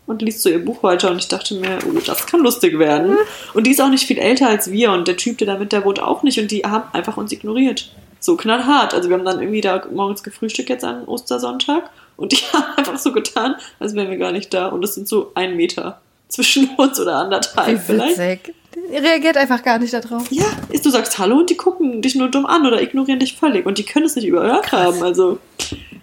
und 0.07 0.23
liest 0.23 0.43
so 0.43 0.51
ihr 0.51 0.65
Buch 0.65 0.83
weiter 0.83 1.11
und 1.11 1.19
ich 1.19 1.29
dachte 1.29 1.55
mir, 1.55 1.79
oh, 1.87 1.99
das 2.05 2.27
kann 2.27 2.41
lustig 2.41 2.79
werden. 2.79 3.17
Und 3.55 3.67
die 3.67 3.71
ist 3.71 3.81
auch 3.81 3.89
nicht 3.89 4.07
viel 4.07 4.19
älter 4.19 4.49
als 4.49 4.71
wir 4.71 4.93
und 4.93 5.09
der 5.09 5.17
Typ, 5.17 5.39
der 5.39 5.47
da 5.47 5.59
mit 5.59 5.73
der 5.73 5.85
wohnt, 5.85 6.01
auch 6.01 6.23
nicht 6.23 6.39
und 6.39 6.51
die 6.51 6.63
haben 6.65 6.85
einfach 6.93 7.17
uns 7.17 7.33
ignoriert. 7.33 7.91
So 8.25 8.37
knallhart. 8.37 8.95
Also 8.95 9.09
wir 9.11 9.17
haben 9.19 9.25
dann 9.25 9.41
irgendwie 9.41 9.61
da 9.61 9.83
morgens 9.93 10.23
gefrühstückt 10.23 10.71
jetzt 10.71 10.85
an 10.85 11.05
Ostersonntag 11.05 11.91
und 12.17 12.33
die 12.33 12.37
haben 12.53 12.65
einfach 12.77 12.97
so 12.99 13.13
getan, 13.13 13.57
als 13.81 13.95
wären 13.95 14.09
wir 14.11 14.17
gar 14.17 14.33
nicht 14.33 14.53
da 14.55 14.69
und 14.69 14.83
es 14.85 14.95
sind 14.95 15.07
so 15.09 15.33
ein 15.35 15.57
Meter 15.57 16.01
zwischen 16.29 16.71
uns 16.79 16.99
oder 16.99 17.17
anderthalb 17.17 17.69
Wie 17.69 17.77
vielleicht. 17.93 18.19
witzig. 18.19 18.55
Die 18.75 18.97
reagiert 18.97 19.37
einfach 19.37 19.63
gar 19.63 19.79
nicht 19.79 19.93
darauf. 19.93 20.25
Ja, 20.33 20.47
ist, 20.71 20.85
du 20.85 20.91
sagst 20.91 21.19
Hallo 21.19 21.37
und 21.37 21.49
die 21.51 21.57
gucken 21.57 22.03
dich 22.03 22.15
nur 22.17 22.29
dumm 22.31 22.45
an 22.47 22.67
oder 22.67 22.81
ignorieren 22.83 23.19
dich 23.21 23.37
völlig 23.37 23.67
und 23.67 23.79
die 23.79 23.85
können 23.85 24.07
es 24.07 24.17
nicht 24.17 24.27
überhört 24.27 24.73
haben. 24.73 25.01
Also, 25.03 25.39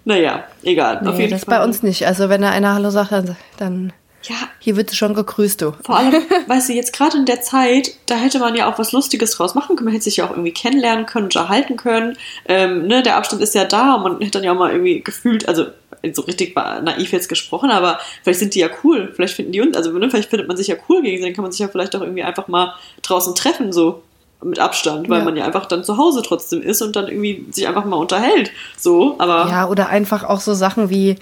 naja, 0.05 0.43
egal. 0.63 1.05
Auf 1.05 1.17
Nee, 1.17 1.27
das 1.27 1.43
Fall. 1.43 1.57
bei 1.59 1.65
uns 1.65 1.83
nicht. 1.83 2.05
Also 2.07 2.29
wenn 2.29 2.41
da 2.41 2.49
einer 2.51 2.73
Hallo 2.75 2.89
sagt, 2.91 3.11
dann, 3.11 3.35
dann 3.57 3.93
Ja, 4.23 4.35
hier 4.59 4.75
wird 4.75 4.89
sie 4.89 4.95
schon 4.95 5.13
gegrüßt, 5.13 5.61
du. 5.61 5.73
vor 5.83 5.97
allem, 5.97 6.13
weißt 6.47 6.69
du, 6.69 6.73
jetzt 6.73 6.93
gerade 6.93 7.17
in 7.17 7.25
der 7.25 7.41
Zeit, 7.41 7.91
da 8.05 8.15
hätte 8.15 8.39
man 8.39 8.55
ja 8.55 8.71
auch 8.71 8.77
was 8.77 8.91
Lustiges 8.91 9.31
draus 9.31 9.55
machen 9.55 9.75
können. 9.75 9.85
Man 9.85 9.93
hätte 9.93 10.03
sich 10.05 10.17
ja 10.17 10.25
auch 10.25 10.31
irgendwie 10.31 10.51
kennenlernen 10.53 11.05
können, 11.05 11.25
unterhalten 11.25 11.75
können. 11.77 12.17
Ähm, 12.47 12.87
ne, 12.87 13.01
der 13.03 13.17
Abstand 13.17 13.41
ist 13.41 13.55
ja 13.55 13.65
da 13.65 13.95
und 13.95 14.03
man 14.03 14.19
hätte 14.19 14.31
dann 14.31 14.43
ja 14.43 14.51
auch 14.53 14.57
mal 14.57 14.71
irgendwie 14.71 15.01
gefühlt, 15.01 15.47
also 15.47 15.65
so 16.13 16.21
richtig 16.23 16.55
naiv 16.55 17.11
jetzt 17.11 17.29
gesprochen, 17.29 17.69
aber 17.69 17.99
vielleicht 18.23 18.39
sind 18.39 18.55
die 18.55 18.59
ja 18.59 18.69
cool. 18.83 19.11
Vielleicht 19.15 19.35
finden 19.35 19.51
die 19.51 19.61
uns, 19.61 19.75
also 19.77 19.91
ne, 19.91 20.09
vielleicht 20.09 20.29
findet 20.29 20.47
man 20.47 20.57
sich 20.57 20.67
ja 20.67 20.75
cool 20.89 21.01
gegen 21.01 21.17
sie, 21.17 21.23
dann 21.23 21.33
kann 21.33 21.43
man 21.43 21.51
sich 21.51 21.59
ja 21.59 21.67
vielleicht 21.67 21.95
auch 21.95 22.01
irgendwie 22.01 22.23
einfach 22.23 22.47
mal 22.47 22.73
draußen 23.03 23.35
treffen, 23.35 23.71
so 23.71 24.01
mit 24.43 24.57
Abstand, 24.57 25.07
weil 25.09 25.19
Ja. 25.19 25.25
man 25.25 25.37
ja 25.37 25.45
einfach 25.45 25.67
dann 25.67 25.83
zu 25.83 25.97
Hause 25.97 26.23
trotzdem 26.23 26.61
ist 26.63 26.81
und 26.81 26.95
dann 26.95 27.07
irgendwie 27.07 27.45
sich 27.51 27.67
einfach 27.67 27.85
mal 27.85 27.97
unterhält. 27.97 28.51
So, 28.77 29.15
aber. 29.19 29.47
Ja, 29.49 29.67
oder 29.69 29.89
einfach 29.89 30.23
auch 30.23 30.39
so 30.39 30.55
Sachen 30.55 30.89
wie, 30.89 31.17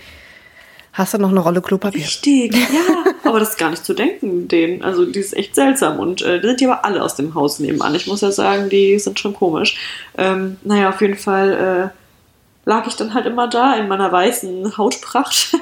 hast 0.99 1.13
du 1.13 1.17
noch 1.17 1.29
eine 1.29 1.39
Rolle 1.39 1.62
Klopapier? 1.62 2.01
Richtig, 2.01 2.53
ja. 2.53 3.13
aber 3.23 3.39
das 3.39 3.51
ist 3.51 3.57
gar 3.57 3.69
nicht 3.69 3.85
zu 3.85 3.93
denken, 3.93 4.47
denen. 4.47 4.83
Also, 4.83 5.05
die 5.05 5.19
ist 5.19 5.35
echt 5.35 5.55
seltsam. 5.55 5.97
Und 5.97 6.21
äh, 6.21 6.39
die 6.39 6.47
sind 6.47 6.62
ja 6.62 6.71
aber 6.71 6.85
alle 6.85 7.01
aus 7.01 7.15
dem 7.15 7.33
Haus 7.33 7.59
nebenan. 7.59 7.95
Ich 7.95 8.05
muss 8.05 8.21
ja 8.21 8.31
sagen, 8.31 8.69
die 8.69 8.99
sind 8.99 9.19
schon 9.19 9.33
komisch. 9.33 9.77
Ähm, 10.17 10.57
naja, 10.63 10.89
auf 10.89 11.01
jeden 11.01 11.17
Fall 11.17 11.93
äh, 11.95 12.69
lag 12.69 12.85
ich 12.85 12.95
dann 12.95 13.13
halt 13.13 13.25
immer 13.25 13.47
da 13.47 13.75
in 13.75 13.88
meiner 13.88 14.12
weißen 14.12 14.77
Hautpracht. 14.77 15.55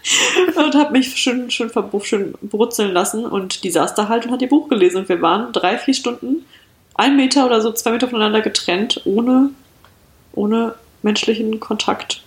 und 0.56 0.74
habe 0.74 0.92
mich 0.92 1.16
schön, 1.16 1.50
schön, 1.50 1.70
schön 2.02 2.34
brutzeln 2.42 2.92
lassen. 2.92 3.26
Und 3.26 3.64
die 3.64 3.70
saß 3.70 3.94
da 3.94 4.08
halt 4.08 4.26
und 4.26 4.32
hat 4.32 4.42
ihr 4.42 4.48
Buch 4.48 4.68
gelesen. 4.68 4.98
Und 4.98 5.08
wir 5.08 5.20
waren 5.20 5.52
drei, 5.52 5.78
vier 5.78 5.94
Stunden, 5.94 6.46
ein 6.94 7.16
Meter 7.16 7.46
oder 7.46 7.60
so, 7.60 7.72
zwei 7.72 7.92
Meter 7.92 8.08
voneinander 8.08 8.40
getrennt, 8.40 9.02
ohne, 9.04 9.50
ohne 10.32 10.74
menschlichen 11.02 11.60
Kontakt 11.60 12.22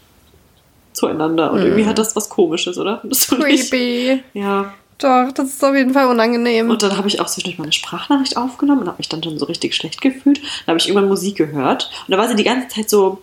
zueinander. 0.93 1.51
Und 1.51 1.61
irgendwie 1.61 1.85
hat 1.85 1.97
das 1.97 2.15
was 2.15 2.29
Komisches, 2.29 2.77
oder? 2.77 3.01
Creepy. 3.29 4.23
Ja. 4.33 4.73
Doch, 4.97 5.31
das 5.33 5.49
ist 5.49 5.65
auf 5.65 5.75
jeden 5.75 5.93
Fall 5.93 6.07
unangenehm. 6.07 6.69
Und 6.69 6.83
dann 6.83 6.95
habe 6.95 7.07
ich 7.07 7.19
auch 7.19 7.25
zwischendurch 7.25 7.57
meine 7.57 7.71
Sprachnachricht 7.71 8.37
aufgenommen 8.37 8.81
und 8.81 8.87
habe 8.87 8.99
mich 8.99 9.09
dann 9.09 9.23
schon 9.23 9.39
so 9.39 9.45
richtig 9.45 9.75
schlecht 9.75 9.99
gefühlt. 9.99 10.39
Dann 10.39 10.73
habe 10.73 10.77
ich 10.77 10.87
irgendwann 10.87 11.09
Musik 11.09 11.37
gehört 11.37 11.89
und 12.07 12.11
da 12.11 12.19
war 12.19 12.27
sie 12.27 12.35
die 12.35 12.43
ganze 12.43 12.67
Zeit 12.67 12.89
so 12.89 13.19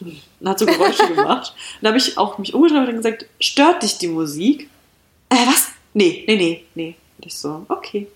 und 0.00 0.48
hat 0.48 0.58
so 0.58 0.66
Geräusche 0.66 1.08
gemacht. 1.14 1.54
Und 1.76 1.84
da 1.84 1.88
habe 1.88 1.98
ich 1.98 2.18
auch 2.18 2.36
mich 2.36 2.52
umgedreht 2.52 2.88
und 2.88 2.96
gesagt, 2.96 3.26
stört 3.40 3.82
dich 3.82 3.96
die 3.96 4.08
Musik? 4.08 4.68
Äh, 5.30 5.46
was? 5.46 5.68
Nee, 5.94 6.24
nee, 6.26 6.36
nee, 6.36 6.64
nee. 6.74 6.96
Und 7.16 7.26
ich 7.26 7.34
so, 7.34 7.64
okay. 7.68 8.06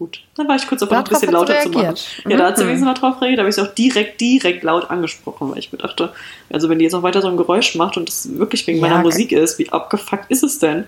Gut. 0.00 0.22
Dann 0.34 0.48
war 0.48 0.56
ich 0.56 0.66
kurz 0.66 0.80
davor, 0.80 0.96
noch 0.96 1.04
ein 1.04 1.08
bisschen 1.10 1.28
sie 1.28 1.32
lauter 1.34 1.60
zu 1.60 1.68
machen. 1.68 1.94
Ja, 2.26 2.36
da 2.38 2.46
hat 2.46 2.56
sie 2.56 2.64
Mhm. 2.64 2.68
wenigstens 2.68 2.86
mal 2.86 2.94
drauf 2.94 3.20
reagiert, 3.20 3.38
da 3.38 3.42
habe 3.42 3.50
ich 3.50 3.54
sie 3.54 3.60
auch 3.60 3.74
direkt, 3.74 4.18
direkt 4.18 4.62
laut 4.64 4.90
angesprochen, 4.90 5.50
weil 5.50 5.58
ich 5.58 5.72
mir 5.72 5.78
dachte, 5.78 6.10
also 6.50 6.70
wenn 6.70 6.78
die 6.78 6.84
jetzt 6.84 6.94
noch 6.94 7.02
weiter 7.02 7.20
so 7.20 7.28
ein 7.28 7.36
Geräusch 7.36 7.74
macht 7.74 7.98
und 7.98 8.08
das 8.08 8.26
wirklich 8.38 8.66
wegen 8.66 8.78
Ja, 8.80 8.88
meiner 8.88 9.02
Musik 9.02 9.30
ist, 9.30 9.58
wie 9.58 9.70
abgefuckt 9.70 10.30
ist 10.30 10.42
es 10.42 10.58
denn? 10.58 10.84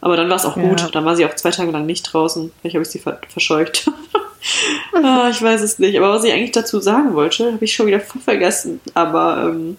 Aber 0.00 0.16
dann 0.16 0.30
war 0.30 0.36
es 0.36 0.46
auch 0.46 0.56
Ja. 0.56 0.62
gut. 0.62 0.88
Dann 0.94 1.04
war 1.04 1.14
sie 1.14 1.26
auch 1.26 1.34
zwei 1.36 1.50
Tage 1.50 1.70
lang 1.72 1.84
nicht 1.84 2.04
draußen. 2.10 2.52
Vielleicht 2.62 2.74
habe 2.74 2.82
ich 2.84 2.88
sie 2.90 2.98
ver 3.00 3.20
verscheucht. 3.28 3.90
ah, 5.02 5.28
ich 5.30 5.42
weiß 5.42 5.60
es 5.60 5.78
nicht. 5.78 5.98
Aber 5.98 6.10
was 6.10 6.24
ich 6.24 6.32
eigentlich 6.32 6.52
dazu 6.52 6.80
sagen 6.80 7.14
wollte, 7.14 7.52
habe 7.52 7.64
ich 7.64 7.74
schon 7.74 7.86
wieder 7.86 8.00
vergessen. 8.00 8.80
Aber 8.94 9.50
ähm, 9.50 9.76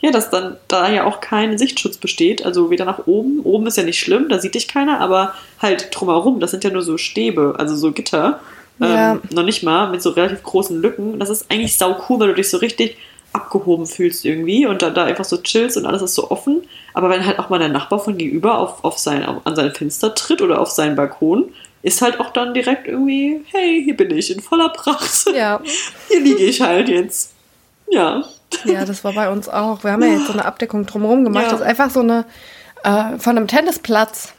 ja, 0.00 0.10
dass 0.10 0.30
dann 0.30 0.56
da 0.68 0.90
ja 0.90 1.04
auch 1.04 1.20
kein 1.20 1.56
Sichtschutz 1.56 1.96
besteht. 1.96 2.44
Also 2.44 2.70
weder 2.70 2.84
nach 2.84 3.06
oben. 3.06 3.40
Oben 3.40 3.66
ist 3.66 3.76
ja 3.76 3.84
nicht 3.84 3.98
schlimm, 3.98 4.28
da 4.28 4.38
sieht 4.38 4.54
dich 4.54 4.68
keiner. 4.68 5.00
Aber 5.00 5.34
halt 5.60 5.88
drumherum, 5.92 6.40
das 6.40 6.50
sind 6.50 6.64
ja 6.64 6.70
nur 6.70 6.82
so 6.82 6.98
Stäbe, 6.98 7.54
also 7.58 7.74
so 7.74 7.92
Gitter. 7.92 8.40
Ja. 8.78 9.12
Ähm, 9.12 9.22
noch 9.32 9.44
nicht 9.44 9.62
mal 9.62 9.90
mit 9.90 10.02
so 10.02 10.10
relativ 10.10 10.42
großen 10.42 10.80
Lücken. 10.80 11.18
Das 11.18 11.30
ist 11.30 11.50
eigentlich 11.50 11.76
sau 11.76 11.96
cool, 12.08 12.20
weil 12.20 12.28
du 12.28 12.34
dich 12.34 12.50
so 12.50 12.58
richtig 12.58 12.96
abgehoben 13.32 13.86
fühlst 13.86 14.24
irgendwie 14.24 14.66
und 14.66 14.82
dann 14.82 14.94
da 14.94 15.04
einfach 15.04 15.24
so 15.24 15.38
chillst 15.38 15.76
und 15.76 15.86
alles 15.86 16.02
ist 16.02 16.14
so 16.14 16.30
offen. 16.30 16.62
Aber 16.92 17.10
wenn 17.10 17.26
halt 17.26 17.38
auch 17.38 17.48
mal 17.48 17.58
der 17.58 17.68
Nachbar 17.68 17.98
von 17.98 18.16
gegenüber 18.16 18.58
auf, 18.58 18.84
auf 18.84 18.98
sein, 18.98 19.24
auf, 19.24 19.44
an 19.44 19.56
sein 19.56 19.74
Fenster 19.74 20.14
tritt 20.14 20.40
oder 20.40 20.60
auf 20.60 20.70
seinen 20.70 20.96
Balkon, 20.96 21.52
ist 21.82 22.00
halt 22.00 22.20
auch 22.20 22.30
dann 22.30 22.54
direkt 22.54 22.86
irgendwie, 22.86 23.42
hey, 23.52 23.82
hier 23.84 23.96
bin 23.96 24.10
ich 24.16 24.30
in 24.30 24.40
voller 24.40 24.70
Pracht. 24.70 25.26
ja. 25.34 25.60
Hier 26.08 26.20
liege 26.20 26.44
ich 26.44 26.60
halt 26.60 26.88
jetzt. 26.88 27.32
Ja. 27.90 28.24
Ja, 28.64 28.84
das 28.84 29.04
war 29.04 29.12
bei 29.12 29.30
uns 29.30 29.48
auch. 29.48 29.84
Wir 29.84 29.92
haben 29.92 30.02
ja 30.02 30.08
jetzt 30.08 30.26
so 30.26 30.32
eine 30.32 30.44
Abdeckung 30.44 30.86
drumherum 30.86 31.24
gemacht. 31.24 31.44
Ja. 31.44 31.50
Das 31.50 31.60
ist 31.60 31.66
einfach 31.66 31.90
so 31.90 32.00
eine 32.00 32.24
äh, 32.84 33.18
von 33.18 33.36
einem 33.36 33.48
Tennisplatz. 33.48 34.32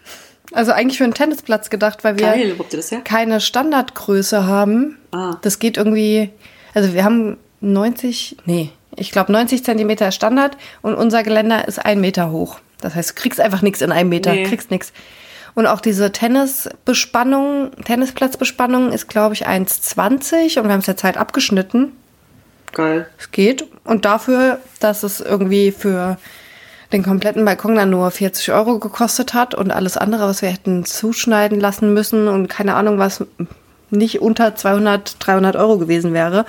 Also 0.54 0.71
eigentlich 0.71 0.97
für 0.97 1.04
einen 1.04 1.13
Tennisplatz 1.13 1.69
gedacht, 1.69 2.04
weil 2.04 2.17
wir 2.17 2.28
Geil, 2.28 2.56
das 2.71 2.93
keine 3.04 3.41
Standardgröße 3.41 4.45
haben. 4.45 4.97
Ah. 5.12 5.38
Das 5.41 5.60
geht 5.60 5.75
irgendwie, 5.75 6.30
also 6.73 6.93
wir 6.93 7.04
haben 7.04 7.38
90, 7.62 8.38
nee, 8.45 8.69
ich 8.95 9.12
glaube 9.12 9.32
90 9.32 9.63
Zentimeter 9.63 10.12
Standard 10.12 10.56
und 10.82 10.95
unser 10.95 11.23
Geländer 11.23 11.67
ist 11.67 11.84
ein 11.84 11.99
Meter 11.99 12.32
hoch. 12.32 12.60
Das 12.80 12.95
heißt, 12.95 13.12
du 13.12 13.13
kriegst 13.15 13.39
einfach 13.41 13.63
nichts 13.63 13.82
in 13.82 13.91
einem 13.91 14.10
Meter, 14.10 14.34
Nee. 14.34 14.43
kriegst 14.43 14.71
nichts. 14.71 14.93
Und 15.56 15.67
auch 15.67 15.80
diese 15.80 16.12
Tennisbespannung, 16.12 17.71
Tennisplatzbespannung 17.84 18.91
ist, 18.91 19.08
glaube 19.08 19.34
ich, 19.34 19.47
1,20 19.47 20.60
und 20.60 20.65
wir 20.65 20.73
haben 20.73 20.82
es 20.82 20.86
jetzt 20.86 21.04
halt 21.04 21.17
abgeschnitten. 21.17 21.93
Geil. 22.75 23.07
Es 23.17 23.31
geht. 23.31 23.65
Und 23.83 24.05
dafür, 24.05 24.59
dass 24.79 25.01
es 25.01 25.21
irgendwie 25.21 25.71
für 25.71 26.17
den 26.91 27.03
kompletten 27.03 27.43
Balkon 27.43 27.75
dann 27.75 27.89
nur 27.89 28.11
40 28.11 28.51
Euro 28.51 28.77
gekostet 28.77 29.33
hat 29.33 29.55
und 29.55 29.71
alles 29.71 29.97
andere, 29.97 30.27
was 30.27 30.43
wir 30.43 30.49
hätten 30.49 30.85
zuschneiden 30.85 31.59
lassen 31.59 31.93
müssen 31.93 32.27
und 32.27 32.47
keine 32.47 32.75
Ahnung, 32.75 32.99
was 32.99 33.25
nicht 33.89 34.21
unter 34.21 34.55
200, 34.55 35.15
300 35.19 35.55
Euro 35.55 35.77
gewesen 35.77 36.13
wäre, 36.13 36.45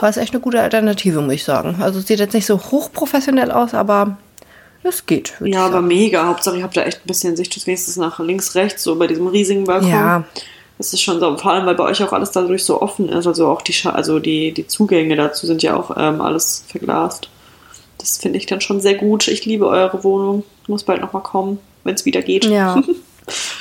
war 0.00 0.08
es 0.08 0.16
echt 0.16 0.32
eine 0.32 0.40
gute 0.40 0.60
Alternative, 0.60 1.20
muss 1.20 1.34
ich 1.34 1.44
sagen. 1.44 1.76
Also 1.80 1.98
es 1.98 2.06
sieht 2.06 2.20
jetzt 2.20 2.34
nicht 2.34 2.46
so 2.46 2.58
hochprofessionell 2.58 3.50
aus, 3.50 3.74
aber 3.74 4.16
es 4.84 5.06
geht. 5.06 5.34
Ja, 5.40 5.66
aber 5.66 5.80
mega. 5.80 6.26
Hauptsache, 6.26 6.56
ich 6.56 6.62
habe 6.62 6.74
da 6.74 6.82
echt 6.82 7.04
ein 7.04 7.06
bisschen 7.06 7.36
Sichtschutz, 7.36 7.66
wenigstens 7.66 7.96
nach 7.96 8.18
links, 8.20 8.54
rechts, 8.54 8.82
so 8.82 8.96
bei 8.96 9.06
diesem 9.06 9.26
riesigen 9.26 9.64
Balkon. 9.64 9.90
Ja. 9.90 10.24
Das 10.78 10.92
ist 10.92 11.00
schon 11.02 11.20
so, 11.20 11.36
vor 11.38 11.52
allem, 11.52 11.66
weil 11.66 11.74
bei 11.74 11.84
euch 11.84 12.02
auch 12.02 12.12
alles 12.12 12.30
dadurch 12.32 12.64
so 12.64 12.80
offen 12.82 13.08
ist. 13.08 13.26
Also 13.26 13.46
auch 13.48 13.62
die, 13.62 13.72
Scha 13.72 13.90
also 13.90 14.18
die, 14.18 14.52
die 14.52 14.66
Zugänge 14.66 15.14
dazu 15.16 15.46
sind 15.46 15.62
ja 15.62 15.76
auch 15.76 15.94
ähm, 15.96 16.20
alles 16.20 16.64
verglast. 16.66 17.28
Das 17.98 18.18
finde 18.18 18.38
ich 18.38 18.46
dann 18.46 18.60
schon 18.60 18.80
sehr 18.80 18.94
gut. 18.94 19.28
Ich 19.28 19.44
liebe 19.44 19.66
eure 19.68 20.02
Wohnung. 20.02 20.42
Muss 20.66 20.82
bald 20.82 21.00
nochmal 21.00 21.22
kommen, 21.22 21.58
wenn 21.84 21.94
es 21.94 22.04
wieder 22.04 22.22
geht. 22.22 22.44
Ja. 22.44 22.82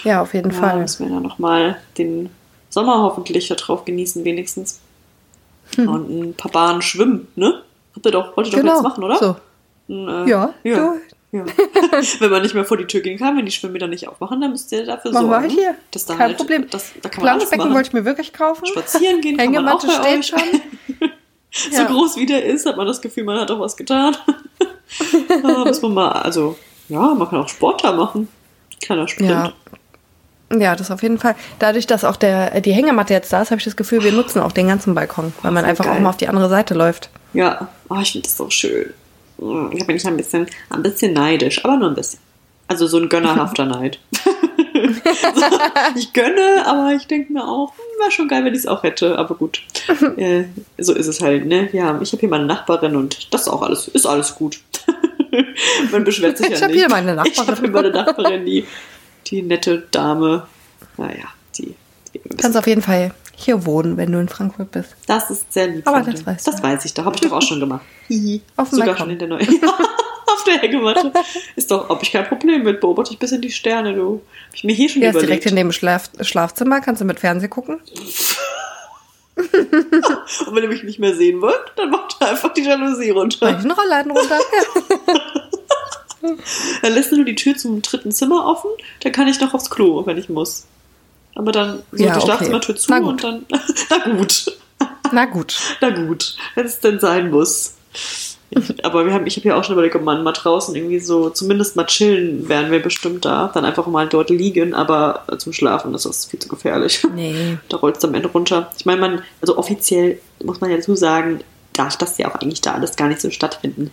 Ja, 0.04 0.24
auf 0.24 0.34
jeden 0.34 0.50
Ja, 0.52 0.58
Fall. 0.60 0.80
müssen 0.80 1.06
wir 1.08 1.13
dann 1.13 1.21
nochmal 1.21 1.78
den 2.00 2.32
Sommer 2.71 3.04
hoffentlich 3.04 3.47
da 3.47 3.54
drauf 3.54 3.86
genießen, 3.86 4.26
wenigstens. 4.26 4.80
Und 5.78 6.10
ein 6.10 6.34
paar 6.34 6.52
Bahnen 6.52 6.82
schwimmen, 6.82 7.28
ne? 7.36 7.62
Habt 7.95 8.04
ihr 8.08 8.12
doch, 8.12 8.36
wolltet 8.36 8.54
ihr 8.54 8.58
doch 8.58 8.63
Genau. 8.63 8.74
jetzt 8.78 8.84
machen, 8.84 9.04
oder? 9.04 9.17
So. 9.19 9.36
Ein, 9.88 10.08
äh, 10.26 10.30
Ja, 10.32 10.54
ja. 10.63 10.76
du. 10.78 11.00
Ja. 11.32 11.46
wenn 12.20 12.30
man 12.30 12.41
nicht 12.41 12.54
mehr 12.54 12.65
vor 12.65 12.78
die 12.78 12.86
Tür 12.86 13.02
gehen 13.02 13.17
kann, 13.17 13.38
wenn 13.38 13.46
die 13.46 13.52
Schwimmbäder 13.52 13.88
nicht 13.88 14.08
aufmachen, 14.08 14.41
dann 14.41 14.52
müsst 14.52 14.72
ihr 14.72 14.86
dafür 14.86 15.12
Machen 15.12 15.28
wir 15.28 15.30
sorgen. 15.32 15.44
halt 15.44 15.52
hier. 15.52 15.76
Dass 15.91 16.06
da 16.06 16.13
Kein 16.15 16.28
halt, 16.28 16.38
Problem. 16.38 16.67
Das, 16.70 16.91
da 17.02 17.10
kann 17.10 17.24
man 17.24 17.34
alles 17.34 17.44
Planschbecken 17.50 17.65
machen. 17.65 17.76
wollte 17.76 17.88
ich 17.88 17.94
mir 17.94 18.06
wirklich 18.06 18.34
kaufen. 18.34 18.65
Spazieren 18.65 19.22
gehen 19.22 19.38
kann 19.38 19.52
man 19.52 19.70
auch 19.70 19.82
Hängematte 19.84 19.88
bei 19.88 20.22
steht 20.22 20.34
euch. 20.39 20.50
schon. 21.00 21.12
So 21.54 21.82
Ja. 21.82 21.84
groß 21.86 22.15
wie 22.15 22.25
der 22.25 22.46
ist, 22.46 22.65
hat 22.65 22.77
man 22.77 22.88
das 22.88 23.02
Gefühl, 23.02 23.25
man 23.25 23.38
hat 23.38 23.52
auch 23.52 23.60
was 23.60 23.75
getan. 23.75 24.15
ah, 25.44 25.65
muss 25.65 25.82
man 25.82 25.94
mal, 25.94 26.12
also, 26.13 26.58
ja, 26.88 27.13
man 27.13 27.27
kann 27.29 27.40
auch 27.42 27.50
Sport 27.50 27.84
da 27.84 27.92
machen. 27.92 28.29
Kleiner 28.82 29.06
Sprint. 29.08 29.29
Ja. 29.32 29.54
Ja, 30.58 30.75
das 30.77 30.92
auf 30.92 31.02
jeden 31.04 31.17
Fall. 31.17 31.36
Dadurch, 31.60 31.88
dass 31.88 32.04
auch 32.06 32.15
der, 32.15 32.62
die 32.62 32.71
Hängematte 32.71 33.13
jetzt 33.13 33.32
da 33.34 33.42
ist, 33.42 33.52
habe 33.52 33.60
ich 33.60 33.65
das 33.65 33.75
Gefühl, 33.75 34.02
wir 34.04 34.12
nutzen 34.13 34.42
auch 34.42 34.52
den 34.54 34.67
ganzen 34.67 34.94
Balkon, 34.96 35.34
weil 35.42 35.52
man 35.52 35.65
einfach 35.65 35.86
auch 35.86 35.92
geil. 35.92 36.02
mal 36.02 36.10
auf 36.10 36.17
die 36.17 36.27
andere 36.29 36.50
Seite 36.50 36.73
läuft. 36.73 37.10
Ja, 37.34 37.67
oh, 37.90 37.98
ich 38.02 38.12
finde 38.13 38.27
das 38.27 38.38
so 38.38 38.50
schön. 38.50 38.94
Ich 39.71 39.85
bin 39.87 39.96
ich 39.96 40.06
ein 40.06 40.17
bisschen, 40.17 40.46
ein 40.69 40.83
bisschen 40.83 41.13
neidisch, 41.13 41.63
aber 41.65 41.77
nur 41.77 41.89
ein 41.89 41.96
bisschen. 41.96 42.19
Also 42.67 42.87
so 42.87 42.98
ein 42.98 43.10
gönnerhafter 43.10 43.65
Neid. 43.65 44.00
so, 44.13 44.21
ich 45.96 46.13
gönne, 46.13 46.65
aber 46.65 46.94
ich 46.96 47.08
denke 47.08 47.33
mir 47.33 47.44
auch, 47.48 47.73
wäre 48.00 48.12
schon 48.12 48.27
geil, 48.27 48.46
wenn 48.46 48.54
ich 48.54 48.60
es 48.60 48.67
auch 48.67 48.83
hätte, 48.83 49.17
aber 49.17 49.35
gut. 49.35 49.62
äh, 50.17 50.44
so 50.77 50.94
ist 50.94 51.08
es 51.08 51.21
halt, 51.21 51.46
ne? 51.46 51.69
Ja, 51.73 52.00
ich 52.02 52.12
habe 52.12 52.19
hier 52.19 52.29
meine 52.29 52.46
Nachbarin 52.46 52.96
und 52.96 53.33
das 53.33 53.42
ist 53.42 53.48
auch 53.48 53.62
alles, 53.62 53.87
ist 53.87 54.06
alles 54.06 54.35
gut. 54.35 54.60
Man 55.92 56.04
beschwert 56.04 56.37
sich 56.37 56.50
Ich 56.52 56.60
ja 56.60 56.67
nicht. 56.67 56.77
hier 56.77 56.89
meine 56.89 57.15
Nachbarin. 57.15 57.31
Ich 57.33 57.48
habe 57.48 57.60
hier 57.62 57.69
meine 57.71 57.89
Nachbarin, 57.92 58.46
die, 58.46 58.65
die 59.27 59.42
nette 59.42 59.83
Dame. 59.92 60.46
Naja, 60.98 61.25
die. 61.58 61.75
die 62.13 62.19
kannst 62.37 62.58
auf 62.58 62.67
jeden 62.67 62.81
Fall 62.81 63.12
hier 63.42 63.65
wohnen, 63.65 63.98
wenn 63.98 64.12
du 64.12 64.19
in 64.19 64.29
Frankfurt 64.29 64.71
bist. 64.71 64.96
das 65.08 65.29
ist 65.29 65.52
sehr 65.54 65.67
lieb. 65.67 65.87
Aber 65.87 66.02
das 66.02 66.25
weißt 66.25 66.48
du. 66.48 66.52
Das 66.52 66.63
weiß 66.63 66.85
ich 66.85 66.94
doch. 66.94 67.06
Habe 67.06 67.15
ich 67.15 67.21
doch 67.21 67.31
auch 67.31 67.42
schon 67.42 67.60
gemacht. 67.60 67.81
Hihi. 68.08 68.42
Auf 68.58 68.69
dem 68.69 68.79
Sogar 68.79 68.98
schon 68.98 69.10
in 69.10 69.19
der 69.19 69.27
neuen. 69.27 69.48
auf 70.27 70.44
der 70.46 70.60
Hängematte. 70.60 71.12
Ist 71.56 71.71
doch, 71.71 71.89
habe 71.89 72.02
ich 72.04 72.12
kein 72.12 72.25
Problem 72.25 72.63
mit. 72.63 72.79
Beobachte 72.79 73.12
ich 73.12 73.17
ein 73.17 73.19
bisschen 73.19 73.42
die 73.42 73.52
Sterne, 73.52 73.94
du. 73.94 74.21
Hab 74.48 74.56
ich 74.56 74.63
mir 74.63 74.73
hier 74.73 74.89
schon 74.89 75.02
ist 75.02 75.10
überlegt. 75.10 75.29
direkt 75.29 75.46
in 75.48 75.56
dem 75.56 75.71
Schlaf 75.71 76.10
Schlafzimmer, 76.21 76.81
kannst 76.81 77.02
du 77.02 77.06
mit 77.06 77.19
Fernsehen 77.19 77.50
gucken. 77.50 77.79
Und 79.35 80.56
wenn 80.56 80.63
ihr 80.63 80.69
mich 80.69 80.83
nicht 80.83 81.00
mehr 81.00 81.15
sehen 81.15 81.42
wollt, 81.42 81.71
dann 81.75 81.89
macht 81.89 82.17
ihr 82.19 82.27
einfach 82.27 82.54
die 82.54 82.62
Jalousie 82.62 83.10
runter. 83.12 83.37
Mach 83.42 83.58
ich 83.58 83.63
einen 83.63 83.71
Rollladen 83.71 84.12
runter. 84.12 84.37
Ja. 84.37 85.21
Dann 86.81 86.94
lässt 86.94 87.12
du 87.12 87.15
nur 87.15 87.25
die 87.25 87.35
Tür 87.35 87.56
zum 87.56 87.81
dritten 87.81 88.12
Zimmer 88.12 88.46
offen, 88.46 88.69
dann 89.02 89.12
kann 89.12 89.27
ich 89.27 89.39
noch 89.39 89.54
aufs 89.54 89.69
Klo, 89.69 90.06
wenn 90.06 90.17
ich 90.17 90.29
muss. 90.29 90.67
Aber 91.36 91.52
dann 91.52 91.82
so 91.92 92.04
Ja, 92.04 92.12
die 92.13 92.17
okay. 92.17 92.25
Schlafzimmertür 92.25 92.75
zu 92.75 92.92
Na 92.92 93.00
gut. 93.00 93.10
und 93.10 93.23
dann. 93.23 93.46
Na 93.90 94.17
gut. 94.17 94.58
Na 95.12 95.25
gut. 95.25 95.60
Na 95.82 95.90
gut. 95.90 96.36
Wenn 96.56 96.65
es 96.65 96.79
denn 96.79 97.00
sein 97.00 97.32
muss. 97.32 97.75
Ich, 97.94 98.38
aber 98.84 99.06
wir 99.06 99.13
haben, 99.13 99.25
ich 99.27 99.38
habe 99.38 99.48
ja 99.48 99.56
auch 99.56 99.63
schon 99.63 99.73
überlegt, 99.73 99.96
ob 99.96 100.04
man 100.04 100.23
mal 100.23 100.34
draußen 100.34 100.75
irgendwie 100.75 101.00
so, 101.00 101.29
zumindest 101.29 101.75
mal 101.75 101.86
chillen, 101.86 102.50
wären 102.50 102.71
wir 102.71 102.82
bestimmt 102.82 103.23
da. 103.25 103.50
Dann 103.54 103.65
einfach 103.65 103.88
mal 103.88 104.08
dort 104.08 104.29
liegen, 104.29 104.73
aber 104.73 105.23
zum 105.38 105.54
Schlafen 105.54 105.94
ist 105.94 106.06
das 106.06 106.25
viel 106.25 106.40
zu 106.40 106.50
gefährlich. 106.50 107.06
Nee. 107.15 107.58
Da 107.69 107.77
rollt 107.77 107.98
es 107.98 108.06
am 108.06 108.13
Ende 108.13 108.29
runter. 108.29 108.71
Ich 108.77 108.86
meine, 108.86 109.02
man, 109.02 109.21
also 109.42 109.58
offiziell 109.58 110.19
muss 110.44 110.62
man 110.62 110.69
ja 110.71 110.77
dazu 110.77 110.96
sagen, 110.96 111.42
darf 111.73 111.98
das 111.98 112.17
ja 112.17 112.29
auch 112.29 112.36
eigentlich 112.36 112.62
da 112.62 112.73
alles 112.73 112.96
gar 112.96 113.08
nicht 113.08 113.21
so 113.21 113.29
stattfinden, 113.29 113.92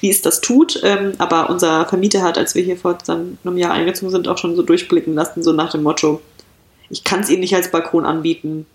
wie 0.00 0.10
es 0.10 0.22
das 0.22 0.40
tut. 0.40 0.80
Ähm, 0.82 1.12
aber 1.18 1.50
unser 1.50 1.86
Vermieter 1.86 2.22
hat, 2.22 2.38
als 2.38 2.54
wir 2.54 2.62
hier 2.62 2.76
vor 2.76 2.98
einem 3.06 3.56
Jahr 3.56 3.72
eingezogen 3.72 4.10
sind, 4.10 4.28
auch 4.28 4.38
schon 4.38 4.56
so 4.56 4.62
durchblicken 4.62 5.14
lassen, 5.14 5.42
so 5.42 5.52
nach 5.52 5.70
dem 5.72 5.82
Motto, 5.82 6.20
ich 6.90 7.04
kann 7.04 7.20
es 7.20 7.30
Ihnen 7.30 7.40
nicht 7.40 7.54
als 7.54 7.70
Balkon 7.70 8.04
anbieten, 8.04 8.66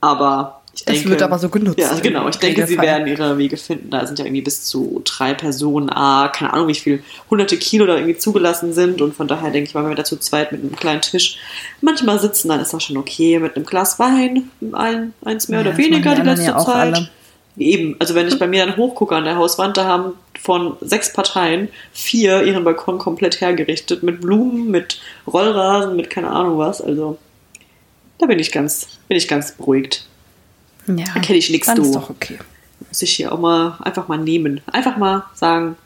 aber 0.00 0.60
ich 0.72 0.84
denke... 0.84 1.00
Es 1.00 1.08
wird 1.08 1.22
aber 1.22 1.38
so 1.38 1.48
genutzt. 1.48 1.78
Ja, 1.78 1.92
genau. 2.00 2.28
Ich 2.28 2.36
denke, 2.36 2.64
sie 2.66 2.78
werden 2.78 3.08
ihre 3.08 3.36
Wege 3.38 3.56
finden. 3.56 3.90
Da 3.90 4.06
sind 4.06 4.18
ja 4.20 4.24
irgendwie 4.24 4.42
bis 4.42 4.64
zu 4.64 5.02
drei 5.04 5.34
Personen, 5.34 5.90
ah, 5.90 6.28
keine 6.28 6.52
Ahnung, 6.52 6.68
wie 6.68 6.74
viel 6.74 7.02
hunderte 7.28 7.56
Kilo 7.56 7.86
da 7.86 7.96
irgendwie 7.96 8.16
zugelassen 8.16 8.72
sind. 8.72 9.02
Und 9.02 9.14
von 9.14 9.26
daher 9.26 9.50
denke 9.50 9.68
ich 9.68 9.74
mal, 9.74 9.82
wenn 9.82 9.90
wir 9.90 9.96
da 9.96 10.04
zu 10.04 10.16
zweit 10.18 10.52
mit 10.52 10.60
einem 10.62 10.76
kleinen 10.76 11.00
Tisch 11.00 11.38
manchmal 11.80 12.20
sitzen, 12.20 12.48
dann 12.48 12.60
ist 12.60 12.72
das 12.72 12.84
schon 12.84 12.96
okay. 12.96 13.40
Mit 13.40 13.56
einem 13.56 13.66
Glas 13.66 13.98
Wein, 13.98 14.48
ein, 14.72 15.12
eins 15.24 15.48
mehr 15.48 15.60
Ja, 15.60 15.68
oder 15.68 15.76
weniger 15.76 16.14
die 16.14 16.22
die 16.22 16.28
letzte 16.28 16.46
ja 16.46 16.58
Zeit. 16.58 16.94
alle. 16.94 17.10
Eben, 17.58 17.96
also 17.98 18.14
wenn 18.14 18.28
ich 18.28 18.38
bei 18.38 18.46
mir 18.46 18.64
dann 18.64 18.76
hochgucke 18.76 19.14
an 19.16 19.24
der 19.24 19.36
Hauswand, 19.36 19.76
da 19.76 19.84
haben 19.84 20.12
von 20.40 20.76
sechs 20.80 21.12
Parteien 21.12 21.68
vier 21.92 22.44
ihren 22.44 22.62
Balkon 22.62 22.98
komplett 22.98 23.40
hergerichtet. 23.40 24.04
Mit 24.04 24.20
Blumen, 24.20 24.70
mit 24.70 25.00
Rollrasen, 25.26 25.96
mit 25.96 26.10
keine 26.10 26.30
Ahnung 26.30 26.58
was. 26.58 26.80
Also 26.80 27.18
da 28.20 28.26
bin 28.26 28.38
ich 28.38 28.52
ganz, 28.52 28.86
bin 29.08 29.16
ich 29.16 29.28
ganz 29.28 29.52
beruhigt. 29.52 30.06
Ja. 30.86 31.04
Da 31.14 31.20
kenn 31.20 31.36
ich 31.36 31.50
nix, 31.50 31.66
Dann 31.66 31.76
du. 31.76 31.82
ist 31.82 31.94
doch 31.94 32.10
okay. 32.10 32.38
Muss 32.88 33.02
ich 33.02 33.12
hier 33.12 33.32
auch 33.32 33.38
mal 33.38 33.78
einfach 33.80 34.08
mal 34.08 34.18
nehmen. 34.18 34.60
Einfach 34.66 34.96
mal 34.96 35.24
sagen, 35.34 35.76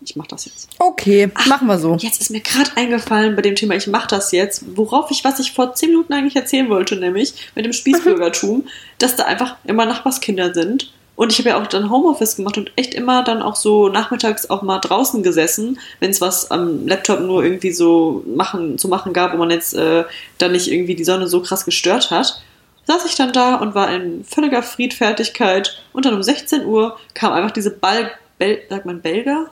ich 0.00 0.16
mache 0.16 0.28
das 0.28 0.44
jetzt. 0.44 0.68
Okay, 0.78 1.30
machen 1.48 1.66
wir 1.66 1.78
so. 1.78 1.96
Jetzt 1.96 2.20
ist 2.20 2.30
mir 2.30 2.40
gerade 2.40 2.70
eingefallen 2.76 3.36
bei 3.36 3.42
dem 3.42 3.56
Thema, 3.56 3.74
ich 3.74 3.86
mache 3.86 4.08
das 4.08 4.32
jetzt, 4.32 4.76
worauf 4.76 5.10
ich, 5.10 5.24
was 5.24 5.40
ich 5.40 5.52
vor 5.52 5.74
zehn 5.74 5.90
Minuten 5.90 6.12
eigentlich 6.12 6.36
erzählen 6.36 6.68
wollte, 6.68 6.96
nämlich 6.96 7.34
mit 7.54 7.64
dem 7.64 7.72
Spießbürgertum, 7.74 8.66
dass 8.98 9.16
da 9.16 9.24
einfach 9.24 9.56
immer 9.64 9.86
Nachbarskinder 9.86 10.54
sind. 10.54 10.92
Und 11.18 11.32
ich 11.32 11.40
habe 11.40 11.48
ja 11.48 11.60
auch 11.60 11.66
dann 11.66 11.90
Homeoffice 11.90 12.36
gemacht 12.36 12.58
und 12.58 12.70
echt 12.76 12.94
immer 12.94 13.24
dann 13.24 13.42
auch 13.42 13.56
so 13.56 13.88
nachmittags 13.88 14.50
auch 14.50 14.62
mal 14.62 14.78
draußen 14.78 15.24
gesessen, 15.24 15.80
wenn 15.98 16.10
es 16.10 16.20
was 16.20 16.52
am 16.52 16.86
Laptop 16.86 17.18
nur 17.18 17.42
irgendwie 17.42 17.72
so 17.72 18.22
machen, 18.24 18.78
zu 18.78 18.86
machen 18.86 19.12
gab, 19.12 19.32
wo 19.32 19.36
man 19.36 19.50
jetzt 19.50 19.74
äh, 19.74 20.04
dann 20.38 20.52
nicht 20.52 20.70
irgendwie 20.70 20.94
die 20.94 21.02
Sonne 21.02 21.26
so 21.26 21.42
krass 21.42 21.64
gestört 21.64 22.12
hat. 22.12 22.40
Saß 22.86 23.04
ich 23.04 23.16
dann 23.16 23.32
da 23.32 23.56
und 23.56 23.74
war 23.74 23.92
in 23.92 24.24
völliger 24.24 24.62
Friedfertigkeit 24.62 25.82
und 25.92 26.04
dann 26.04 26.14
um 26.14 26.22
16 26.22 26.64
Uhr 26.64 26.96
kam 27.14 27.32
einfach 27.32 27.50
diese 27.50 27.72
Ball, 27.72 28.12
Bel, 28.38 28.60
sagt 28.68 28.86
man 28.86 29.02
Belger? 29.02 29.50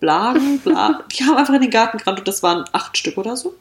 Blagen, 0.00 0.58
bla, 0.58 1.04
die 1.12 1.22
haben 1.22 1.36
einfach 1.36 1.54
in 1.54 1.62
den 1.62 1.70
Garten 1.70 1.98
gerannt 1.98 2.18
und 2.18 2.26
das 2.26 2.42
waren 2.42 2.64
acht 2.72 2.98
Stück 2.98 3.18
oder 3.18 3.36
so. 3.36 3.54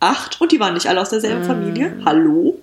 Acht 0.00 0.40
und 0.40 0.50
die 0.50 0.58
waren 0.58 0.72
nicht 0.72 0.86
alle 0.86 0.98
aus 0.98 1.10
derselben 1.10 1.44
Familie. 1.44 1.94
Hallo? 2.06 2.58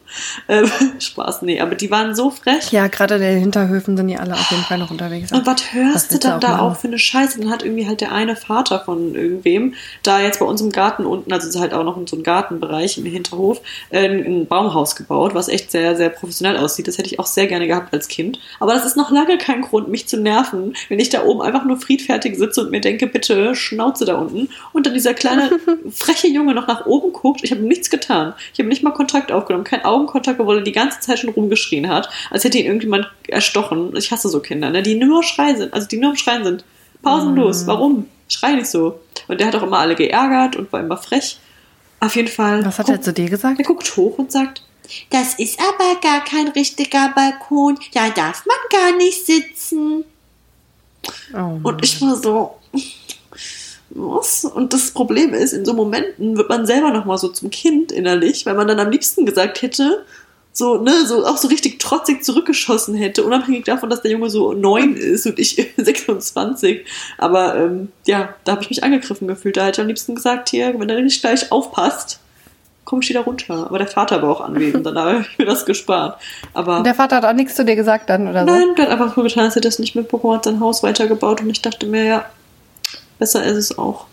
Ähm, 0.47 0.69
Spaß, 0.99 1.43
nee, 1.43 1.61
aber 1.61 1.75
die 1.75 1.91
waren 1.91 2.15
so 2.15 2.31
frech. 2.31 2.71
Ja, 2.71 2.87
gerade 2.87 3.15
in 3.15 3.21
den 3.21 3.39
Hinterhöfen 3.39 3.95
sind 3.95 4.07
die 4.07 4.17
alle 4.17 4.33
auf 4.33 4.49
jeden 4.49 4.63
Fall 4.63 4.79
noch 4.79 4.89
unterwegs. 4.89 5.31
Und 5.31 5.45
was 5.45 5.71
hörst 5.71 6.09
du 6.09 6.13
willst 6.13 6.13
du 6.13 6.17
dann 6.17 6.37
auch 6.37 6.39
da 6.39 6.47
machen? 6.49 6.59
auch 6.61 6.77
für 6.77 6.87
eine 6.87 6.97
Scheiße? 6.97 7.39
Dann 7.39 7.51
hat 7.51 7.61
irgendwie 7.61 7.87
halt 7.87 8.01
der 8.01 8.11
eine 8.11 8.35
Vater 8.35 8.79
von 8.79 9.13
irgendwem 9.13 9.75
da 10.01 10.19
jetzt 10.19 10.39
bei 10.39 10.47
uns 10.47 10.61
im 10.61 10.71
Garten 10.71 11.05
unten, 11.05 11.31
also 11.31 11.47
es 11.47 11.53
ist 11.53 11.61
halt 11.61 11.75
auch 11.75 11.83
noch 11.83 11.95
in 11.97 12.07
so 12.07 12.15
einem 12.15 12.23
Gartenbereich 12.23 12.97
im 12.97 13.05
Hinterhof, 13.05 13.61
äh, 13.91 14.07
ein, 14.07 14.25
ein 14.25 14.47
Baumhaus 14.47 14.95
gebaut, 14.95 15.35
was 15.35 15.47
echt 15.47 15.69
sehr, 15.69 15.95
sehr 15.95 16.09
professionell 16.09 16.57
aussieht. 16.57 16.87
Das 16.87 16.97
hätte 16.97 17.07
ich 17.07 17.19
auch 17.19 17.27
sehr 17.27 17.45
gerne 17.45 17.67
gehabt 17.67 17.93
als 17.93 18.07
Kind. 18.07 18.39
Aber 18.59 18.73
das 18.73 18.83
ist 18.83 18.97
noch 18.97 19.11
lange 19.11 19.37
kein 19.37 19.61
Grund, 19.61 19.89
mich 19.89 20.07
zu 20.07 20.17
nerven, 20.17 20.75
wenn 20.89 20.99
ich 20.99 21.09
da 21.09 21.23
oben 21.23 21.43
einfach 21.43 21.65
nur 21.65 21.77
friedfertig 21.77 22.35
sitze 22.35 22.61
und 22.61 22.71
mir 22.71 22.81
denke, 22.81 23.05
bitte 23.05 23.53
Schnauze 23.53 24.05
da 24.05 24.15
unten. 24.15 24.49
Und 24.73 24.87
dann 24.87 24.95
dieser 24.95 25.13
kleine 25.13 25.51
freche 25.91 26.27
Junge 26.27 26.55
noch 26.55 26.65
nach 26.65 26.87
oben 26.87 27.13
guckt. 27.13 27.26
Ich 27.41 27.51
habe 27.51 27.61
ihm 27.61 27.67
nichts 27.67 27.89
getan. 27.89 28.33
Ich 28.53 28.59
habe 28.59 28.69
nicht 28.69 28.83
mal 28.83 28.91
Kontakt 28.91 29.31
aufgenommen, 29.31 29.63
kein 29.63 29.83
Augenkontakt, 29.83 30.39
obwohl 30.39 30.57
er 30.57 30.63
die 30.63 30.71
ganze 30.71 30.99
Zeit 30.99 31.19
schon 31.19 31.29
rumgeschrien 31.29 31.89
hat, 31.89 32.09
als 32.31 32.43
hätte 32.43 32.57
ihn 32.57 32.65
irgendjemand 32.65 33.07
erstochen. 33.27 33.95
Ich 33.95 34.11
hasse 34.11 34.29
so 34.29 34.39
Kinder, 34.39 34.69
ne? 34.69 34.81
die 34.81 34.95
nur 34.95 35.23
schreien 35.23 35.57
sind, 35.57 35.73
also 35.73 35.87
die 35.87 35.97
nur 35.97 36.11
am 36.11 36.15
Schreien 36.15 36.43
sind. 36.43 36.63
Pausenlos. 37.01 37.63
Mhm. 37.63 37.67
Warum? 37.67 38.07
Schrei 38.29 38.53
nicht 38.53 38.67
so. 38.67 38.99
Und 39.27 39.39
der 39.39 39.47
hat 39.47 39.55
auch 39.55 39.63
immer 39.63 39.79
alle 39.79 39.95
geärgert 39.95 40.55
und 40.55 40.71
war 40.71 40.79
immer 40.79 40.97
frech. 40.97 41.39
Auf 41.99 42.15
jeden 42.15 42.27
Fall. 42.27 42.65
Was 42.65 42.79
hat 42.79 42.89
er 42.89 43.01
zu 43.01 43.13
dir 43.13 43.29
gesagt? 43.29 43.59
er 43.59 43.65
guckt 43.65 43.95
hoch 43.97 44.17
und 44.17 44.31
sagt, 44.31 44.61
das 45.09 45.35
ist 45.35 45.59
aber 45.59 45.99
gar 46.01 46.23
kein 46.23 46.47
richtiger 46.49 47.09
Balkon, 47.13 47.77
da 47.93 48.09
darf 48.09 48.45
man 48.45 48.57
gar 48.71 48.97
nicht 48.97 49.25
sitzen. 49.25 50.05
Oh, 51.33 51.59
Und 51.63 51.83
ich 51.83 52.01
war 52.01 52.15
so, 52.15 52.55
was? 53.89 54.45
Und 54.45 54.73
das 54.73 54.91
Problem 54.91 55.33
ist, 55.33 55.53
in 55.53 55.65
so 55.65 55.73
Momenten 55.73 56.37
wird 56.37 56.49
man 56.49 56.65
selber 56.65 56.91
nochmal 56.91 57.17
so 57.17 57.29
zum 57.29 57.49
Kind 57.49 57.91
innerlich, 57.91 58.45
weil 58.45 58.55
man 58.55 58.67
dann 58.67 58.79
am 58.79 58.91
liebsten 58.91 59.25
gesagt 59.25 59.61
hätte, 59.61 60.05
so, 60.57 60.77
ne, 60.77 61.05
so 61.05 61.23
auch 61.25 61.37
so 61.37 61.47
richtig 61.49 61.79
trotzig 61.79 62.23
zurückgeschossen 62.23 62.95
hätte, 62.95 63.23
unabhängig 63.23 63.65
davon, 63.65 63.91
dass 63.91 64.01
der 64.01 64.11
Junge 64.11 64.29
so 64.31 64.53
neun 64.53 64.95
ist 64.95 65.27
und 65.27 65.37
ich 65.37 65.55
26. 65.77 66.85
Aber 67.19 67.55
ähm, 67.55 67.89
ja, 68.07 68.29
da 68.43 68.53
habe 68.53 68.63
ich 68.63 68.69
mich 68.69 68.83
angegriffen 68.83 69.27
gefühlt. 69.27 69.55
Da 69.55 69.65
hätte 69.65 69.79
ich 69.79 69.83
am 69.83 69.87
liebsten 69.87 70.15
gesagt, 70.15 70.49
hier, 70.49 70.73
wenn 70.79 70.89
er 70.89 71.01
nicht 71.01 71.21
gleich 71.21 71.51
aufpasst, 71.51 72.19
komm 72.85 73.01
ich 73.01 73.09
wieder 73.09 73.19
runter. 73.19 73.67
Aber 73.67 73.77
der 73.77 73.87
Vater 73.87 74.21
war 74.23 74.29
auch 74.29 74.41
anwesend, 74.41 74.83
dann 74.85 74.97
habe 74.97 75.25
ich 75.29 75.37
mir 75.37 75.45
das 75.45 75.65
gespart. 75.65 76.19
Aber 76.55 76.81
Der 76.81 76.95
Vater 76.95 77.17
hat 77.17 77.25
auch 77.25 77.33
nichts 77.33 77.55
zu 77.55 77.63
dir 77.63 77.75
gesagt 77.75 78.09
dann 78.09 78.27
oder 78.27 78.39
so? 78.39 78.51
Nein, 78.51 78.73
der 78.75 78.85
hat 78.85 78.93
einfach 78.93 79.15
nur 79.15 79.25
getan, 79.25 79.43
als 79.43 79.55
hätte 79.55 79.67
er 79.67 79.71
das 79.71 79.79
nicht 79.79 79.95
mitbekommen, 79.95 80.35
hat 80.35 80.45
sein 80.45 80.59
Haus 80.59 80.81
weitergebaut 80.81 81.41
und 81.41 81.49
ich 81.51 81.61
dachte 81.61 81.85
mir, 81.85 82.03
ja, 82.03 82.25
besser 83.19 83.43
ist 83.43 83.57
es 83.57 83.77
auch. 83.77 84.05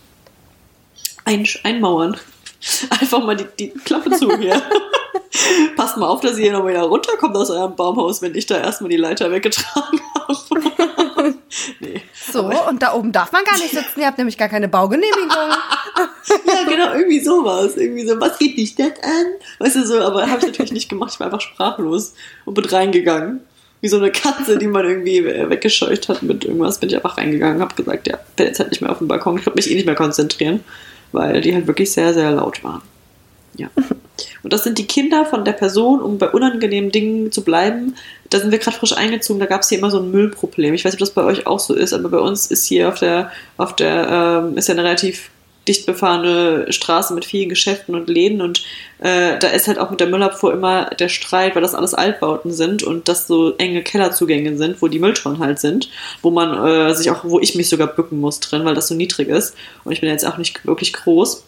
Ein, 1.23 1.47
einmauern. 1.63 2.17
Einfach 2.89 3.23
mal 3.23 3.35
die, 3.35 3.47
die 3.59 3.69
Klappe 3.69 4.11
zu 4.11 4.37
hier. 4.37 4.61
Passt 5.75 5.97
mal 5.97 6.07
auf, 6.07 6.21
dass 6.21 6.37
ihr 6.37 6.45
hier 6.45 6.53
noch 6.53 6.67
wieder 6.67 6.83
runterkommt 6.83 7.35
aus 7.35 7.49
eurem 7.49 7.75
Baumhaus, 7.75 8.21
wenn 8.21 8.35
ich 8.35 8.45
da 8.45 8.57
erstmal 8.57 8.89
die 8.89 8.97
Leiter 8.97 9.31
weggetragen 9.31 9.99
habe. 10.15 11.35
nee. 11.79 12.01
So, 12.31 12.49
und 12.69 12.81
da 12.81 12.93
oben 12.93 13.11
darf 13.11 13.31
man 13.31 13.43
gar 13.43 13.57
nicht 13.57 13.71
sitzen. 13.71 13.99
Ihr 13.99 14.07
habt 14.07 14.17
nämlich 14.17 14.37
gar 14.37 14.49
keine 14.49 14.67
Baugenehmigung. 14.67 15.29
Ja, 15.29 16.63
genau, 16.67 16.93
irgendwie 16.93 17.19
sowas. 17.19 17.75
Irgendwie 17.77 18.07
so, 18.07 18.19
was 18.19 18.37
geht 18.37 18.57
dich 18.57 18.75
das 18.75 18.93
an? 19.03 19.25
Weißt 19.59 19.75
du 19.75 19.85
so, 19.85 20.01
aber 20.01 20.29
habe 20.29 20.39
ich 20.39 20.45
natürlich 20.45 20.71
nicht 20.71 20.89
gemacht. 20.89 21.11
Ich 21.13 21.19
war 21.19 21.27
einfach 21.27 21.41
sprachlos 21.41 22.13
und 22.45 22.53
bin 22.53 22.65
reingegangen. 22.65 23.41
Wie 23.85 23.89
so 23.89 23.97
eine 23.97 24.11
Katze, 24.11 24.57
die 24.57 24.65
man 24.65 24.83
irgendwie 24.83 25.19
äh, 25.19 25.47
weggescheucht 25.47 26.09
hat 26.09 26.23
mit 26.23 26.43
irgendwas, 26.43 26.79
bin 26.79 26.89
ich 26.89 26.95
einfach 26.95 27.19
reingegangen, 27.19 27.61
habe 27.61 27.75
gesagt, 27.75 28.07
ja, 28.07 28.17
bin 28.35 28.47
jetzt 28.47 28.59
halt 28.59 28.71
nicht 28.71 28.81
mehr 28.81 28.89
auf 28.89 28.97
dem 28.97 29.07
Balkon. 29.07 29.37
Ich 29.37 29.43
konnte 29.43 29.59
mich 29.59 29.69
eh 29.69 29.75
nicht 29.75 29.85
mehr 29.85 29.93
konzentrieren, 29.93 30.61
weil 31.11 31.39
die 31.41 31.53
halt 31.53 31.67
wirklich 31.67 31.91
sehr, 31.91 32.11
sehr 32.11 32.31
laut 32.31 32.63
waren. 32.63 32.81
Ja. 33.55 33.69
Und 34.41 34.53
das 34.53 34.63
sind 34.63 34.79
die 34.79 34.87
Kinder 34.87 35.23
von 35.23 35.45
der 35.45 35.51
Person, 35.51 36.01
um 36.01 36.17
bei 36.17 36.31
unangenehmen 36.31 36.89
Dingen 36.89 37.31
zu 37.31 37.43
bleiben. 37.43 37.93
Da 38.31 38.39
sind 38.39 38.49
wir 38.49 38.57
gerade 38.57 38.75
frisch 38.75 38.97
eingezogen, 38.97 39.39
da 39.39 39.45
gab 39.45 39.61
es 39.61 39.69
hier 39.69 39.77
immer 39.77 39.91
so 39.91 39.99
ein 39.99 40.09
Müllproblem. 40.09 40.73
Ich 40.73 40.83
weiß 40.83 40.93
nicht, 40.93 41.03
ob 41.03 41.07
das 41.07 41.13
bei 41.13 41.23
euch 41.23 41.45
auch 41.45 41.59
so 41.59 41.75
ist, 41.75 41.93
aber 41.93 42.09
bei 42.09 42.17
uns 42.17 42.47
ist 42.47 42.65
hier 42.65 42.87
auf 42.87 42.97
der, 42.97 43.31
auf 43.57 43.75
der, 43.75 44.41
ähm, 44.47 44.57
ist 44.57 44.67
ja 44.67 44.73
eine 44.73 44.83
relativ 44.83 45.29
dicht 45.67 45.85
befahrene 45.85 46.71
Straße 46.71 47.13
mit 47.13 47.25
vielen 47.25 47.49
Geschäften 47.49 47.95
und 47.95 48.09
Läden 48.09 48.41
und 48.41 48.63
äh, 48.99 49.37
da 49.39 49.47
ist 49.47 49.67
halt 49.67 49.79
auch 49.79 49.89
mit 49.89 49.99
der 49.99 50.07
Müllabfuhr 50.07 50.53
immer 50.53 50.85
der 50.91 51.09
Streit, 51.09 51.55
weil 51.55 51.61
das 51.61 51.75
alles 51.75 51.93
Altbauten 51.93 52.51
sind 52.51 52.83
und 52.83 53.07
das 53.07 53.27
so 53.27 53.55
enge 53.57 53.83
Kellerzugänge 53.83 54.57
sind, 54.57 54.81
wo 54.81 54.87
die 54.87 54.99
Mülltonnen 54.99 55.39
halt 55.39 55.59
sind, 55.59 55.89
wo 56.21 56.31
man 56.31 56.65
äh, 56.65 56.93
sich 56.93 57.09
auch, 57.11 57.23
wo 57.23 57.39
ich 57.39 57.55
mich 57.55 57.69
sogar 57.69 57.87
bücken 57.87 58.19
muss 58.19 58.39
drin, 58.39 58.65
weil 58.65 58.75
das 58.75 58.87
so 58.87 58.95
niedrig 58.95 59.27
ist 59.27 59.55
und 59.83 59.91
ich 59.91 60.01
bin 60.01 60.09
jetzt 60.09 60.25
auch 60.25 60.37
nicht 60.37 60.65
wirklich 60.65 60.93
groß. 60.93 61.43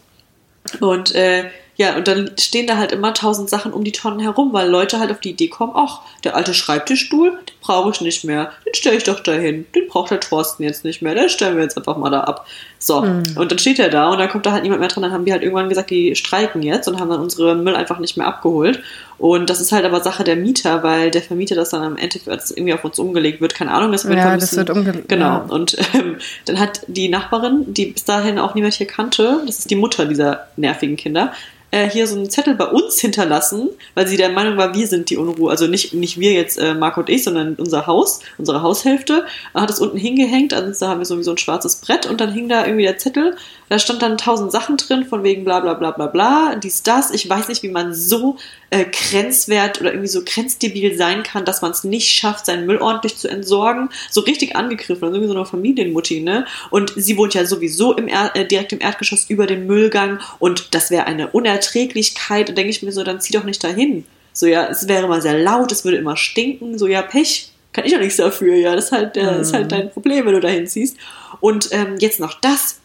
Und 0.82 1.16
äh, 1.16 1.46
Ja, 1.78 1.96
und 1.96 2.08
dann 2.08 2.32
stehen 2.40 2.66
da 2.66 2.78
halt 2.78 2.92
immer 2.92 3.14
tausend 3.14 3.50
Sachen 3.50 3.72
um 3.72 3.84
die 3.84 3.92
Tonnen 3.92 4.20
herum, 4.20 4.52
weil 4.52 4.68
Leute 4.68 5.00
halt 5.00 5.12
auf 5.12 5.20
die 5.20 5.30
Idee 5.30 5.48
kommen, 5.48 5.74
ach, 5.76 6.02
der 6.24 6.36
alte 6.36 6.56
Schreibtischstuhl, 6.56 7.30
den 7.30 7.56
brauche 7.62 7.92
ich 7.92 8.02
nicht 8.02 8.24
mehr, 8.24 8.52
den 8.66 8.74
stelle 8.74 8.98
ich 8.98 9.04
doch 9.04 9.20
dahin, 9.20 9.68
den 9.76 9.88
braucht 9.88 10.10
der 10.10 10.20
Thorsten 10.20 10.64
jetzt 10.64 10.84
nicht 10.84 11.04
mehr, 11.04 11.14
den 11.14 11.30
stellen 11.30 11.56
wir 11.56 11.64
jetzt 11.64 11.78
einfach 11.78 11.96
mal 11.98 12.10
da 12.10 12.22
ab. 12.22 12.48
So, 12.80 13.02
Mhm. 13.02 13.24
und 13.36 13.52
dann 13.52 13.60
steht 13.60 13.78
er 13.80 13.90
da 13.90 14.10
und 14.10 14.18
dann 14.18 14.30
kommt 14.30 14.46
da 14.48 14.52
halt 14.54 14.64
niemand 14.64 14.80
mehr 14.80 14.90
dran, 14.90 15.04
dann 15.04 15.12
haben 15.12 15.26
die 15.26 15.32
halt 15.32 15.44
irgendwann 15.44 15.70
gesagt, 15.70 15.92
die 15.92 16.16
streiken 16.16 16.64
jetzt 16.64 16.88
und 16.88 17.00
haben 17.00 17.10
dann 17.10 17.22
unsere 17.22 17.56
Müll 17.56 17.76
einfach 17.76 18.00
nicht 18.00 18.18
mehr 18.18 18.28
abgeholt. 18.28 18.82
Und 19.18 19.50
das 19.50 19.62
ist 19.62 19.72
halt 19.72 19.84
aber 19.84 20.02
Sache 20.02 20.24
der 20.24 20.36
Mieter, 20.36 20.84
weil 20.84 21.10
der 21.10 21.22
Vermieter 21.22 21.56
das 21.56 21.72
dann 21.72 21.82
am 21.82 21.98
als 22.28 22.52
irgendwie 22.52 22.74
auf 22.74 22.84
uns 22.84 23.00
umgelegt 23.00 23.42
wird, 23.42 23.56
keine 23.56 23.72
Ahnung, 23.72 23.92
das 23.92 24.06
wird 24.06 24.18
Ja, 24.18 24.38
das 24.38 24.56
wird 24.56 24.70
umgelegt, 24.70 25.10
Genau, 25.10 25.26
ja. 25.26 25.46
und 25.50 25.76
ähm, 25.94 26.18
dann 26.46 26.60
hat 26.60 26.82
die 26.88 27.10
Nachbarin, 27.10 27.74
die 27.74 27.88
bis 27.88 28.04
dahin 28.04 28.38
auch 28.38 28.54
niemand 28.54 28.76
hier 28.76 28.88
kannte, 28.88 29.42
das 29.46 29.60
ist 29.60 29.70
die 29.72 29.76
Mutter 29.76 30.06
dieser 30.06 30.48
nervigen 30.56 30.98
Kinder, 30.98 31.34
äh, 31.72 31.90
hier 31.90 32.08
so 32.08 32.16
einen 32.16 32.30
Zettel 32.30 32.56
bei 32.56 32.66
uns 32.66 33.00
hinterlassen, 33.00 33.70
weil 33.94 34.08
sie 34.08 34.18
der 34.18 34.30
Meinung 34.30 34.58
war, 34.58 34.74
wir 34.74 34.88
sind 34.88 35.10
die 35.10 35.18
Unruhe. 35.18 35.52
Also 35.52 35.68
nicht, 35.68 35.94
nicht 35.94 36.20
wir 36.20 36.32
jetzt, 36.32 36.58
äh, 36.58 36.74
Marco 36.74 37.02
und 37.02 37.10
ich, 37.10 37.24
sondern 37.24 37.56
unser 37.56 37.88
Haus, 37.88 38.22
unsere 38.38 38.62
Haushälfte. 38.62 39.26
Er 39.54 39.62
hat 39.62 39.70
es 39.70 39.80
unten 39.80 39.98
hingehängt, 39.98 40.54
also 40.54 40.72
da 40.80 40.92
haben 40.92 41.00
wir 41.00 41.06
sowieso 41.06 41.32
ein 41.32 41.38
schwarzes 41.38 41.78
Brett 41.78 42.06
und 42.06 42.22
dann 42.22 42.32
hing 42.32 42.48
da 42.48 42.66
irgendwie 42.66 42.86
der 42.86 42.98
Zettel. 42.98 43.36
Da 43.70 43.80
stand 43.80 44.02
dann 44.02 44.18
tausend 44.18 44.52
Sachen 44.52 44.78
drin, 44.78 45.06
von 45.06 45.24
wegen 45.24 45.44
bla 45.44 45.60
bla 45.60 45.74
bla 45.74 45.92
bla 45.92 46.08
bla, 46.08 46.56
dies, 46.56 46.84
das. 46.84 47.12
Ich 47.12 47.30
weiß 47.30 47.50
nicht, 47.50 47.64
wie 47.64 47.70
man 47.70 47.94
so 47.94 48.38
äh, 48.70 48.86
grenzwert 48.86 49.82
oder 49.82 49.92
irgendwie 49.92 50.08
so 50.08 50.22
grenzdebil 50.24 50.96
sein 50.96 51.24
kann, 51.24 51.44
dass 51.44 51.62
man 51.62 51.72
es 51.72 51.84
nicht 51.84 52.10
schafft, 52.10 52.46
seinen 52.46 52.66
Müll 52.66 52.78
ordentlich 52.78 53.18
zu 53.18 53.28
entsorgen. 53.28 53.90
So 54.10 54.22
richtig 54.22 54.56
angegriffen, 54.56 55.04
also 55.04 55.16
irgendwie 55.16 55.34
so 55.34 55.38
eine 55.38 55.46
Familienmutti, 55.46 56.22
ne? 56.22 56.46
Und 56.70 56.94
sie 56.96 57.18
wohnt 57.18 57.34
ja 57.34 57.46
sowieso 57.46 57.94
im 57.94 58.08
er 58.08 58.36
äh, 58.36 58.46
direkt 58.46 58.72
im 58.72 58.82
Erdgeschoss 58.82 59.30
über 59.30 59.48
dem 59.48 59.68
Müllgang 59.68 60.20
und 60.40 60.74
das 60.74 60.90
wäre 60.90 61.06
eine 61.06 61.28
Unerträglichkeit. 61.28 62.50
Und 62.50 62.58
denke 62.58 62.70
ich 62.70 62.84
mir 62.84 62.92
so, 62.92 63.04
dann 63.04 63.20
zieh 63.20 63.34
doch 63.34 63.44
nicht 63.44 63.64
dahin. 63.64 64.06
So, 64.32 64.46
ja, 64.46 64.68
es 64.68 64.88
wäre 64.88 65.06
immer 65.06 65.20
sehr 65.20 65.38
laut, 65.38 65.72
es 65.72 65.84
würde 65.84 65.98
immer 65.98 66.16
stinken, 66.16 66.78
so, 66.78 66.88
ja, 66.88 67.02
Pech. 67.02 67.52
Kann 67.74 67.86
ich 67.86 67.96
auch 67.96 68.00
nichts 68.00 68.18
dafür, 68.18 68.56
ja. 68.56 68.76
Das 68.76 68.86
ist 68.86 68.92
halt, 68.92 69.18
äh, 69.18 69.42
ist 69.42 69.54
halt 69.54 69.72
dein 69.72 69.92
Problem, 69.92 70.26
wenn 70.26 70.34
du 70.34 70.40
dahin 70.40 70.68
ziehst. 70.68 70.98
Und 71.42 71.70
ähm, 71.72 71.98
jetzt 72.00 72.20
noch 72.20 72.40
das. 72.40 72.80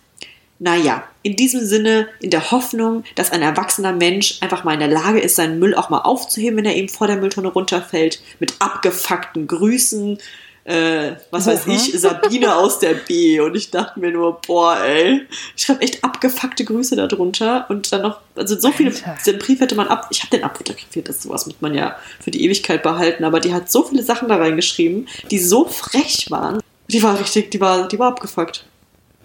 Naja, 0.63 1.03
in 1.25 1.35
diesem 1.35 1.67
Sinne, 1.67 2.07
in 2.21 2.31
der 2.31 2.53
Hoffnung, 2.53 3.03
dass 3.17 3.33
ein 3.33 3.43
erwachsener 3.43 3.93
Mensch 3.93 4.39
einfach 4.43 4.63
mal 4.63 4.75
in 4.75 4.79
der 4.79 4.89
Lage 4.89 5.19
ist, 5.19 5.35
seinen 5.35 5.59
Müll 5.59 5.75
auch 5.75 5.91
mal 5.91 6.03
aufzuheben, 6.03 6.57
wenn 6.57 6.65
er 6.65 6.77
eben 6.77 6.89
vor 6.89 7.09
der 7.09 7.17
Mülltonne 7.17 7.49
runterfällt, 7.49 8.23
mit 8.39 8.55
abgefuckten 8.61 9.49
Grüßen, 9.49 10.19
äh, 10.63 11.17
was 11.33 11.49
weiß 11.49 11.67
Aha. 11.67 11.73
ich, 11.73 11.99
Sabine 11.99 12.55
aus 12.55 12.79
der 12.79 12.95
B. 12.95 13.41
Und 13.41 13.57
ich 13.57 13.73
dachte 13.73 13.99
mir 13.99 14.13
nur, 14.13 14.41
boah, 14.47 14.79
ey, 14.79 15.23
ich 15.57 15.65
schreibe 15.65 15.83
echt 15.83 16.05
abgefuckte 16.05 16.65
Grüße 16.65 16.95
darunter 16.95 17.67
und 17.69 17.91
dann 17.93 18.03
noch, 18.03 18.21
also 18.37 18.57
so 18.57 18.71
viele, 18.71 18.91
Alter. 18.91 19.17
den 19.27 19.39
Brief 19.39 19.59
hätte 19.59 19.75
man 19.75 19.89
ab, 19.89 20.07
ich 20.13 20.21
habe 20.21 20.31
den 20.31 20.45
abfotografiert, 20.45 21.09
das 21.09 21.25
sowas 21.25 21.45
muss 21.45 21.57
man 21.59 21.75
ja 21.75 21.97
für 22.21 22.31
die 22.31 22.45
Ewigkeit 22.45 22.85
behalten, 22.85 23.25
aber 23.25 23.41
die 23.41 23.53
hat 23.53 23.69
so 23.69 23.83
viele 23.83 24.05
Sachen 24.05 24.29
da 24.29 24.37
reingeschrieben, 24.37 25.09
die 25.29 25.41
so 25.41 25.67
frech 25.67 26.31
waren. 26.31 26.61
Die 26.87 27.03
war 27.03 27.19
richtig, 27.19 27.51
die 27.51 27.61
war, 27.61 27.89
die 27.89 27.99
war 27.99 28.11
abgefuckt. 28.11 28.65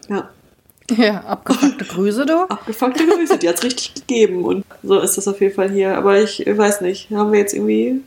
Ja. 0.09 0.31
Ja, 0.97 1.19
abgefuckte 1.21 1.83
Grüße, 1.83 2.25
du. 2.25 2.43
Abgefuckte 2.43 3.05
Grüße, 3.05 3.37
die 3.37 3.49
hat's 3.49 3.63
richtig 3.63 3.93
gegeben. 3.93 4.45
Und 4.45 4.65
so 4.83 4.99
ist 4.99 5.17
das 5.17 5.27
auf 5.27 5.41
jeden 5.41 5.53
Fall 5.53 5.69
hier. 5.69 5.97
Aber 5.97 6.21
ich 6.21 6.45
weiß 6.45 6.81
nicht, 6.81 7.09
haben 7.11 7.33
wir 7.33 7.39
jetzt 7.39 7.53
irgendwie 7.53 8.01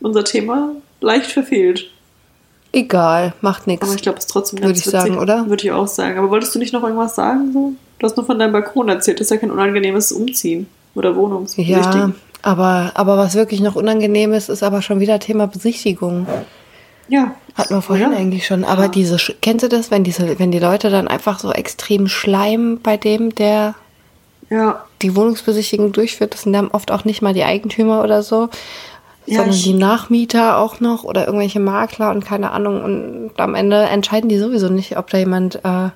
unser 0.00 0.24
Thema 0.24 0.72
leicht 1.00 1.30
verfehlt. 1.30 1.90
Egal, 2.72 3.34
macht 3.40 3.66
nichts. 3.66 3.86
Aber 3.86 3.94
ich 3.94 4.02
glaube, 4.02 4.18
es 4.18 4.24
ist 4.24 4.30
trotzdem 4.30 4.58
Würde 4.58 4.74
ganz 4.74 4.84
ich 4.84 4.90
sagen, 4.90 5.18
oder? 5.18 5.46
Würde 5.48 5.64
ich 5.64 5.72
auch 5.72 5.88
sagen. 5.88 6.18
Aber 6.18 6.30
wolltest 6.30 6.54
du 6.54 6.58
nicht 6.58 6.72
noch 6.72 6.82
irgendwas 6.82 7.14
sagen? 7.14 7.52
So? 7.52 7.72
Du 7.98 8.06
hast 8.06 8.16
nur 8.16 8.26
von 8.26 8.38
deinem 8.38 8.52
Balkon 8.52 8.88
erzählt. 8.88 9.20
Das 9.20 9.26
ist 9.26 9.30
ja 9.30 9.36
kein 9.36 9.50
unangenehmes 9.50 10.10
Umziehen 10.12 10.66
oder 10.94 11.14
Wohnungsbesichtigen. 11.14 11.82
Ja, 11.82 12.12
aber, 12.42 12.92
aber 12.94 13.16
was 13.16 13.34
wirklich 13.34 13.60
noch 13.60 13.76
unangenehm 13.76 14.32
ist, 14.32 14.48
ist 14.48 14.62
aber 14.62 14.82
schon 14.82 15.00
wieder 15.00 15.18
Thema 15.18 15.46
Besichtigung. 15.46 16.26
Ja. 17.12 17.34
Hatten 17.54 17.74
wir 17.74 17.82
vorhin 17.82 18.06
Oder? 18.08 18.16
eigentlich 18.16 18.46
schon. 18.46 18.64
Aber 18.64 18.84
Ja. 18.84 18.88
diese, 18.88 19.18
kennst 19.42 19.62
du 19.62 19.68
das, 19.68 19.90
wenn 19.90 20.02
diese, 20.02 20.38
wenn 20.38 20.50
die 20.50 20.58
Leute 20.58 20.88
dann 20.88 21.08
einfach 21.08 21.38
so 21.38 21.52
extrem 21.52 22.08
schleimen 22.08 22.80
bei 22.80 22.96
dem, 22.96 23.34
der 23.34 23.74
Ja. 24.48 24.82
die 25.02 25.14
Wohnungsbesichtigung 25.14 25.92
durchführt? 25.92 26.32
Das 26.32 26.42
sind 26.42 26.54
dann 26.54 26.68
oft 26.68 26.90
auch 26.90 27.04
nicht 27.04 27.20
mal 27.20 27.34
die 27.34 27.44
Eigentümer 27.44 28.02
oder 28.02 28.22
so, 28.22 28.48
Ja, 29.26 29.40
sondern 29.40 29.58
die 29.58 29.74
Nachmieter 29.74 30.56
auch 30.56 30.80
noch 30.80 31.04
oder 31.04 31.26
irgendwelche 31.26 31.60
Makler 31.60 32.12
und 32.12 32.24
keine 32.24 32.50
Ahnung. 32.52 32.82
Und 32.82 33.32
am 33.36 33.54
Ende 33.54 33.82
entscheiden 33.82 34.30
die 34.30 34.38
sowieso 34.38 34.70
nicht, 34.70 34.96
ob 34.96 35.10
da 35.10 35.18
jemand 35.18 35.56
äh, 35.64 35.90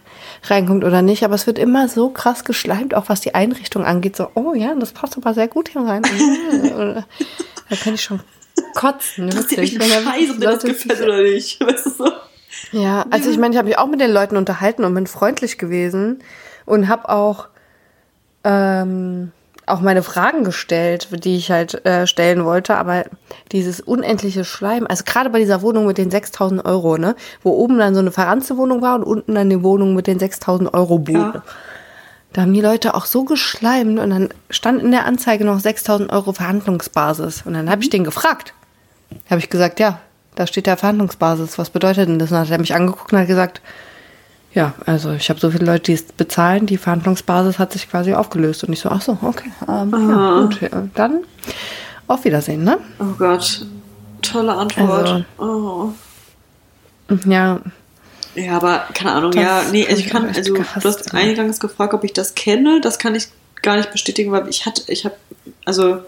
reinkommt 0.45 0.85
oder 0.85 1.01
nicht. 1.01 1.25
Aber 1.25 1.35
es 1.35 1.47
wird 1.47 1.59
immer 1.59 1.89
so 1.89 2.11
krass 2.11 2.45
geschleimt, 2.45 2.95
auch 2.95 3.09
was 3.09 3.23
die 3.23 3.35
Einrichtung 3.35 3.87
angeht. 3.87 4.17
So, 4.17 4.29
oh 4.35 4.53
ja, 4.53 4.75
das 4.79 4.93
passt 4.93 5.17
aber 5.17 5.33
sehr 5.33 5.49
gut 5.49 5.71
hier 5.71 5.81
rein. 5.81 6.03
da 7.71 7.77
kann 7.83 7.95
ich 7.95 8.03
schon 8.03 8.21
kotzen. 8.75 9.25
Interessiert 9.25 9.61
wirklich. 9.61 9.79
mich 9.79 9.83
ein 9.83 9.91
Wenn 9.91 10.05
da 10.05 10.11
Scheiß, 10.13 10.31
ob 10.31 10.41
dir 10.41 10.47
das 10.47 10.63
gefällt 10.63 11.01
oder 11.03 11.23
nicht. 11.23 11.61
Weißt 11.67 11.87
du 11.87 11.91
so? 11.91 12.13
ja, 12.73 13.05
also 13.11 13.31
ich 13.31 13.39
meine, 13.39 13.55
ich 13.55 13.59
habe 13.59 13.69
mich 13.69 13.79
auch 13.79 13.87
mit 13.87 14.01
den 14.01 14.11
Leuten 14.11 14.37
unterhalten 14.37 14.85
und 14.85 14.95
bin 14.95 15.07
freundlich 15.07 15.59
gewesen 15.59 16.23
und 16.65 16.89
habe 16.89 17.09
auch 17.09 17.49
ähm, 18.45 19.33
auch 19.67 19.81
meine 19.81 20.03
Fragen 20.03 20.45
gestellt, 20.45 21.09
die 21.25 21.37
ich 21.37 21.51
halt 21.51 21.85
äh, 21.85 22.07
stellen 22.07 22.45
wollte, 22.45 22.77
aber 22.77 23.05
dieses 23.51 23.81
unendliche 23.81 24.45
Schleim, 24.45 24.87
also 24.87 25.03
gerade 25.05 25.31
bei 25.31 25.41
dieser 25.41 25.61
Wohnung 25.61 25.87
mit 25.87 25.99
den 25.99 26.11
6000 26.11 26.65
Euro, 26.65 26.97
ne, 26.99 27.17
wo 27.43 27.51
oben 27.51 27.79
dann 27.79 27.95
so 27.95 28.01
eine 28.01 28.13
Verranze-Wohnung 28.13 28.81
war 28.81 28.95
und 28.95 29.03
unten 29.03 29.35
dann 29.35 29.51
die 29.51 29.63
Wohnung 29.63 29.95
mit 29.95 30.07
den 30.07 30.21
6000 30.21 30.73
Euro 30.73 30.99
Bude. 30.99 31.19
Ja. 31.19 31.43
Da 32.37 32.43
haben 32.43 32.53
die 32.53 32.61
Leute 32.61 32.95
auch 32.95 33.07
so 33.07 33.24
geschleimt 33.24 33.99
und 33.99 34.11
dann 34.11 34.28
stand 34.51 34.82
in 34.82 34.91
der 34.91 35.07
Anzeige 35.07 35.43
noch 35.47 35.59
6000 35.59 36.12
Euro 36.12 36.34
Verhandlungsbasis. 36.34 37.45
Und 37.47 37.55
dann 37.55 37.70
habe 37.70 37.80
ich 37.82 37.89
den 37.89 38.05
gefragt. 38.05 38.53
Habe 39.30 39.39
ich 39.39 39.49
gesagt, 39.49 39.80
ja, 39.80 40.01
da 40.34 40.47
steht 40.47 40.66
der 40.66 40.76
Verhandlungsbasis. 40.76 41.57
Was 41.57 41.70
bedeutet 41.70 42.11
denn 42.11 42.18
das? 42.18 42.30
Und 42.30 42.34
dann 42.37 42.45
hat 42.45 42.51
er 42.53 42.59
mich 42.59 42.74
angeguckt 42.74 43.11
und 43.14 43.20
hat 43.20 43.26
gesagt, 43.26 43.62
ja, 44.53 44.74
also 44.84 45.12
ich 45.12 45.30
habe 45.30 45.41
so 45.41 45.51
viele 45.51 45.64
Leute, 45.64 45.84
die 45.84 45.93
es 45.95 46.03
bezahlen, 46.03 46.66
die 46.66 46.76
Verhandlungsbasis 46.76 47.59
hat 47.59 47.72
sich 47.72 47.89
quasi 47.89 48.12
aufgelöst. 48.12 48.64
Und 48.64 48.74
ich 48.74 48.80
so, 48.80 48.91
ach 48.91 49.01
so, 49.01 49.16
okay, 49.22 49.51
ähm, 49.66 49.91
ja, 50.11 50.41
gut, 50.43 50.61
ja, 50.61 50.68
dann 50.95 51.20
auf 52.07 52.22
Wiedersehen, 52.26 52.64
ne? 52.64 52.76
Oh 52.99 53.14
Gott. 53.16 53.64
Tolle 54.20 54.53
Antwort. 54.55 55.09
Also- 55.09 55.24
oh. 55.39 55.93
Ja, 57.24 57.61
Ja, 58.37 58.53
aber 58.57 58.84
keine 58.95 59.12
Ahnung, 59.12 59.32
Das 59.32 59.43
ja, 59.43 59.62
nee, 59.72 59.87
also 59.89 59.99
ich 60.01 60.09
kann, 60.09 60.26
also 60.28 60.53
gehasst, 60.53 60.84
du 60.84 60.89
hast 60.89 61.07
ja. 61.12 61.18
eingangs 61.18 61.59
gefragt, 61.61 61.95
ob 61.95 62.05
ich 62.05 62.12
das 62.12 62.34
kenne, 62.34 62.80
das 62.80 62.99
kann 62.99 63.14
ich 63.14 63.28
gar 63.62 63.76
nicht 63.76 63.91
bestätigen, 63.91 64.30
weil 64.32 64.49
ich 64.49 64.66
hatte, 64.66 64.82
ich 64.89 65.05
habe, 65.05 65.16
also 65.64 65.99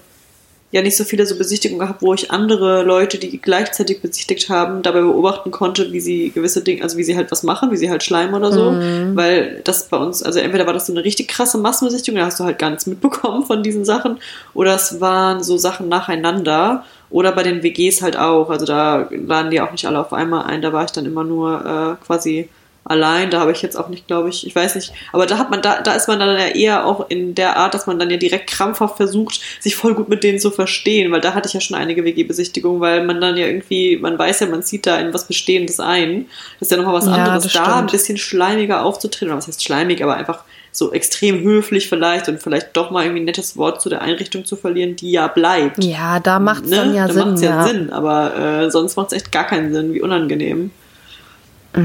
ja 0.71 0.83
nicht 0.83 0.99
so 0.99 1.05
viele 1.05 1.25
so 1.25 1.39
Besichtigungen 1.39 1.81
gehabt, 1.81 2.03
wo 2.03 2.13
ich 2.13 2.31
andere 2.31 2.83
Leute, 2.83 3.17
die 3.17 3.41
gleichzeitig 3.41 4.03
besichtigt 4.03 4.51
haben, 4.51 4.83
dabei 4.83 5.01
beobachten 5.01 5.51
konnte, 5.51 5.93
wie 5.93 6.01
sie 6.01 6.29
gewisse 6.31 6.61
Dinge, 6.63 6.83
also 6.83 6.99
wie 6.99 7.05
sie 7.05 7.17
halt 7.17 7.31
was 7.31 7.43
machen, 7.43 7.71
wie 7.71 7.79
sie 7.79 7.89
halt 7.89 8.03
schleimen 8.03 8.35
oder 8.35 8.53
so, 8.53 8.73
Mhm. 8.73 9.17
weil 9.17 9.63
das 9.65 9.89
bei 9.89 9.97
uns, 9.97 10.23
also 10.23 10.41
entweder 10.41 10.67
war 10.67 10.75
das 10.75 10.87
so 10.87 10.93
eine 10.93 11.03
richtig 11.05 11.29
krasse 11.29 11.57
Massenbesichtigung, 11.57 12.21
da 12.21 12.27
hast 12.27 12.39
du 12.39 12.45
halt 12.45 12.59
gar 12.59 12.69
nichts 12.69 12.85
mitbekommen 12.87 13.47
von 13.47 13.63
diesen 13.63 13.87
Sachen, 13.87 14.19
oder 14.53 14.75
es 14.75 15.01
waren 15.01 15.43
so 15.43 15.57
Sachen 15.57 15.89
nacheinander, 15.89 16.85
oder 17.11 17.33
bei 17.33 17.43
den 17.43 17.63
WGs 17.63 18.03
halt 18.03 18.17
auch, 18.17 18.51
also 18.51 18.67
da 18.67 19.09
laden 19.11 19.51
die 19.51 19.61
auch 19.61 19.73
nicht 19.73 19.87
alle 19.87 20.01
auf 20.01 20.13
einmal 20.13 20.45
ein, 20.47 20.63
da 20.63 20.73
war 20.73 20.85
ich 20.85 20.93
dann 20.93 21.07
immer 21.07 21.25
nur 21.25 21.99
äh, 22.01 22.05
quasi 22.05 22.51
allein, 22.85 23.31
da 23.31 23.41
habe 23.41 23.53
ich 23.53 23.61
jetzt 23.61 23.77
auch 23.77 23.89
nicht, 23.91 24.07
glaube 24.07 24.31
ich, 24.31 24.47
ich 24.47 24.55
weiß 24.57 24.75
nicht, 24.75 24.93
aber 25.13 25.27
da 25.27 25.37
hat 25.37 25.51
man, 25.51 25.61
da, 25.61 25.83
da 25.83 25.93
ist 25.93 26.09
man 26.09 26.19
dann 26.19 26.39
ja 26.39 26.47
eher 26.47 26.87
auch 26.87 27.11
in 27.11 27.35
der 27.35 27.57
Art, 27.59 27.75
dass 27.75 27.87
man 27.87 27.99
dann 27.99 28.09
ja 28.09 28.17
direkt 28.17 28.49
krampfhaft 28.49 28.97
versucht, 28.97 29.41
sich 29.61 29.77
voll 29.77 29.95
gut 29.95 30.09
mit 30.09 30.25
denen 30.25 30.39
zu 30.41 30.51
verstehen, 30.51 31.13
weil 31.13 31.21
da 31.21 31.35
hatte 31.35 31.49
ich 31.49 31.53
ja 31.53 31.61
schon 31.61 31.77
einige 31.77 32.05
WG-Besichtigungen, 32.05 32.81
weil 32.81 33.05
man 33.05 33.21
dann 33.21 33.37
ja 33.37 33.47
irgendwie, 33.47 33.99
man 33.99 34.19
weiß 34.19 34.41
ja, 34.41 34.47
man 34.47 34.63
zieht 34.63 34.87
da 34.87 34.99
in 34.99 35.13
was 35.13 35.27
Bestehendes 35.27 35.81
ein. 35.81 36.29
Das 36.59 36.69
ist 36.69 36.71
ja 36.71 36.79
nochmal 36.79 36.95
was 36.95 37.07
Ja, 37.07 37.13
anderes, 37.13 37.53
da 37.53 37.79
ein 37.79 37.91
bisschen 37.91 38.17
schleimiger 38.17 38.83
aufzutreten, 38.85 39.29
oder 39.29 39.37
was 39.39 39.49
heißt 39.49 39.63
schleimig, 39.63 40.03
aber 40.03 40.17
einfach 40.17 40.45
so 40.79 40.93
extrem 40.93 41.41
höflich 41.43 41.89
vielleicht 41.89 42.29
und 42.29 42.43
vielleicht 42.43 42.77
doch 42.77 42.91
mal 42.91 43.03
irgendwie 43.05 43.21
ein 43.23 43.25
nettes 43.27 43.57
Wort 43.57 43.81
zu 43.83 43.89
der 43.89 44.01
Einrichtung 44.03 44.45
zu 44.45 44.57
verlieren, 44.57 44.97
die 44.97 45.11
ja 45.11 45.27
bleibt. 45.29 45.83
ja, 45.85 46.21
da 46.21 46.39
macht 46.39 46.65
es 46.65 46.71
Ne? 46.71 46.77
dann 46.77 46.95
ja 46.95 47.07
da 47.07 47.13
Sinn. 47.13 47.25
macht's 47.29 47.43
ja, 47.43 47.51
ja. 47.51 47.67
Sinn, 47.67 47.91
aber 47.93 48.37
äh, 48.37 48.71
sonst 48.71 48.97
macht 48.97 49.09
es 49.09 49.13
echt 49.19 49.33
gar 49.33 49.45
keinen 49.45 49.73
Sinn, 49.73 49.93
wie 49.93 50.01
unangenehm. 50.01 50.71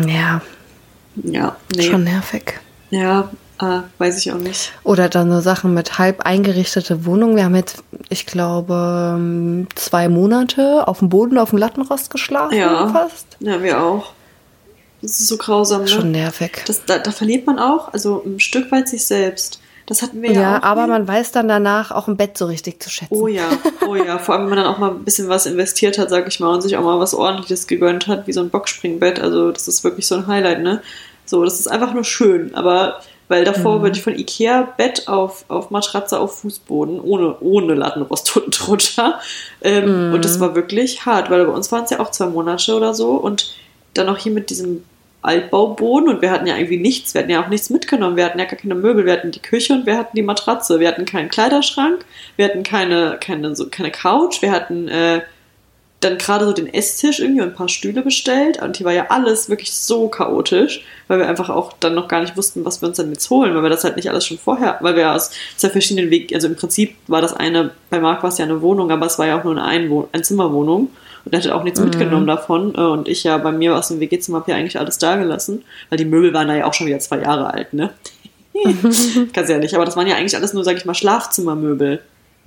ja, 0.08 0.42
Ja, 1.24 1.56
nee. 1.76 1.84
schon 1.84 2.04
nervig. 2.06 2.60
Ja, 2.90 3.30
äh, 3.62 3.80
weiß 3.98 4.18
ich 4.20 4.32
auch 4.32 4.38
nicht. 4.38 4.72
Oder 4.84 5.10
dann 5.10 5.32
so 5.32 5.40
Sachen 5.40 5.74
mit 5.74 5.98
halb 6.00 6.22
eingerichtete 6.22 7.06
Wohnungen. 7.06 7.36
Wir 7.36 7.46
haben 7.46 7.56
jetzt, 7.56 7.84
ich 8.10 8.26
glaube, 8.26 9.14
ähm, 9.18 9.68
zwei 9.76 10.10
Monate 10.10 10.88
auf 10.88 11.00
dem 11.00 11.10
Boden 11.10 11.38
auf 11.38 11.50
dem 11.52 11.60
Lattenrost 11.60 12.10
geschlafen 12.10 12.58
Ja. 12.58 12.88
fast. 12.90 13.38
Ja, 13.40 13.62
wir 13.62 13.82
auch. 13.84 14.14
Das 15.04 15.20
ist 15.20 15.28
so 15.28 15.38
grausam, 15.38 15.82
ne? 15.82 15.88
Schon 15.90 16.12
nervig. 16.12 16.64
Das, 16.66 16.86
da, 16.86 16.98
da 16.98 17.12
verliert 17.12 17.46
man 17.46 17.60
auch, 17.60 17.92
also 17.92 18.24
ein 18.26 18.40
Stück 18.40 18.72
weit 18.72 18.88
sich 18.88 19.06
selbst. 19.06 19.60
Das 19.86 20.02
hatten 20.02 20.22
wir 20.22 20.32
ja, 20.32 20.42
ja, 20.42 20.60
auch. 20.60 20.64
aber 20.64 20.84
hier. 20.84 20.94
man 20.94 21.06
weiß 21.06 21.34
dann 21.34 21.50
danach 21.50 21.92
auch 21.92 22.08
ein 22.08 22.16
Bett 22.16 22.38
so 22.38 22.46
richtig 22.46 22.82
zu 22.82 22.90
schätzen. 22.90 23.14
Oh 23.14 23.28
ja, 23.28 23.50
oh 23.86 23.96
ja. 23.96 24.18
Vor 24.18 24.36
allem, 24.36 24.44
wenn 24.46 24.52
man 24.52 24.64
dann 24.64 24.74
auch 24.74 24.78
mal 24.78 24.92
ein 24.92 25.04
bisschen 25.04 25.28
was 25.28 25.46
investiert 25.46 25.98
hat, 25.98 26.10
sag 26.10 26.26
ich 26.30 26.40
mal, 26.40 26.54
und 26.54 26.62
sich 26.62 26.78
auch 26.78 26.84
mal 26.84 27.00
was 27.00 27.14
ordentliches 27.14 27.68
gegönnt 27.68 28.08
hat, 28.08 28.26
wie 28.26 28.32
so 28.32 28.40
ein 28.40 28.50
Boxspringbett. 28.50 29.20
Also, 29.20 29.52
das 29.52 29.68
ist 29.68 29.84
wirklich 29.84 30.08
so 30.08 30.16
ein 30.16 30.28
Highlight, 30.28 30.62
ne? 30.62 30.82
So, 31.26 31.44
das 31.44 31.60
ist 31.60 31.68
einfach 31.68 31.94
nur 31.94 32.06
schön. 32.06 32.56
Aber 32.56 33.02
Weil 33.28 33.44
davor 33.44 33.80
mhm. 33.80 33.84
bin 33.84 33.94
ich 33.94 34.04
von 34.04 34.18
Ikea 34.18 34.74
Bett 34.78 35.10
auf, 35.10 35.44
auf 35.50 35.70
Matratze 35.70 36.18
auf 36.18 36.40
Fußboden, 36.40 37.02
ohne, 37.02 37.36
ohne 37.42 37.74
Lattenrost 37.74 38.38
und 38.38 38.52
drunter. 38.52 39.20
Ähm, 39.62 40.08
mhm. 40.08 40.14
Und 40.14 40.24
das 40.24 40.40
war 40.40 40.56
wirklich 40.56 41.06
hart, 41.06 41.30
weil 41.30 41.46
bei 41.46 41.52
uns 41.52 41.74
waren 41.74 41.84
es 41.84 41.90
ja 41.90 42.00
auch 42.00 42.12
zwei 42.12 42.28
Monate 42.28 42.74
oder 42.74 42.94
so. 42.94 43.12
Und 43.12 43.54
dann 43.94 44.08
auch 44.08 44.18
hier 44.18 44.32
mit 44.32 44.50
diesem 44.50 44.86
Altbauboden 45.24 46.10
und 46.10 46.22
wir 46.22 46.32
hatten 46.32 46.46
ja 46.46 46.58
irgendwie 46.58 46.78
nichts. 46.78 47.14
Wir 47.14 47.22
hatten 47.22 47.32
ja 47.32 47.44
auch 47.44 47.48
nichts 47.48 47.70
mitgenommen. 47.70 48.18
Wir 48.18 48.26
hatten 48.26 48.40
ja 48.40 48.46
gar 48.46 48.60
keine 48.60 48.76
Möbel. 48.76 49.06
Wir 49.06 49.14
hatten 49.14 49.32
die 49.32 49.42
Küche 49.42 49.74
und 49.74 49.86
wir 49.86 49.98
hatten 49.98 50.16
die 50.16 50.22
Matratze. 50.22 50.80
Wir 50.80 50.88
hatten 50.90 51.06
keinen 51.06 51.30
Kleiderschrank. 51.30 52.06
Wir 52.36 52.46
hatten 52.46 52.64
keine, 52.64 53.18
keine, 53.22 53.56
so, 53.56 53.70
keine 53.70 53.90
Couch. 53.90 54.42
Wir 54.42 54.52
hatten 54.52 54.90
äh, 54.90 55.22
dann 56.02 56.18
gerade 56.18 56.46
so 56.46 56.52
den 56.52 56.74
Esstisch 56.74 57.20
irgendwie 57.20 57.42
und 57.42 57.50
ein 57.50 57.56
paar 57.56 57.70
Stühle 57.70 58.02
bestellt. 58.02 58.62
Und 58.62 58.78
hier 58.78 58.86
war 58.86 58.94
ja 58.94 59.08
alles 59.10 59.50
wirklich 59.50 59.74
so 59.74 60.10
chaotisch, 60.10 60.84
weil 61.08 61.20
wir 61.20 61.30
einfach 61.30 61.50
auch 61.50 61.74
dann 61.80 61.96
noch 61.96 62.08
gar 62.08 62.22
nicht 62.22 62.36
wussten, 62.36 62.66
was 62.66 62.82
wir 62.82 62.90
uns 62.90 62.98
dann 62.98 63.12
jetzt 63.12 63.30
holen, 63.30 63.56
weil 63.56 63.64
wir 63.64 63.70
das 63.70 63.84
halt 63.84 63.96
nicht 63.96 64.10
alles 64.10 64.26
schon 64.26 64.38
vorher, 64.38 64.78
weil 64.82 64.96
wir 64.96 65.14
aus 65.14 65.32
zwei 65.56 65.70
verschiedenen 65.70 66.10
Wegen, 66.10 66.36
also 66.36 66.48
im 66.48 66.56
Prinzip 66.56 66.96
war 67.08 67.22
das 67.22 67.34
eine, 67.34 67.72
bei 67.90 68.00
Marc 68.00 68.24
war 68.24 68.30
es 68.30 68.38
ja 68.38 68.46
eine 68.46 68.62
Wohnung, 68.62 68.92
aber 68.92 69.06
es 69.06 69.18
war 69.18 69.28
ja 69.28 69.40
auch 69.40 69.44
nur 69.44 69.54
eine 69.54 69.64
Einwohn 69.64 70.08
Einzimmerwohnung 70.12 70.90
und 71.26 71.34
er 71.34 71.40
hatte 71.40 71.56
auch 71.56 71.64
nichts 71.64 71.80
mhm. 71.80 71.88
mitgenommen 71.88 72.28
davon. 72.28 72.76
Äh, 72.76 72.82
und 72.82 73.08
ich 73.08 73.24
ja 73.24 73.38
bei 73.38 73.52
mir 73.52 73.78
aus 73.78 73.88
dem 73.88 74.00
WG-Zimmer 74.00 74.40
habe 74.40 74.52
ja 74.52 74.58
eigentlich 74.58 74.80
alles 74.80 74.98
da 74.98 75.16
gelassen, 75.16 75.64
weil 75.90 75.98
die 75.98 76.06
Möbel 76.06 76.34
waren 76.34 76.48
da 76.48 76.56
ja 76.56 76.66
auch 76.66 76.74
schon 76.74 76.88
wieder 76.88 77.00
zwei 77.00 77.20
Jahre 77.20 77.54
alt, 77.54 77.74
ne? 77.74 77.92
Ja 79.36 79.58
nicht, 79.58 79.74
aber 79.74 79.86
das 79.86 79.98
waren 79.98 80.08
ja 80.08 80.16
eigentlich 80.16 80.36
alles 80.36 80.54
nur, 80.54 80.64
sag 80.64 80.78
ich 80.78 80.86
mal, 80.86 80.94
Schlafzimmermöbel. 80.94 82.02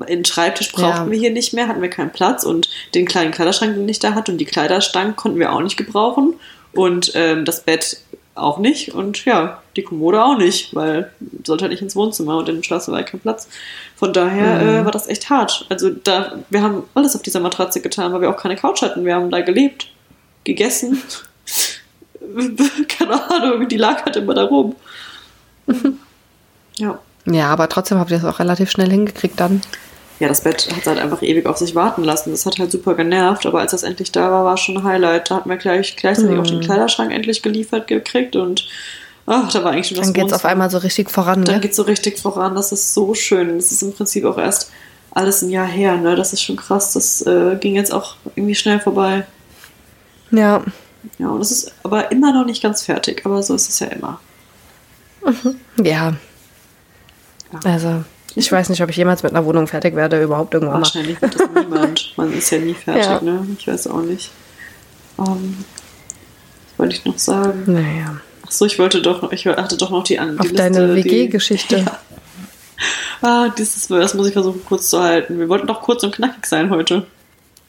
Den 0.08 0.24
Schreibtisch 0.24 0.72
brauchten 0.72 1.06
ja. 1.06 1.10
wir 1.10 1.18
hier 1.18 1.30
nicht 1.30 1.52
mehr, 1.52 1.68
hatten 1.68 1.80
wir 1.80 1.88
keinen 1.88 2.12
Platz 2.12 2.44
und 2.44 2.68
den 2.94 3.06
kleinen 3.06 3.32
Kleiderschrank, 3.32 3.74
den 3.74 3.88
ich 3.88 3.98
da 3.98 4.14
hatte 4.14 4.30
und 4.30 4.38
die 4.38 4.44
Kleiderstangen 4.44 5.16
konnten 5.16 5.38
wir 5.38 5.52
auch 5.52 5.62
nicht 5.62 5.76
gebrauchen 5.76 6.34
und 6.72 7.12
ähm, 7.14 7.44
das 7.44 7.62
Bett 7.62 7.98
auch 8.34 8.58
nicht 8.58 8.94
und 8.94 9.24
ja, 9.24 9.62
die 9.76 9.82
Kommode 9.82 10.22
auch 10.22 10.36
nicht, 10.36 10.74
weil 10.74 11.12
sollte 11.44 11.62
halt 11.62 11.72
nicht 11.72 11.82
ins 11.82 11.96
Wohnzimmer 11.96 12.36
und 12.38 12.48
im 12.48 12.62
Schlafzimmer 12.62 12.98
war 12.98 13.04
kein 13.04 13.20
Platz. 13.20 13.48
Von 13.94 14.12
daher 14.12 14.62
mhm. 14.62 14.68
äh, 14.68 14.84
war 14.84 14.92
das 14.92 15.08
echt 15.08 15.30
hart. 15.30 15.66
Also 15.68 15.90
da, 15.90 16.38
wir 16.50 16.62
haben 16.62 16.84
alles 16.94 17.14
auf 17.14 17.22
dieser 17.22 17.40
Matratze 17.40 17.80
getan, 17.80 18.12
weil 18.12 18.22
wir 18.22 18.30
auch 18.30 18.36
keine 18.36 18.56
Couch 18.56 18.82
hatten. 18.82 19.04
Wir 19.04 19.14
haben 19.14 19.30
da 19.30 19.40
gelebt, 19.40 19.88
gegessen. 20.44 21.02
keine 22.88 23.30
Ahnung, 23.30 23.68
die 23.68 23.76
lag 23.76 24.04
halt 24.04 24.16
immer 24.16 24.34
da 24.34 24.44
rum. 24.44 24.74
ja. 26.76 26.98
Ja, 27.28 27.48
aber 27.48 27.68
trotzdem 27.68 27.98
habt 27.98 28.10
ihr 28.10 28.18
das 28.18 28.26
auch 28.26 28.38
relativ 28.38 28.70
schnell 28.70 28.90
hingekriegt 28.90 29.40
dann. 29.40 29.60
Ja, 30.18 30.28
das 30.28 30.42
Bett 30.42 30.68
hat 30.74 30.86
halt 30.86 30.98
einfach 30.98 31.22
ewig 31.22 31.44
auf 31.46 31.58
sich 31.58 31.74
warten 31.74 32.02
lassen. 32.02 32.30
Das 32.30 32.46
hat 32.46 32.58
halt 32.58 32.72
super 32.72 32.94
genervt, 32.94 33.44
aber 33.44 33.60
als 33.60 33.72
das 33.72 33.82
endlich 33.82 34.12
da 34.12 34.30
war, 34.30 34.44
war 34.44 34.56
schon 34.56 34.78
ein 34.78 34.84
Highlight. 34.84 35.30
Da 35.30 35.36
hatten 35.36 35.50
wir 35.50 35.56
gleich 35.56 35.96
gleichzeitig 35.96 36.32
mhm. 36.32 36.40
auch 36.40 36.46
den 36.46 36.60
Kleiderschrank 36.60 37.12
endlich 37.12 37.42
geliefert 37.42 37.86
gekriegt 37.86 38.34
und 38.34 38.66
ach, 39.26 39.52
da 39.52 39.64
war 39.64 39.72
eigentlich 39.72 39.88
schon 39.88 39.96
das 39.96 40.06
Dann 40.06 40.14
geht 40.14 40.26
es 40.26 40.32
auf 40.32 40.44
einmal 40.44 40.70
so 40.70 40.78
richtig 40.78 41.10
voran, 41.10 41.40
ne? 41.40 41.44
Dann 41.44 41.60
geht 41.60 41.72
es 41.72 41.76
so 41.76 41.82
richtig 41.82 42.18
voran, 42.20 42.54
das 42.54 42.72
ist 42.72 42.94
so 42.94 43.14
schön. 43.14 43.56
Das 43.56 43.72
ist 43.72 43.82
im 43.82 43.92
Prinzip 43.92 44.24
auch 44.24 44.38
erst 44.38 44.70
alles 45.10 45.42
ein 45.42 45.50
Jahr 45.50 45.66
her, 45.66 45.96
ne? 45.96 46.16
Das 46.16 46.32
ist 46.32 46.42
schon 46.42 46.56
krass. 46.56 46.92
Das 46.92 47.22
äh, 47.26 47.56
ging 47.60 47.74
jetzt 47.74 47.92
auch 47.92 48.16
irgendwie 48.34 48.54
schnell 48.54 48.80
vorbei. 48.80 49.26
Ja. 50.30 50.62
Ja, 51.18 51.28
und 51.28 51.40
es 51.40 51.50
ist 51.50 51.72
aber 51.82 52.10
immer 52.10 52.32
noch 52.32 52.44
nicht 52.44 52.62
ganz 52.62 52.82
fertig, 52.82 53.24
aber 53.24 53.42
so 53.42 53.54
ist 53.54 53.68
es 53.68 53.78
ja 53.78 53.86
immer. 53.88 54.20
Ja. 55.82 56.14
ja. 57.52 57.60
Also, 57.64 58.04
ich 58.34 58.50
weiß 58.50 58.68
nicht, 58.68 58.82
ob 58.82 58.90
ich 58.90 58.96
jemals 58.96 59.22
mit 59.22 59.32
einer 59.32 59.44
Wohnung 59.44 59.66
fertig 59.66 59.94
werde, 59.94 60.22
überhaupt 60.22 60.54
irgendwann 60.54 60.80
Wahrscheinlich 60.80 61.20
wird 61.22 61.34
das 61.34 61.48
niemand. 61.54 62.12
Man 62.16 62.32
ist 62.32 62.50
ja 62.50 62.58
nie 62.58 62.74
fertig, 62.84 63.04
ja. 63.04 63.20
ne? 63.20 63.46
Ich 63.58 63.66
weiß 63.66 63.86
auch 63.86 64.02
nicht. 64.02 64.30
Ähm, 65.18 65.64
was 66.68 66.78
wollte 66.78 66.96
ich 66.96 67.04
noch 67.04 67.18
sagen? 67.18 67.62
Naja. 67.66 68.20
Achso, 68.46 68.64
ich 68.64 68.78
wollte 68.78 69.02
doch 69.02 69.22
noch, 69.22 69.32
ich 69.32 69.46
hatte 69.46 69.76
doch 69.76 69.90
noch 69.90 70.04
die 70.04 70.18
andere. 70.18 70.46
Auf 70.46 70.52
deine 70.52 70.94
WG-Geschichte. 70.94 71.84
Ja. 73.22 73.22
Ah, 73.22 73.48
dieses, 73.48 73.88
das 73.88 74.12
muss 74.12 74.26
ich 74.26 74.34
versuchen 74.34 74.62
kurz 74.66 74.90
zu 74.90 75.00
halten. 75.00 75.38
Wir 75.38 75.48
wollten 75.48 75.66
doch 75.66 75.80
kurz 75.80 76.04
und 76.04 76.14
knackig 76.14 76.44
sein 76.44 76.68
heute. 76.68 77.06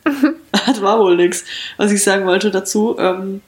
das 0.52 0.82
war 0.82 1.00
wohl 1.00 1.16
nichts. 1.16 1.46
Was 1.78 1.94
ich 1.94 2.04
sagen 2.04 2.26
wollte 2.26 2.52
dazu, 2.52 2.98
ähm, 3.00 3.42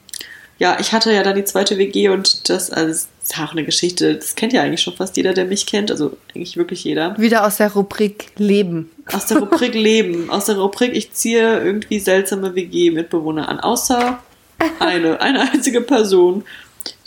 ja, 0.58 0.78
ich 0.78 0.92
hatte 0.92 1.12
ja 1.12 1.22
dann 1.22 1.36
die 1.36 1.44
zweite 1.44 1.78
WG 1.78 2.10
und 2.10 2.48
das, 2.50 2.70
also 2.70 2.88
das 2.88 3.08
ist 3.22 3.38
auch 3.38 3.52
eine 3.52 3.64
Geschichte, 3.64 4.14
das 4.14 4.34
kennt 4.34 4.52
ja 4.52 4.62
eigentlich 4.62 4.82
schon 4.82 4.94
fast 4.94 5.16
jeder, 5.16 5.32
der 5.32 5.46
mich 5.46 5.66
kennt, 5.66 5.90
also 5.90 6.16
eigentlich 6.34 6.56
wirklich 6.58 6.84
jeder. 6.84 7.16
Wieder 7.18 7.46
aus 7.46 7.56
der 7.56 7.72
Rubrik 7.72 8.26
Leben. 8.36 8.90
Aus 9.10 9.26
der 9.26 9.38
Rubrik 9.38 9.74
Leben, 9.74 10.28
aus 10.30 10.44
der 10.44 10.58
Rubrik 10.58 10.94
ich 10.94 11.12
ziehe 11.12 11.62
irgendwie 11.62 11.98
seltsame 11.98 12.54
WG-Mitbewohner 12.54 13.48
an, 13.48 13.60
außer 13.60 14.18
eine, 14.78 15.20
eine 15.20 15.50
einzige 15.50 15.80
Person 15.80 16.44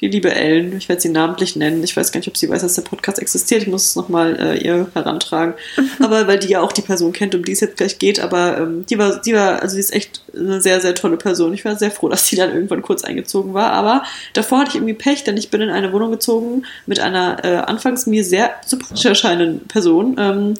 die 0.04 0.10
liebe 0.10 0.36
Ellen, 0.36 0.76
ich 0.76 0.90
werde 0.90 1.02
sie 1.02 1.08
namentlich 1.08 1.56
nennen. 1.56 1.82
Ich 1.82 1.96
weiß 1.96 2.12
gar 2.12 2.20
nicht, 2.20 2.28
ob 2.28 2.36
sie 2.36 2.50
weiß, 2.50 2.62
dass 2.62 2.76
der 2.76 2.82
Podcast 2.82 3.20
existiert. 3.20 3.62
Ich 3.62 3.70
muss 3.70 3.86
es 3.86 3.96
nochmal 3.96 4.38
äh, 4.38 4.58
ihr 4.62 4.88
herantragen. 4.94 5.54
aber 6.00 6.28
weil 6.28 6.40
die 6.40 6.50
ja 6.50 6.60
auch 6.60 6.74
die 6.74 6.82
Person 6.82 7.14
kennt, 7.14 7.34
um 7.36 7.46
die 7.46 7.54
es 7.54 7.62
jetzt 7.62 7.78
gleich 7.78 8.00
geht. 8.00 8.20
Aber 8.20 8.58
ähm, 8.58 8.86
die 8.86 8.98
war, 8.98 9.22
die 9.22 9.34
war, 9.34 9.62
also 9.62 9.76
sie 9.76 9.80
ist 9.80 9.94
echt 9.94 10.22
eine 10.36 10.60
sehr, 10.60 10.82
sehr 10.82 10.94
tolle 10.94 11.16
Person. 11.16 11.54
Ich 11.54 11.64
war 11.64 11.78
sehr 11.78 11.90
froh, 11.90 12.10
dass 12.10 12.28
sie 12.28 12.36
dann 12.36 12.54
irgendwann 12.54 12.82
kurz 12.82 13.06
eingezogen 13.06 13.54
war. 13.54 13.72
Aber 13.72 14.04
davor 14.34 14.60
hatte 14.60 14.72
ich 14.72 14.76
irgendwie 14.76 14.94
Pech, 14.94 15.24
denn 15.24 15.38
ich 15.38 15.50
bin 15.50 15.62
in 15.62 15.70
eine 15.70 15.94
Wohnung 15.94 16.12
gezogen 16.12 16.66
mit 16.86 17.00
einer 17.00 17.38
äh, 17.46 17.56
anfangs 17.56 18.06
mir 18.06 18.26
sehr 18.26 18.52
sympathisch 18.66 19.06
erscheinenden 19.06 19.70
Person. 19.70 20.18
Ähm, 20.20 20.56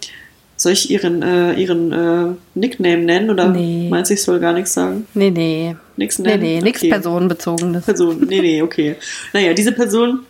soll 0.64 0.72
ich 0.72 0.90
ihren, 0.90 1.22
äh, 1.22 1.54
ihren 1.54 1.92
äh, 1.92 2.34
Nickname 2.56 3.04
nennen 3.04 3.30
oder 3.30 3.50
nee. 3.50 3.88
meinst 3.90 4.10
du, 4.10 4.16
ich 4.16 4.24
soll 4.24 4.40
gar 4.40 4.54
nichts 4.54 4.74
sagen? 4.74 5.06
Nee, 5.14 5.30
nee. 5.30 5.76
Nichts 5.96 6.18
nennen? 6.18 6.42
Nee, 6.42 6.56
nee, 6.56 6.62
nichts 6.62 6.82
okay. 6.82 6.90
personenbezogenes. 6.90 7.86
Person, 7.86 8.26
nee, 8.28 8.42
nee, 8.42 8.62
okay. 8.62 8.96
Naja, 9.34 9.54
diese 9.54 9.74
Person 9.74 10.22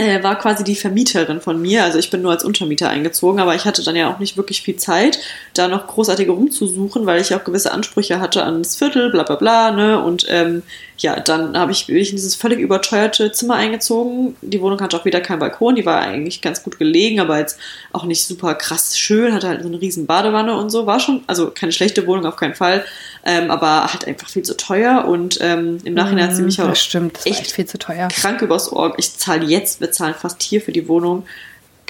äh, 0.00 0.22
war 0.22 0.38
quasi 0.38 0.64
die 0.64 0.76
Vermieterin 0.76 1.40
von 1.40 1.60
mir. 1.60 1.84
Also 1.84 1.98
ich 1.98 2.10
bin 2.10 2.22
nur 2.22 2.32
als 2.32 2.44
Untermieter 2.44 2.88
eingezogen, 2.88 3.40
aber 3.40 3.54
ich 3.54 3.64
hatte 3.64 3.84
dann 3.84 3.96
ja 3.96 4.12
auch 4.12 4.18
nicht 4.18 4.36
wirklich 4.36 4.62
viel 4.62 4.76
Zeit, 4.76 5.18
da 5.54 5.68
noch 5.68 5.86
großartig 5.86 6.28
rumzusuchen, 6.28 7.06
weil 7.06 7.20
ich 7.20 7.34
auch 7.34 7.44
gewisse 7.44 7.72
Ansprüche 7.72 8.20
hatte 8.20 8.44
ans 8.44 8.76
Viertel, 8.76 9.10
bla 9.10 9.22
bla 9.22 9.36
bla, 9.36 9.70
ne? 9.70 10.02
Und 10.02 10.26
ähm, 10.28 10.62
ja, 11.02 11.18
dann 11.18 11.56
habe 11.56 11.72
ich, 11.72 11.86
bin 11.86 11.96
ich 11.96 12.10
in 12.10 12.16
dieses 12.16 12.34
völlig 12.34 12.58
überteuerte 12.58 13.32
Zimmer 13.32 13.54
eingezogen. 13.54 14.36
Die 14.42 14.60
Wohnung 14.60 14.80
hatte 14.80 14.98
auch 14.98 15.04
wieder 15.04 15.20
keinen 15.20 15.38
Balkon, 15.38 15.74
die 15.74 15.86
war 15.86 16.00
eigentlich 16.00 16.42
ganz 16.42 16.62
gut 16.62 16.78
gelegen, 16.78 17.20
aber 17.20 17.38
jetzt 17.38 17.58
auch 17.92 18.04
nicht 18.04 18.24
super 18.26 18.54
krass 18.54 18.98
schön, 18.98 19.32
hatte 19.32 19.48
halt 19.48 19.62
so 19.62 19.68
eine 19.68 19.80
riesen 19.80 20.06
Badewanne 20.06 20.56
und 20.56 20.70
so. 20.70 20.86
War 20.86 21.00
schon, 21.00 21.22
also 21.26 21.50
keine 21.50 21.72
schlechte 21.72 22.06
Wohnung 22.06 22.26
auf 22.26 22.36
keinen 22.36 22.54
Fall, 22.54 22.84
ähm, 23.24 23.50
aber 23.50 23.92
halt 23.92 24.06
einfach 24.06 24.28
viel 24.28 24.42
zu 24.42 24.56
teuer 24.56 25.06
und 25.06 25.38
ähm, 25.40 25.78
im 25.84 25.94
Nachhinein 25.94 26.28
hat 26.28 26.36
sie 26.36 26.42
mich 26.42 26.60
auch 26.60 26.68
das 26.68 26.82
stimmt, 26.82 27.16
das 27.16 27.26
echt, 27.26 27.40
echt 27.40 27.52
viel 27.52 27.66
zu 27.66 27.78
teuer. 27.78 28.08
krank 28.08 28.42
übers 28.42 28.70
Ohr. 28.70 28.94
Ich 28.98 29.16
zahle 29.16 29.46
jetzt, 29.46 29.80
wir 29.90 29.92
zahlen 29.92 30.14
fast 30.14 30.42
hier 30.42 30.60
für 30.60 30.72
die 30.72 30.88
Wohnung 30.88 31.24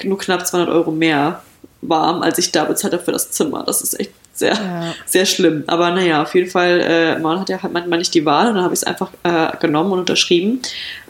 nur 0.03 0.17
knapp 0.17 0.45
200 0.45 0.73
Euro 0.73 0.91
mehr 0.91 1.41
warm, 1.81 2.21
als 2.21 2.39
ich 2.39 2.51
da 2.51 2.63
bezahlt 2.65 2.93
habe 2.93 3.03
für 3.03 3.11
das 3.11 3.31
Zimmer. 3.31 3.63
Das 3.63 3.81
ist 3.81 3.99
echt 3.99 4.11
sehr, 4.33 4.53
ja. 4.53 4.93
sehr 5.05 5.25
schlimm. 5.25 5.63
Aber 5.67 5.91
naja, 5.91 6.23
auf 6.23 6.33
jeden 6.33 6.49
Fall, 6.49 6.81
äh, 6.81 7.19
man 7.19 7.39
hat 7.39 7.49
ja 7.49 7.61
halt 7.61 7.73
manchmal 7.73 7.99
nicht 7.99 8.13
die 8.13 8.25
Wahl 8.25 8.47
und 8.47 8.55
dann 8.55 8.63
habe 8.63 8.73
ich 8.73 8.79
es 8.79 8.83
einfach 8.83 9.11
äh, 9.23 9.55
genommen 9.57 9.91
und 9.91 9.99
unterschrieben, 9.99 10.61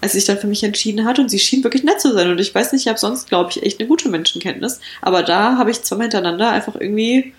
als 0.02 0.14
sie 0.14 0.20
sich 0.20 0.28
dann 0.28 0.38
für 0.38 0.48
mich 0.48 0.64
entschieden 0.64 1.06
hat 1.06 1.20
und 1.20 1.30
sie 1.30 1.40
schien 1.40 1.64
wirklich 1.64 1.84
nett 1.84 2.02
zu 2.02 2.14
sein 2.14 2.30
und 2.30 2.40
ich 2.40 2.54
weiß 2.54 2.74
nicht, 2.74 2.82
ich 2.82 2.88
habe 2.88 3.00
sonst, 3.00 3.30
glaube 3.30 3.52
ich, 3.52 3.64
echt 3.64 3.80
eine 3.80 3.88
gute 3.88 4.10
Menschenkenntnis, 4.10 4.80
aber 5.02 5.24
da 5.24 5.58
habe 5.58 5.72
ich 5.72 5.84
zweimal 5.84 6.06
hintereinander 6.06 6.52
einfach 6.52 6.76
irgendwie, 6.76 7.34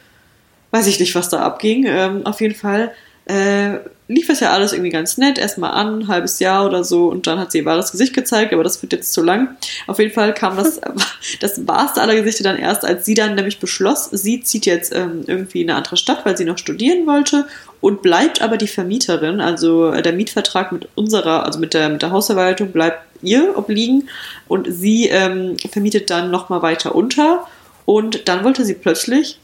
weiß 0.70 0.86
ich 0.86 1.00
nicht, 1.00 1.14
was 1.14 1.28
da 1.28 1.40
abging, 1.40 1.84
ähm, 1.86 2.24
auf 2.26 2.40
jeden 2.40 2.54
Fall 2.54 2.92
äh, 3.32 3.80
lief 4.08 4.28
es 4.28 4.40
ja 4.40 4.50
alles 4.50 4.72
irgendwie 4.72 4.90
ganz 4.90 5.16
nett, 5.16 5.38
erstmal 5.38 5.72
an, 5.72 6.00
ein 6.00 6.08
halbes 6.08 6.38
Jahr 6.38 6.66
oder 6.66 6.84
so, 6.84 7.08
und 7.08 7.26
dann 7.26 7.38
hat 7.38 7.52
sie 7.52 7.58
ihr 7.58 7.64
wahres 7.64 7.92
Gesicht 7.92 8.14
gezeigt, 8.14 8.52
aber 8.52 8.62
das 8.62 8.82
wird 8.82 8.92
jetzt 8.92 9.12
zu 9.12 9.22
lang. 9.22 9.56
Auf 9.86 9.98
jeden 9.98 10.12
Fall 10.12 10.34
kam 10.34 10.56
das, 10.56 10.80
das 11.40 11.66
wahrste 11.66 12.02
aller 12.02 12.14
Gesichter 12.14 12.44
dann 12.44 12.58
erst, 12.58 12.84
als 12.84 13.04
sie 13.04 13.14
dann 13.14 13.34
nämlich 13.34 13.58
beschloss, 13.58 14.10
sie 14.10 14.42
zieht 14.42 14.66
jetzt 14.66 14.94
ähm, 14.94 15.24
irgendwie 15.26 15.62
in 15.62 15.70
eine 15.70 15.78
andere 15.78 15.96
Stadt, 15.96 16.24
weil 16.24 16.36
sie 16.36 16.44
noch 16.44 16.58
studieren 16.58 17.06
wollte 17.06 17.46
und 17.80 18.02
bleibt 18.02 18.42
aber 18.42 18.56
die 18.56 18.68
Vermieterin, 18.68 19.40
also 19.40 19.90
äh, 19.90 20.02
der 20.02 20.12
Mietvertrag 20.12 20.72
mit 20.72 20.88
unserer, 20.94 21.44
also 21.44 21.58
mit 21.58 21.74
der, 21.74 21.88
mit 21.88 22.02
der 22.02 22.10
Hausverwaltung 22.10 22.72
bleibt 22.72 23.02
ihr 23.22 23.56
obliegen 23.56 24.08
und 24.48 24.66
sie 24.70 25.08
ähm, 25.08 25.56
vermietet 25.70 26.10
dann 26.10 26.30
nochmal 26.30 26.62
weiter 26.62 26.94
unter. 26.94 27.46
Und 27.84 28.28
dann 28.28 28.44
wollte 28.44 28.64
sie 28.64 28.74
plötzlich 28.74 29.38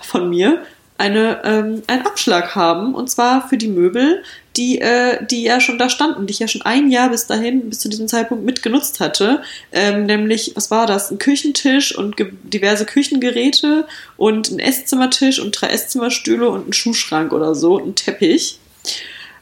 von 0.00 0.28
mir 0.28 0.62
eine, 0.98 1.40
ähm, 1.44 1.82
einen 1.86 2.06
Abschlag 2.06 2.54
haben, 2.54 2.94
und 2.94 3.08
zwar 3.08 3.48
für 3.48 3.56
die 3.56 3.68
Möbel, 3.68 4.22
die, 4.56 4.80
äh, 4.80 5.24
die 5.24 5.44
ja 5.44 5.60
schon 5.60 5.78
da 5.78 5.88
standen, 5.88 6.26
die 6.26 6.32
ich 6.32 6.40
ja 6.40 6.48
schon 6.48 6.62
ein 6.62 6.90
Jahr 6.90 7.08
bis 7.10 7.28
dahin, 7.28 7.70
bis 7.70 7.78
zu 7.78 7.88
diesem 7.88 8.08
Zeitpunkt 8.08 8.44
mitgenutzt 8.44 8.98
hatte. 8.98 9.40
Ähm, 9.70 10.06
nämlich, 10.06 10.52
was 10.56 10.70
war 10.72 10.86
das? 10.86 11.10
Ein 11.10 11.18
Küchentisch 11.18 11.96
und 11.96 12.16
diverse 12.42 12.84
Küchengeräte 12.84 13.86
und 14.16 14.50
ein 14.50 14.58
Esszimmertisch 14.58 15.38
und 15.38 15.52
drei 15.52 15.68
Esszimmerstühle 15.68 16.50
und 16.50 16.68
ein 16.68 16.72
Schuhschrank 16.72 17.32
oder 17.32 17.54
so 17.54 17.78
ein 17.78 17.94
Teppich. 17.94 18.58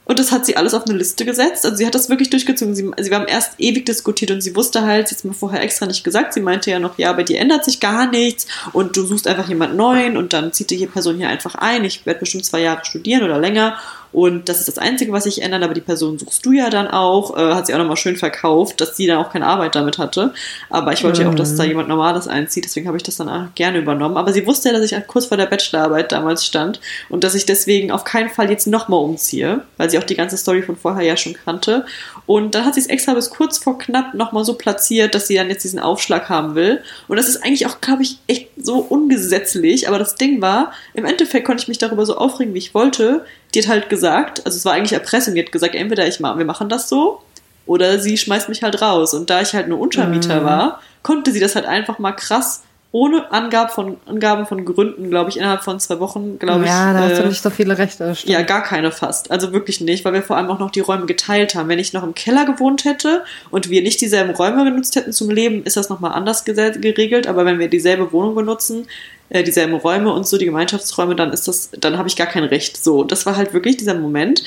Und 0.06 0.20
das 0.20 0.30
hat 0.30 0.46
sie 0.46 0.56
alles 0.56 0.72
auf 0.72 0.86
eine 0.86 0.96
Liste 0.96 1.24
gesetzt. 1.24 1.64
Also 1.64 1.76
sie 1.76 1.84
hat 1.84 1.94
das 1.94 2.08
wirklich 2.08 2.30
durchgezogen. 2.30 2.76
Sie, 2.76 2.88
sie 2.96 3.14
haben 3.14 3.26
erst 3.26 3.54
ewig 3.58 3.86
diskutiert 3.86 4.30
und 4.30 4.40
sie 4.40 4.54
wusste 4.54 4.82
halt, 4.82 5.10
hat 5.10 5.24
mir 5.24 5.34
vorher 5.34 5.60
extra 5.62 5.84
nicht 5.84 6.04
gesagt, 6.04 6.32
sie 6.32 6.40
meinte 6.40 6.70
ja 6.70 6.78
noch, 6.78 6.96
ja, 6.96 7.12
bei 7.12 7.24
dir 7.24 7.40
ändert 7.40 7.64
sich 7.64 7.80
gar 7.80 8.08
nichts 8.08 8.46
und 8.72 8.96
du 8.96 9.04
suchst 9.04 9.26
einfach 9.26 9.48
jemand 9.48 9.76
neuen 9.76 10.16
und 10.16 10.32
dann 10.32 10.52
zieht 10.52 10.70
die 10.70 10.86
Person 10.86 11.16
hier 11.16 11.28
einfach 11.28 11.56
ein. 11.56 11.84
Ich 11.84 12.06
werde 12.06 12.20
bestimmt 12.20 12.44
zwei 12.44 12.60
Jahre 12.60 12.84
studieren 12.84 13.24
oder 13.24 13.38
länger 13.38 13.78
Und 14.12 14.48
das 14.48 14.60
ist 14.60 14.68
das 14.68 14.78
Einzige, 14.78 15.12
was 15.12 15.24
sich 15.24 15.42
ändert, 15.42 15.62
aber 15.62 15.74
die 15.74 15.80
Person 15.80 16.18
suchst 16.18 16.44
du 16.46 16.52
ja 16.52 16.70
dann 16.70 16.88
auch, 16.88 17.36
äh, 17.36 17.54
hat 17.54 17.66
sie 17.66 17.74
auch 17.74 17.78
nochmal 17.78 17.96
schön 17.96 18.16
verkauft, 18.16 18.80
dass 18.80 18.96
sie 18.96 19.06
dann 19.06 19.18
auch 19.18 19.30
keine 19.30 19.46
Arbeit 19.46 19.74
damit 19.74 19.98
hatte. 19.98 20.32
Aber 20.70 20.92
ich 20.92 21.04
wollte 21.04 21.22
ja 21.22 21.28
auch, 21.28 21.34
dass 21.34 21.54
da 21.56 21.64
jemand 21.64 21.88
Normales 21.88 22.28
einzieht, 22.28 22.64
deswegen 22.64 22.86
habe 22.86 22.96
ich 22.96 23.02
das 23.02 23.16
dann 23.16 23.28
auch 23.28 23.54
gerne 23.54 23.78
übernommen. 23.78 24.16
Aber 24.16 24.32
sie 24.32 24.46
wusste 24.46 24.68
ja, 24.68 24.78
dass 24.78 24.90
ich 24.90 25.06
kurz 25.06 25.26
vor 25.26 25.36
der 25.36 25.46
Bachelorarbeit 25.46 26.12
damals 26.12 26.44
stand 26.44 26.80
und 27.08 27.24
dass 27.24 27.34
ich 27.34 27.46
deswegen 27.46 27.90
auf 27.90 28.04
keinen 28.04 28.30
Fall 28.30 28.50
jetzt 28.50 28.66
nochmal 28.66 29.00
umziehe, 29.00 29.62
weil 29.76 29.90
sie 29.90 29.98
auch 29.98 30.04
die 30.04 30.16
ganze 30.16 30.36
Story 30.36 30.62
von 30.62 30.76
vorher 30.76 31.04
ja 31.04 31.16
schon 31.16 31.34
kannte. 31.34 31.84
Und 32.26 32.54
dann 32.54 32.64
hat 32.64 32.74
sie 32.74 32.80
es 32.80 32.86
extra 32.86 33.14
bis 33.14 33.30
kurz 33.30 33.58
vor 33.58 33.78
knapp 33.78 34.14
nochmal 34.14 34.44
so 34.44 34.54
platziert, 34.54 35.14
dass 35.14 35.28
sie 35.28 35.36
dann 35.36 35.48
jetzt 35.48 35.64
diesen 35.64 35.78
Aufschlag 35.78 36.28
haben 36.28 36.54
will. 36.54 36.82
Und 37.08 37.16
das 37.16 37.28
ist 37.28 37.44
eigentlich 37.44 37.66
auch, 37.66 37.80
glaube 37.80 38.02
ich, 38.02 38.18
echt 38.26 38.48
so 38.56 38.78
ungesetzlich. 38.78 39.88
Aber 39.88 39.98
das 39.98 40.16
Ding 40.16 40.42
war, 40.42 40.72
im 40.94 41.04
Endeffekt 41.04 41.46
konnte 41.46 41.62
ich 41.62 41.68
mich 41.68 41.78
darüber 41.78 42.04
so 42.04 42.16
aufregen, 42.16 42.54
wie 42.54 42.58
ich 42.58 42.74
wollte 42.74 43.24
die 43.54 43.62
hat 43.62 43.68
halt 43.68 43.88
gesagt, 43.88 44.44
also 44.44 44.56
es 44.56 44.64
war 44.64 44.74
eigentlich 44.74 44.92
Erpressung, 44.92 45.34
die 45.34 45.42
hat 45.42 45.52
gesagt, 45.52 45.74
entweder 45.74 46.06
ich 46.06 46.20
wir 46.38 46.44
machen 46.44 46.68
das 46.68 46.88
so 46.88 47.22
oder 47.66 47.98
sie 47.98 48.16
schmeißt 48.16 48.48
mich 48.48 48.62
halt 48.62 48.80
raus. 48.80 49.14
Und 49.14 49.28
da 49.30 49.40
ich 49.40 49.54
halt 49.54 49.68
nur 49.68 49.80
Untermieter 49.80 50.40
mhm. 50.40 50.44
war, 50.44 50.80
konnte 51.02 51.32
sie 51.32 51.40
das 51.40 51.54
halt 51.54 51.66
einfach 51.66 51.98
mal 51.98 52.12
krass 52.12 52.62
ohne 52.96 53.30
Angab 53.30 53.72
von, 53.72 53.98
Angaben 54.06 54.46
von 54.46 54.64
Gründen, 54.64 55.10
glaube 55.10 55.28
ich, 55.28 55.36
innerhalb 55.36 55.62
von 55.62 55.78
zwei 55.78 56.00
Wochen, 56.00 56.38
glaube 56.38 56.62
ich. 56.62 56.70
Ja, 56.70 56.94
da 56.94 57.00
hast 57.00 57.18
äh, 57.18 57.22
du 57.24 57.28
nicht 57.28 57.42
so 57.42 57.50
viele 57.50 57.76
Rechte. 57.76 58.14
Stimmt. 58.14 58.32
Ja, 58.32 58.40
gar 58.40 58.62
keine 58.62 58.90
fast. 58.90 59.30
Also 59.30 59.52
wirklich 59.52 59.82
nicht, 59.82 60.02
weil 60.06 60.14
wir 60.14 60.22
vor 60.22 60.38
allem 60.38 60.48
auch 60.48 60.58
noch 60.58 60.70
die 60.70 60.80
Räume 60.80 61.04
geteilt 61.04 61.54
haben. 61.54 61.68
Wenn 61.68 61.78
ich 61.78 61.92
noch 61.92 62.02
im 62.02 62.14
Keller 62.14 62.46
gewohnt 62.46 62.86
hätte 62.86 63.22
und 63.50 63.68
wir 63.68 63.82
nicht 63.82 64.00
dieselben 64.00 64.30
Räume 64.30 64.64
genutzt 64.64 64.96
hätten 64.96 65.12
zum 65.12 65.28
Leben, 65.28 65.62
ist 65.64 65.76
das 65.76 65.90
nochmal 65.90 66.12
anders 66.12 66.46
geregelt. 66.46 67.26
Aber 67.26 67.44
wenn 67.44 67.58
wir 67.58 67.68
dieselbe 67.68 68.12
Wohnung 68.12 68.34
benutzen, 68.34 68.86
äh, 69.28 69.44
dieselben 69.44 69.74
Räume 69.74 70.14
und 70.14 70.26
so, 70.26 70.38
die 70.38 70.46
Gemeinschaftsräume, 70.46 71.14
dann 71.14 71.34
ist 71.34 71.46
das, 71.48 71.68
dann 71.78 71.98
habe 71.98 72.08
ich 72.08 72.16
gar 72.16 72.28
kein 72.28 72.44
Recht. 72.44 72.82
So, 72.82 73.04
das 73.04 73.26
war 73.26 73.36
halt 73.36 73.52
wirklich 73.52 73.76
dieser 73.76 73.94
Moment, 73.94 74.42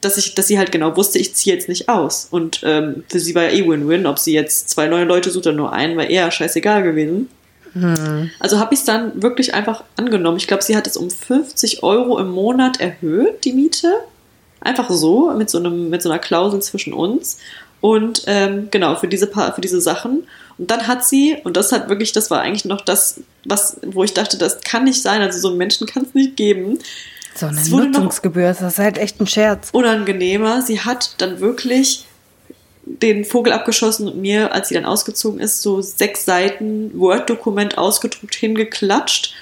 dass 0.00 0.18
ich, 0.18 0.34
dass 0.34 0.48
sie 0.48 0.58
halt 0.58 0.72
genau 0.72 0.96
wusste, 0.96 1.20
ich 1.20 1.36
ziehe 1.36 1.54
jetzt 1.54 1.68
nicht 1.68 1.88
aus. 1.88 2.26
Und 2.32 2.62
ähm, 2.64 3.04
für 3.08 3.20
sie 3.20 3.36
war 3.36 3.44
ja 3.44 3.50
eh 3.50 3.64
Win-Win, 3.64 4.06
ob 4.06 4.18
sie 4.18 4.32
jetzt 4.32 4.70
zwei 4.70 4.88
neue 4.88 5.04
Leute 5.04 5.30
sucht 5.30 5.46
oder 5.46 5.54
nur 5.54 5.72
einen, 5.72 5.96
war 5.96 6.10
eher 6.10 6.28
scheißegal 6.32 6.82
gewesen. 6.82 7.28
Hm. 7.74 8.30
Also 8.38 8.58
habe 8.58 8.74
ich 8.74 8.80
es 8.80 8.86
dann 8.86 9.22
wirklich 9.22 9.54
einfach 9.54 9.84
angenommen. 9.96 10.36
Ich 10.36 10.46
glaube, 10.46 10.62
sie 10.62 10.76
hat 10.76 10.86
es 10.86 10.96
um 10.96 11.10
50 11.10 11.82
Euro 11.82 12.18
im 12.18 12.30
Monat 12.30 12.80
erhöht, 12.80 13.44
die 13.44 13.52
Miete. 13.52 13.92
Einfach 14.60 14.90
so, 14.90 15.32
mit 15.32 15.50
so, 15.50 15.58
einem, 15.58 15.90
mit 15.90 16.02
so 16.02 16.10
einer 16.10 16.20
Klausel 16.20 16.62
zwischen 16.62 16.92
uns. 16.92 17.38
Und 17.80 18.22
ähm, 18.26 18.68
genau, 18.70 18.94
für 18.94 19.08
diese, 19.08 19.26
paar, 19.26 19.54
für 19.54 19.60
diese 19.60 19.80
Sachen. 19.80 20.24
Und 20.56 20.70
dann 20.70 20.86
hat 20.86 21.04
sie, 21.04 21.38
und 21.42 21.56
das 21.56 21.72
hat 21.72 21.88
wirklich, 21.88 22.12
das 22.12 22.30
war 22.30 22.40
eigentlich 22.40 22.64
noch 22.64 22.80
das, 22.80 23.20
was, 23.44 23.78
wo 23.84 24.04
ich 24.04 24.14
dachte, 24.14 24.38
das 24.38 24.60
kann 24.60 24.84
nicht 24.84 25.02
sein, 25.02 25.20
also 25.20 25.40
so 25.40 25.48
einen 25.48 25.56
Menschen 25.56 25.88
kann 25.88 26.04
es 26.04 26.14
nicht 26.14 26.36
geben. 26.36 26.78
So 27.34 27.46
eine 27.46 27.60
Nutzungsgebühr, 27.60 28.48
das 28.48 28.60
ist 28.60 28.78
halt 28.78 28.98
echt 28.98 29.20
ein 29.20 29.26
Scherz. 29.26 29.70
Unangenehmer. 29.72 30.62
Sie 30.62 30.80
hat 30.80 31.14
dann 31.18 31.40
wirklich 31.40 32.06
den 32.84 33.24
Vogel 33.24 33.52
abgeschossen 33.52 34.08
und 34.08 34.16
mir, 34.20 34.52
als 34.52 34.68
sie 34.68 34.74
dann 34.74 34.84
ausgezogen 34.84 35.40
ist, 35.40 35.62
so 35.62 35.80
sechs 35.80 36.24
Seiten 36.24 36.98
Word-Dokument 36.98 37.78
ausgedruckt 37.78 38.34
hingeklatscht 38.34 39.34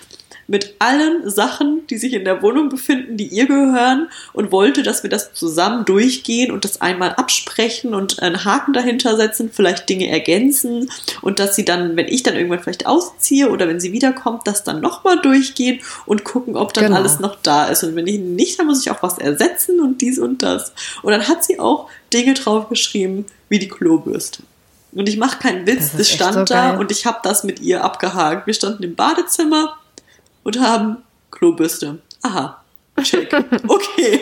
mit 0.50 0.74
allen 0.80 1.30
Sachen, 1.30 1.86
die 1.86 1.96
sich 1.96 2.12
in 2.12 2.24
der 2.24 2.42
Wohnung 2.42 2.70
befinden, 2.70 3.16
die 3.16 3.28
ihr 3.28 3.46
gehören 3.46 4.08
und 4.32 4.50
wollte, 4.50 4.82
dass 4.82 5.04
wir 5.04 5.10
das 5.10 5.32
zusammen 5.32 5.84
durchgehen 5.84 6.50
und 6.50 6.64
das 6.64 6.80
einmal 6.80 7.10
absprechen 7.10 7.94
und 7.94 8.20
einen 8.20 8.44
Haken 8.44 8.72
dahinter 8.72 9.16
setzen, 9.16 9.50
vielleicht 9.52 9.88
Dinge 9.88 10.08
ergänzen 10.08 10.90
und 11.22 11.38
dass 11.38 11.54
sie 11.54 11.64
dann, 11.64 11.96
wenn 11.96 12.08
ich 12.08 12.24
dann 12.24 12.34
irgendwann 12.34 12.58
vielleicht 12.58 12.86
ausziehe 12.86 13.48
oder 13.48 13.68
wenn 13.68 13.78
sie 13.78 13.92
wiederkommt, 13.92 14.44
das 14.44 14.64
dann 14.64 14.80
nochmal 14.80 15.22
durchgehen 15.22 15.82
und 16.04 16.24
gucken, 16.24 16.56
ob 16.56 16.74
dann 16.74 16.86
genau. 16.86 16.96
alles 16.96 17.20
noch 17.20 17.36
da 17.40 17.66
ist. 17.66 17.84
Und 17.84 17.94
wenn 17.94 18.08
ich 18.08 18.18
nicht, 18.18 18.58
dann 18.58 18.66
muss 18.66 18.80
ich 18.80 18.90
auch 18.90 19.04
was 19.04 19.18
ersetzen 19.18 19.78
und 19.78 20.00
dies 20.00 20.18
und 20.18 20.42
das. 20.42 20.72
Und 21.02 21.12
dann 21.12 21.28
hat 21.28 21.44
sie 21.44 21.60
auch 21.60 21.88
Dinge 22.12 22.34
draufgeschrieben, 22.34 23.24
wie 23.48 23.60
die 23.60 23.68
Klobürste. 23.68 24.42
Und 24.90 25.08
ich 25.08 25.16
mache 25.16 25.38
keinen 25.38 25.64
Witz, 25.68 25.92
das, 25.96 26.10
stand 26.10 26.34
so 26.34 26.44
da 26.44 26.76
und 26.76 26.90
ich 26.90 27.06
habe 27.06 27.20
das 27.22 27.44
mit 27.44 27.60
ihr 27.60 27.84
abgehakt. 27.84 28.48
Wir 28.48 28.54
standen 28.54 28.82
im 28.82 28.96
Badezimmer 28.96 29.76
und 30.42 30.60
haben 30.60 30.98
Klobürste. 31.30 32.00
Aha, 32.22 32.62
check. 33.02 33.32
Okay, 33.68 34.20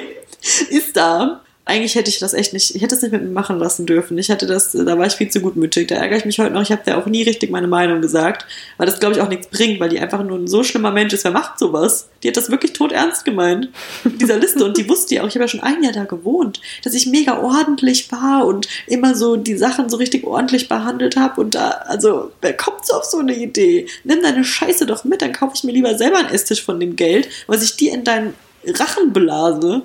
ist 0.70 0.96
da 0.96 1.40
eigentlich 1.68 1.96
hätte 1.96 2.08
ich 2.08 2.18
das 2.18 2.32
echt 2.32 2.54
nicht, 2.54 2.74
ich 2.74 2.80
hätte 2.80 2.94
es 2.94 3.02
nicht 3.02 3.12
mit 3.12 3.22
mir 3.22 3.28
machen 3.28 3.58
lassen 3.58 3.84
dürfen. 3.84 4.16
Ich 4.16 4.30
hätte 4.30 4.46
das, 4.46 4.72
da 4.72 4.98
war 4.98 5.06
ich 5.06 5.12
viel 5.12 5.28
zu 5.28 5.40
gutmütig. 5.40 5.88
Da 5.88 5.96
ärgere 5.96 6.16
ich 6.16 6.24
mich 6.24 6.38
heute 6.38 6.54
noch. 6.54 6.62
Ich 6.62 6.72
habe 6.72 6.80
da 6.86 6.96
auch 6.96 7.04
nie 7.04 7.24
richtig 7.24 7.50
meine 7.50 7.68
Meinung 7.68 8.00
gesagt, 8.00 8.46
weil 8.78 8.86
das, 8.86 9.00
glaube 9.00 9.14
ich, 9.14 9.20
auch 9.20 9.28
nichts 9.28 9.48
bringt, 9.48 9.78
weil 9.78 9.90
die 9.90 10.00
einfach 10.00 10.24
nur 10.24 10.38
ein 10.38 10.46
so 10.46 10.64
schlimmer 10.64 10.92
Mensch 10.92 11.12
ist. 11.12 11.24
Wer 11.24 11.30
macht 11.30 11.58
sowas? 11.58 12.08
Die 12.22 12.28
hat 12.28 12.38
das 12.38 12.50
wirklich 12.50 12.72
tot 12.72 12.90
ernst 12.90 13.26
gemeint. 13.26 13.68
Dieser 14.04 14.38
Liste. 14.38 14.64
Und 14.64 14.78
die 14.78 14.88
wusste 14.88 15.16
ja 15.16 15.22
auch, 15.22 15.28
ich 15.28 15.34
habe 15.34 15.44
ja 15.44 15.48
schon 15.48 15.60
ein 15.60 15.82
Jahr 15.82 15.92
da 15.92 16.04
gewohnt, 16.04 16.62
dass 16.84 16.94
ich 16.94 17.04
mega 17.04 17.38
ordentlich 17.38 18.10
war 18.10 18.46
und 18.46 18.66
immer 18.86 19.14
so 19.14 19.36
die 19.36 19.58
Sachen 19.58 19.90
so 19.90 19.98
richtig 19.98 20.24
ordentlich 20.24 20.70
behandelt 20.70 21.16
habe. 21.16 21.38
Und 21.38 21.54
da, 21.54 21.68
also, 21.68 22.30
wer 22.40 22.56
kommt 22.56 22.86
so 22.86 22.94
auf 22.94 23.04
so 23.04 23.18
eine 23.18 23.36
Idee? 23.36 23.86
Nimm 24.04 24.22
deine 24.22 24.42
Scheiße 24.42 24.86
doch 24.86 25.04
mit, 25.04 25.20
dann 25.20 25.34
kaufe 25.34 25.52
ich 25.54 25.64
mir 25.64 25.72
lieber 25.72 25.98
selber 25.98 26.16
einen 26.16 26.30
Esstisch 26.30 26.64
von 26.64 26.80
dem 26.80 26.96
Geld, 26.96 27.28
weil 27.46 27.62
ich 27.62 27.76
die 27.76 27.88
in 27.88 28.04
deinen 28.04 28.32
Rachen 28.66 29.12
blase. 29.12 29.82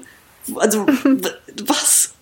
Also, 0.56 0.86
was? 1.66 2.14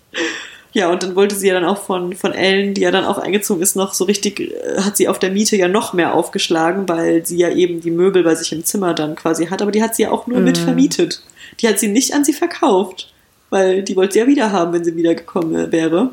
Ja, 0.74 0.90
und 0.90 1.02
dann 1.02 1.14
wollte 1.14 1.34
sie 1.34 1.48
ja 1.48 1.54
dann 1.54 1.64
auch 1.64 1.82
von, 1.82 2.14
von 2.14 2.32
Ellen, 2.32 2.72
die 2.72 2.80
ja 2.80 2.90
dann 2.90 3.04
auch 3.04 3.18
eingezogen 3.18 3.62
ist, 3.62 3.76
noch 3.76 3.92
so 3.92 4.04
richtig, 4.04 4.40
äh, 4.40 4.80
hat 4.80 4.96
sie 4.96 5.06
auf 5.06 5.18
der 5.18 5.30
Miete 5.30 5.56
ja 5.56 5.68
noch 5.68 5.92
mehr 5.92 6.14
aufgeschlagen, 6.14 6.88
weil 6.88 7.26
sie 7.26 7.36
ja 7.36 7.50
eben 7.50 7.80
die 7.80 7.90
Möbel 7.90 8.22
bei 8.22 8.34
sich 8.34 8.52
im 8.52 8.64
Zimmer 8.64 8.94
dann 8.94 9.14
quasi 9.14 9.46
hat. 9.46 9.60
Aber 9.60 9.70
die 9.70 9.82
hat 9.82 9.94
sie 9.94 10.04
ja 10.04 10.10
auch 10.10 10.26
nur 10.26 10.40
mm. 10.40 10.44
mit 10.44 10.58
vermietet. 10.58 11.22
Die 11.60 11.68
hat 11.68 11.78
sie 11.78 11.88
nicht 11.88 12.14
an 12.14 12.24
sie 12.24 12.32
verkauft, 12.32 13.12
weil 13.50 13.82
die 13.82 13.96
wollte 13.96 14.14
sie 14.14 14.18
ja 14.20 14.26
wieder 14.26 14.50
haben, 14.50 14.72
wenn 14.72 14.84
sie 14.84 14.96
wiedergekommen 14.96 15.70
wäre. 15.70 16.10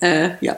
Äh, 0.00 0.30
ja. 0.42 0.56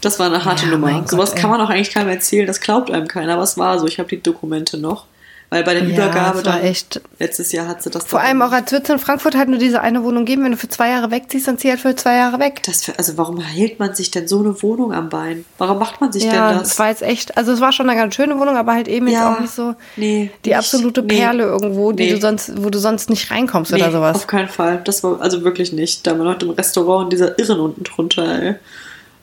Das 0.00 0.18
war 0.18 0.26
eine 0.26 0.44
harte 0.44 0.64
ja, 0.64 0.72
Nummer. 0.72 1.06
Sowas 1.06 1.34
kann 1.34 1.50
man 1.50 1.60
auch 1.60 1.70
eigentlich 1.70 1.92
keinem 1.92 2.08
erzählen, 2.08 2.46
das 2.46 2.60
glaubt 2.60 2.90
einem 2.90 3.08
keiner, 3.08 3.34
aber 3.34 3.42
es 3.42 3.58
war 3.58 3.78
so. 3.78 3.86
Ich 3.86 3.98
habe 3.98 4.08
die 4.08 4.22
Dokumente 4.22 4.78
noch. 4.78 5.06
Weil 5.50 5.64
bei 5.64 5.72
der 5.72 5.84
ja, 5.84 5.94
Übergabe 5.94 6.42
dann 6.42 6.60
echt 6.60 7.00
letztes 7.18 7.52
Jahr 7.52 7.66
hat 7.68 7.82
sie 7.82 7.88
das. 7.88 8.04
Vor 8.04 8.20
allem 8.20 8.42
auch 8.42 8.52
als 8.52 8.70
wird 8.70 8.84
es 8.84 8.90
in 8.90 8.98
Frankfurt 8.98 9.34
halt 9.34 9.48
nur 9.48 9.58
diese 9.58 9.80
eine 9.80 10.04
Wohnung 10.04 10.26
geben. 10.26 10.44
Wenn 10.44 10.52
du 10.52 10.58
für 10.58 10.68
zwei 10.68 10.90
Jahre 10.90 11.10
wegziehst, 11.10 11.48
dann 11.48 11.56
zieh 11.56 11.70
halt 11.70 11.80
für 11.80 11.96
zwei 11.96 12.16
Jahre 12.16 12.38
weg. 12.38 12.60
Für, 12.70 12.98
also 12.98 13.16
warum 13.16 13.40
hält 13.40 13.78
man 13.78 13.94
sich 13.94 14.10
denn 14.10 14.28
so 14.28 14.40
eine 14.40 14.62
Wohnung 14.62 14.92
am 14.92 15.08
Bein? 15.08 15.46
Warum 15.56 15.78
macht 15.78 16.02
man 16.02 16.12
sich 16.12 16.24
ja, 16.24 16.50
denn 16.50 16.58
das? 16.58 16.68
das 16.68 16.78
war 16.78 16.88
jetzt 16.88 17.02
echt, 17.02 17.38
also 17.38 17.52
es 17.52 17.62
war 17.62 17.72
schon 17.72 17.88
eine 17.88 17.98
ganz 17.98 18.14
schöne 18.14 18.38
Wohnung, 18.38 18.58
aber 18.58 18.74
halt 18.74 18.88
eben 18.88 19.08
ja, 19.08 19.12
jetzt 19.12 19.36
auch 19.36 19.40
nicht 19.40 19.54
so 19.54 19.74
nee, 19.96 20.30
die 20.44 20.54
absolute 20.54 21.02
Perle 21.02 21.46
nee, 21.46 21.50
irgendwo, 21.50 21.92
die 21.92 22.04
nee. 22.04 22.12
du 22.12 22.20
sonst, 22.20 22.52
wo 22.62 22.68
du 22.68 22.78
sonst 22.78 23.08
nicht 23.08 23.30
reinkommst 23.30 23.72
oder 23.72 23.90
sowas. 23.90 24.16
Auf 24.16 24.26
keinen 24.26 24.48
Fall. 24.48 24.82
Das 24.84 25.02
war 25.02 25.18
also 25.22 25.44
wirklich 25.44 25.72
nicht. 25.72 26.06
Da 26.06 26.18
war 26.18 26.26
noch 26.26 26.42
im 26.42 26.50
Restaurant 26.50 27.04
und 27.04 27.12
dieser 27.14 27.38
Irren 27.38 27.60
unten 27.60 27.84
drunter, 27.84 28.42
ey. 28.42 28.54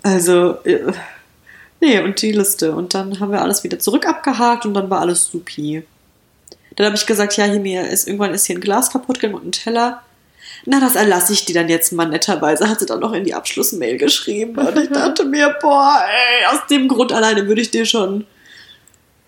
Also. 0.01 0.57
Äh, 0.63 0.91
nee, 1.81 1.99
und 1.99 2.19
die 2.19 2.31
Liste. 2.31 2.75
Und 2.75 2.95
dann 2.95 3.19
haben 3.19 3.31
wir 3.31 3.43
alles 3.43 3.63
wieder 3.63 3.77
zurück 3.77 4.07
abgehakt 4.07 4.65
und 4.65 4.73
dann 4.73 4.89
war 4.89 5.01
alles 5.01 5.25
supi. 5.25 5.83
Dann 6.75 6.87
habe 6.87 6.95
ich 6.95 7.05
gesagt, 7.05 7.37
ja, 7.37 7.45
hier 7.45 7.59
mir 7.59 7.87
ist 7.87 8.07
irgendwann 8.07 8.33
ist 8.33 8.45
hier 8.45 8.57
ein 8.57 8.61
Glas 8.61 8.91
kaputt 8.91 9.19
gegangen 9.19 9.35
und 9.35 9.47
ein 9.47 9.51
Teller. 9.51 10.01
Na, 10.65 10.79
das 10.79 10.95
erlasse 10.95 11.33
ich 11.33 11.45
dir 11.45 11.53
dann 11.53 11.69
jetzt 11.69 11.91
mal 11.91 12.07
netterweise, 12.07 12.69
hat 12.69 12.79
sie 12.79 12.85
dann 12.85 12.99
noch 12.99 13.13
in 13.13 13.23
die 13.23 13.33
Abschlussmail 13.33 13.97
geschrieben. 13.97 14.57
Und 14.57 14.77
ich 14.77 14.89
dachte 14.89 15.25
mir, 15.25 15.55
boah, 15.61 16.01
ey, 16.03 16.45
aus 16.53 16.67
dem 16.69 16.87
Grund 16.87 17.11
alleine 17.11 17.47
würde 17.47 17.61
ich 17.61 17.71
dir 17.71 17.85
schon 17.85 18.25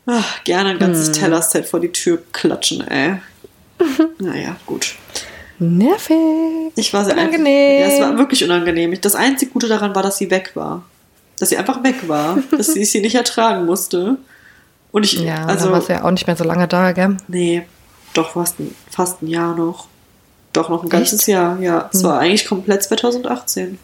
ach, 0.07 0.43
gerne 0.43 0.71
ein 0.71 0.79
ganzes 0.79 1.07
hm. 1.07 1.13
Tellerset 1.13 1.65
vor 1.65 1.79
die 1.79 1.91
Tür 1.91 2.23
klatschen, 2.31 2.87
ey. 2.87 3.17
naja, 4.19 4.55
gut. 4.65 4.95
Nervig. 5.59 6.71
Ich 6.75 6.93
war 6.93 7.03
sehr 7.03 7.13
unangenehm. 7.13 7.81
Ja, 7.81 7.87
es 7.87 7.99
war 7.99 8.17
wirklich 8.17 8.43
unangenehm. 8.43 8.99
Das 9.01 9.15
einzige 9.15 9.51
Gute 9.51 9.67
daran 9.67 9.95
war, 9.95 10.03
dass 10.03 10.17
sie 10.17 10.29
weg 10.29 10.51
war. 10.55 10.85
Dass 11.39 11.49
sie 11.49 11.57
einfach 11.57 11.83
weg 11.83 12.07
war. 12.07 12.39
dass 12.51 12.73
sie 12.73 12.81
es 12.81 12.91
hier 12.91 13.01
nicht 13.01 13.15
ertragen 13.15 13.65
musste. 13.65 14.17
Und 14.91 15.03
ich, 15.03 15.19
ja, 15.19 15.45
also, 15.45 15.65
dann 15.65 15.73
warst 15.73 15.89
du 15.89 15.93
ja 15.93 16.03
auch 16.03 16.11
nicht 16.11 16.27
mehr 16.27 16.35
so 16.35 16.43
lange 16.43 16.67
da, 16.67 16.91
gell? 16.91 17.17
Nee, 17.27 17.65
doch 18.13 18.31
fast 18.31 18.59
ein, 18.59 18.75
fast 18.89 19.21
ein 19.21 19.27
Jahr 19.27 19.55
noch. 19.55 19.87
Doch 20.53 20.69
noch 20.69 20.83
ein 20.83 20.89
ganzes 20.89 21.19
Echt? 21.21 21.27
Jahr, 21.29 21.59
ja. 21.59 21.89
Es 21.93 22.01
hm. 22.01 22.09
war 22.09 22.19
eigentlich 22.19 22.45
komplett 22.45 22.83
2018. 22.83 23.77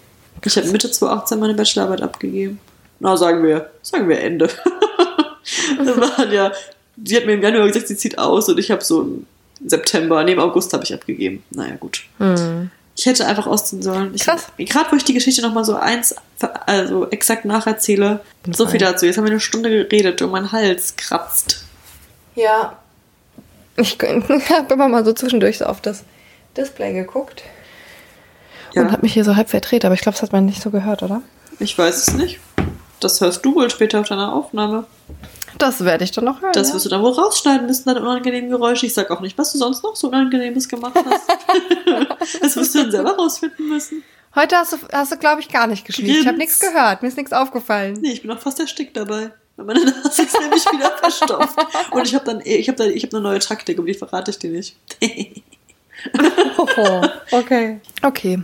Ich 0.44 0.58
habe 0.58 0.68
Mitte 0.70 0.90
2018 0.90 1.40
meine 1.40 1.54
Bachelorarbeit 1.54 2.02
abgegeben. 2.02 2.60
Na, 3.00 3.16
sagen 3.16 3.44
wir, 3.44 3.70
sagen 3.82 4.10
wir 4.10 4.20
Ende. 4.20 4.50
das 5.78 5.98
war 5.98 6.32
ja, 6.32 6.52
sie 7.04 7.18
hat 7.18 7.26
mir 7.26 7.34
im 7.34 7.42
Januar 7.42 7.68
gesagt, 7.68 7.88
sie 7.88 7.98
zieht 7.98 8.18
aus 8.18 8.50
und 8.50 8.60
ich 8.60 8.72
habe 8.72 8.84
so 8.84 9.02
im 9.02 9.26
September, 9.66 10.26
im 10.28 10.40
August 10.40 10.74
habe 10.74 10.84
ich 10.84 10.94
abgegeben. 10.94 11.44
Naja, 11.52 11.76
gut. 11.76 12.04
Hm. 12.18 12.72
Ich 12.96 13.06
hätte 13.08 13.26
einfach 13.26 13.48
ausziehen 13.48 13.82
sollen. 13.82 14.16
Krass. 14.16 14.48
Gerade 14.58 14.92
wo 14.92 14.96
ich 14.96 15.04
die 15.04 15.14
Geschichte 15.14 15.42
nochmal 15.42 15.66
so 15.66 15.76
eins, 15.76 16.16
also 16.68 17.10
exakt 17.10 17.44
nacherzähle. 17.46 18.20
So 18.52 18.68
viel 18.68 18.80
dazu. 18.80 19.06
Jetzt 19.06 19.18
haben 19.18 19.26
wir 19.26 19.32
eine 19.32 19.40
Stunde 19.40 19.70
geredet 19.70 20.22
und 20.22 20.32
mein 20.32 20.52
Hals 20.52 20.96
kratzt. 20.96 21.66
Ja. 22.36 22.78
Ich 23.78 23.98
habe 24.02 24.74
immer 24.74 24.88
mal 24.88 25.04
so 25.04 25.14
zwischendurch 25.14 25.58
so 25.58 25.66
auf 25.66 25.82
das 25.82 26.04
Display 26.56 26.94
geguckt. 26.94 27.44
Ja. 28.74 28.84
Und 28.84 28.92
habe 28.92 29.02
mich 29.02 29.14
hier 29.14 29.24
so 29.24 29.36
halb 29.36 29.50
verdreht, 29.50 29.86
aber 29.86 29.96
ich 29.96 30.02
glaube, 30.02 30.16
das 30.16 30.22
hat 30.22 30.32
man 30.32 30.46
nicht 30.46 30.62
so 30.62 30.70
gehört, 30.70 31.02
oder? 31.04 31.22
Ich 31.60 31.78
weiß 31.78 32.08
es 32.08 32.14
nicht. 32.14 32.40
Das 33.00 33.22
hörst 33.22 33.44
du 33.44 33.56
wohl 33.56 33.70
später 33.70 34.00
auf 34.00 34.08
deiner 34.08 34.34
Aufnahme. 34.34 34.86
Das 35.58 35.84
werde 35.84 36.04
ich 36.04 36.12
dann 36.12 36.26
noch 36.26 36.42
hören. 36.42 36.54
Das 36.54 36.70
ja. 36.70 36.76
wirst 36.76 36.86
du 36.86 36.90
dann 36.90 37.02
wohl 37.02 37.12
rausschneiden 37.12 37.68
müssen, 37.68 37.86
deine 37.86 38.02
unangenehmen 38.02 38.50
Geräusche. 38.50 38.86
Ich 38.86 38.94
sag 38.94 39.12
auch 39.12 39.22
nicht, 39.22 39.38
was 39.38 39.52
du 39.52 39.58
sonst 39.58 39.84
noch 39.84 39.96
so 39.96 40.08
Unangenehmes 40.08 40.68
gemacht 40.68 40.96
hast. 40.96 42.42
das 42.42 42.56
wirst 42.56 42.76
du 42.76 42.80
dann 42.80 42.92
selber 42.92 43.16
rausfinden 43.16 43.70
müssen. 43.70 44.04
Heute 44.36 44.56
hast 44.56 44.74
du, 44.74 44.78
hast 44.92 45.12
du 45.12 45.18
glaube 45.18 45.42
ich, 45.42 45.50
gar 45.50 45.68
nicht 45.68 45.86
geschnieft. 45.86 46.22
Ich 46.22 46.28
habe 46.28 46.38
nichts 46.38 46.60
gehört. 46.60 47.02
Mir 47.02 47.08
ist 47.08 47.18
nichts 47.18 47.34
aufgefallen. 47.34 48.00
Nee, 48.02 48.14
ich 48.14 48.22
bin 48.22 48.32
auch 48.32 48.40
fast 48.40 48.60
erstickt 48.60 48.98
dabei. 48.98 49.32
Meine 49.58 49.86
Nase 49.86 50.24
ist 50.24 50.40
nämlich 50.40 50.66
wieder 50.66 50.92
verstopft. 50.98 51.58
Und 51.92 52.08
ich 52.08 52.16
habe 52.16 52.26
dann, 52.26 52.42
ich 52.44 52.68
habe 52.68 52.92
ich 52.92 53.04
habe 53.04 53.18
eine 53.18 53.24
neue 53.24 53.40
Taktik, 53.40 53.78
aber 53.78 53.88
die 53.88 53.94
verrate 53.94 54.32
ich 54.32 54.40
dir 54.40 54.50
nicht. 54.50 54.76
Oh, 56.58 57.02
okay. 57.32 57.80
Okay. 58.02 58.42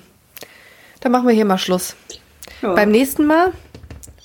Dann 0.99 1.11
machen 1.11 1.27
wir 1.27 1.33
hier 1.33 1.45
mal 1.45 1.57
Schluss. 1.57 1.95
Ja. 2.61 2.73
Beim 2.73 2.91
nächsten 2.91 3.25
Mal 3.25 3.53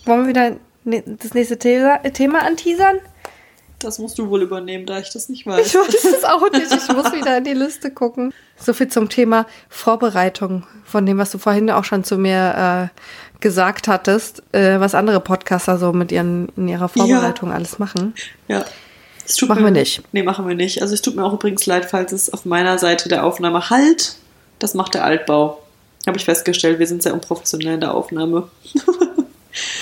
wollen 0.05 0.23
wir 0.23 0.29
wieder 0.29 0.57
das 0.85 1.35
nächste 1.35 1.59
Thema, 1.59 1.99
Thema 2.13 2.43
anteasern. 2.43 2.99
das 3.79 3.99
musst 3.99 4.19
du 4.19 4.29
wohl 4.31 4.43
übernehmen, 4.43 4.87
da 4.87 4.99
ich 4.99 5.11
das 5.11 5.29
nicht 5.29 5.41
Ich 5.41 5.47
weiß. 5.47 5.75
weiß 5.75 6.05
es 6.05 6.25
auch 6.25 6.51
nicht. 6.51 6.73
Ich 6.73 6.95
muss 6.95 7.13
wieder 7.13 7.39
in 7.39 7.45
die 7.45 7.53
Liste 7.55 7.91
gucken. 7.91 8.33
So 8.59 8.73
viel 8.73 8.89
zum 8.89 9.09
Thema 9.09 9.47
Vorbereitung, 9.69 10.65
von 10.85 11.05
dem, 11.07 11.19
was 11.19 11.31
du 11.31 11.39
vorhin 11.39 11.71
auch 11.71 11.85
schon 11.85 12.05
zu 12.05 12.17
mir 12.19 12.91
äh, 12.95 13.41
gesagt 13.41 13.89
hattest, 13.89 14.43
äh, 14.53 14.79
was 14.81 14.95
andere 14.95 15.21
Podcaster 15.21 15.77
so 15.79 15.93
mit 15.93 16.13
ihren 16.13 16.49
in 16.57 16.69
ihrer 16.69 16.89
Vorbereitung 16.89 17.51
alles 17.53 17.79
machen. 17.79 18.15
Ja. 18.49 18.65
Es 19.27 19.37
tut 19.37 19.49
Machen 19.49 19.63
mir, 19.63 19.69
wir 19.73 19.81
nicht. 19.81 20.03
Nee, 20.13 20.23
machen 20.23 20.47
wir 20.47 20.55
nicht. 20.55 20.83
Also 20.83 20.93
es 20.93 21.01
tut 21.01 21.17
mir 21.17 21.25
auch 21.25 21.33
übrigens 21.33 21.65
leid, 21.67 21.87
falls 21.87 22.13
es 22.13 22.31
auf 22.33 22.45
meiner 22.45 22.79
Seite 22.79 23.09
der 23.09 23.25
Aufnahme 23.25 23.71
halt. 23.71 24.17
Das 24.59 24.75
macht 24.75 24.95
der 24.95 25.05
Altbau. 25.05 25.63
Habe 26.07 26.19
ich 26.19 26.25
festgestellt, 26.27 26.79
wir 26.79 26.87
sind 26.87 27.03
sehr 27.03 27.15
unprofessionell 27.15 27.75
in 27.75 27.81
der 27.81 27.95
Aufnahme. 27.95 28.49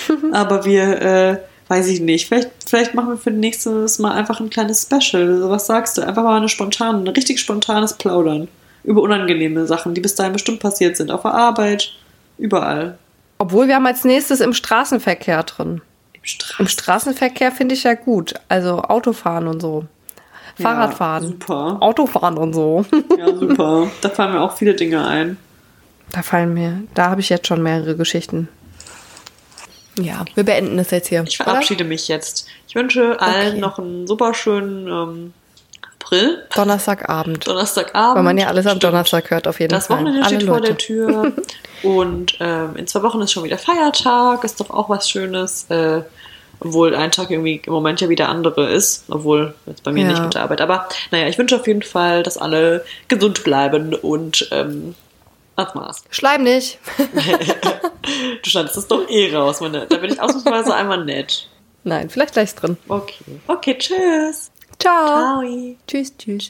Aber 0.31 0.65
wir, 0.65 1.01
äh, 1.01 1.37
weiß 1.67 1.87
ich 1.87 2.01
nicht, 2.01 2.27
vielleicht, 2.27 2.49
vielleicht 2.65 2.93
machen 2.93 3.09
wir 3.09 3.17
für 3.17 3.31
nächstes 3.31 3.99
Mal 3.99 4.13
einfach 4.13 4.39
ein 4.39 4.49
kleines 4.49 4.83
Special. 4.83 5.27
Also 5.27 5.49
was 5.49 5.67
sagst 5.67 5.97
du? 5.97 6.01
Einfach 6.01 6.23
mal 6.23 6.37
eine 6.37 6.49
spontane, 6.49 6.99
ein 6.99 7.07
richtig 7.07 7.39
spontanes 7.39 7.93
Plaudern. 7.93 8.47
Über 8.83 9.01
unangenehme 9.01 9.65
Sachen, 9.65 9.93
die 9.93 10.01
bis 10.01 10.15
dahin 10.15 10.33
bestimmt 10.33 10.59
passiert 10.59 10.97
sind. 10.97 11.09
Auf 11.09 11.21
der 11.21 11.33
Arbeit, 11.33 11.93
überall. 12.37 12.97
Obwohl 13.37 13.67
wir 13.67 13.75
haben 13.75 13.87
als 13.87 14.03
nächstes 14.03 14.41
im 14.41 14.53
Straßenverkehr 14.53 15.43
drin. 15.43 15.81
Im 16.13 16.23
Straßen. 16.23 16.55
Im 16.59 16.67
Straßenverkehr 16.67 17.51
finde 17.51 17.75
ich 17.75 17.83
ja 17.83 17.93
gut. 17.93 18.33
Also 18.49 18.81
Autofahren 18.81 19.47
und 19.47 19.61
so. 19.61 19.85
Fahrradfahren. 20.61 21.23
Ja, 21.23 21.29
super. 21.29 21.77
Autofahren 21.79 22.37
und 22.37 22.53
so. 22.53 22.85
Ja, 23.17 23.35
super. 23.35 23.87
Da 24.01 24.09
fallen 24.09 24.33
mir 24.33 24.41
auch 24.41 24.55
viele 24.55 24.73
Dinge 24.75 25.05
ein. 25.05 25.37
Da 26.11 26.21
fallen 26.21 26.53
mir, 26.53 26.83
da 26.93 27.09
habe 27.09 27.21
ich 27.21 27.29
jetzt 27.29 27.47
schon 27.47 27.63
mehrere 27.63 27.95
Geschichten. 27.95 28.47
Ja, 29.99 30.25
wir 30.35 30.43
beenden 30.43 30.79
es 30.79 30.91
jetzt 30.91 31.07
hier. 31.09 31.23
Ich 31.27 31.37
verabschiede 31.37 31.83
mich 31.83 32.07
jetzt. 32.07 32.47
Ich 32.67 32.75
wünsche 32.75 33.19
allen 33.21 33.49
Okay. 33.51 33.59
noch 33.59 33.77
einen 33.79 34.07
super 34.07 34.33
schönen 34.33 34.87
ähm, 34.87 35.33
April, 35.99 36.43
oder? 36.49 36.55
Donnerstagabend. 36.55 37.47
Donnerstagabend. 37.47 38.15
Weil 38.15 38.23
man 38.23 38.37
ja 38.37 38.47
alles 38.47 38.65
am 38.65 38.71
Stimmt. 38.77 38.83
Donnerstag 38.85 39.29
hört, 39.29 39.47
auf 39.47 39.59
jeden 39.59 39.71
Das 39.71 39.87
Fall. 39.87 39.97
Wochenende 39.97 40.25
Alle 40.25 40.35
steht 40.35 40.47
vor 40.47 40.55
Leute. 40.57 40.67
der 40.69 40.77
Tür. 40.77 41.31
Und 41.83 42.37
ähm, 42.39 42.75
in 42.75 42.87
zwei 42.87 43.03
Wochen 43.03 43.21
ist 43.21 43.31
schon 43.31 43.43
wieder 43.43 43.57
Feiertag. 43.57 44.43
Ist 44.43 44.59
doch 44.59 44.69
auch 44.69 44.89
was 44.89 45.09
Schönes. 45.09 45.65
Äh, 45.69 46.01
obwohl 46.59 46.95
ein 46.95 47.11
Tag 47.11 47.29
irgendwie 47.29 47.61
im 47.65 47.73
Moment 47.73 47.99
ja 48.01 48.09
wieder 48.09 48.29
andere 48.29 48.69
ist. 48.71 49.03
Obwohl 49.09 49.53
jetzt 49.65 49.83
bei 49.83 49.91
mir 49.91 50.03
Ja. 50.05 50.09
nicht 50.11 50.23
mit 50.23 50.33
der 50.33 50.43
Arbeit. 50.43 50.61
Aber 50.61 50.87
naja, 51.11 51.27
ich 51.27 51.37
wünsche 51.37 51.55
auf 51.57 51.67
jeden 51.67 51.81
Fall, 51.83 52.23
dass 52.23 52.37
alle 52.37 52.83
gesund 53.09 53.43
bleiben 53.43 53.93
und 53.93 54.47
ähm, 54.51 54.95
das 55.55 55.75
war's. 55.75 56.03
Schleim 56.09 56.43
nicht. 56.43 56.79
Du 58.43 58.49
schneidest 58.49 58.77
das 58.77 58.87
doch 58.87 59.07
eh 59.09 59.35
raus, 59.35 59.61
meine. 59.61 59.85
Da 59.87 59.97
bin 59.97 60.11
ich 60.11 60.21
ausnahmsweise 60.21 60.73
einmal 60.75 61.03
nett. 61.05 61.49
Nein, 61.83 62.09
vielleicht 62.09 62.33
gleich 62.33 62.53
drin. 62.55 62.77
Okay. 62.87 63.41
Okay, 63.47 63.77
tschüss. 63.77 64.51
Ciao. 64.79 65.41
Ciao. 65.41 65.75
Tschüss, 65.87 66.15
tschüss. 66.17 66.49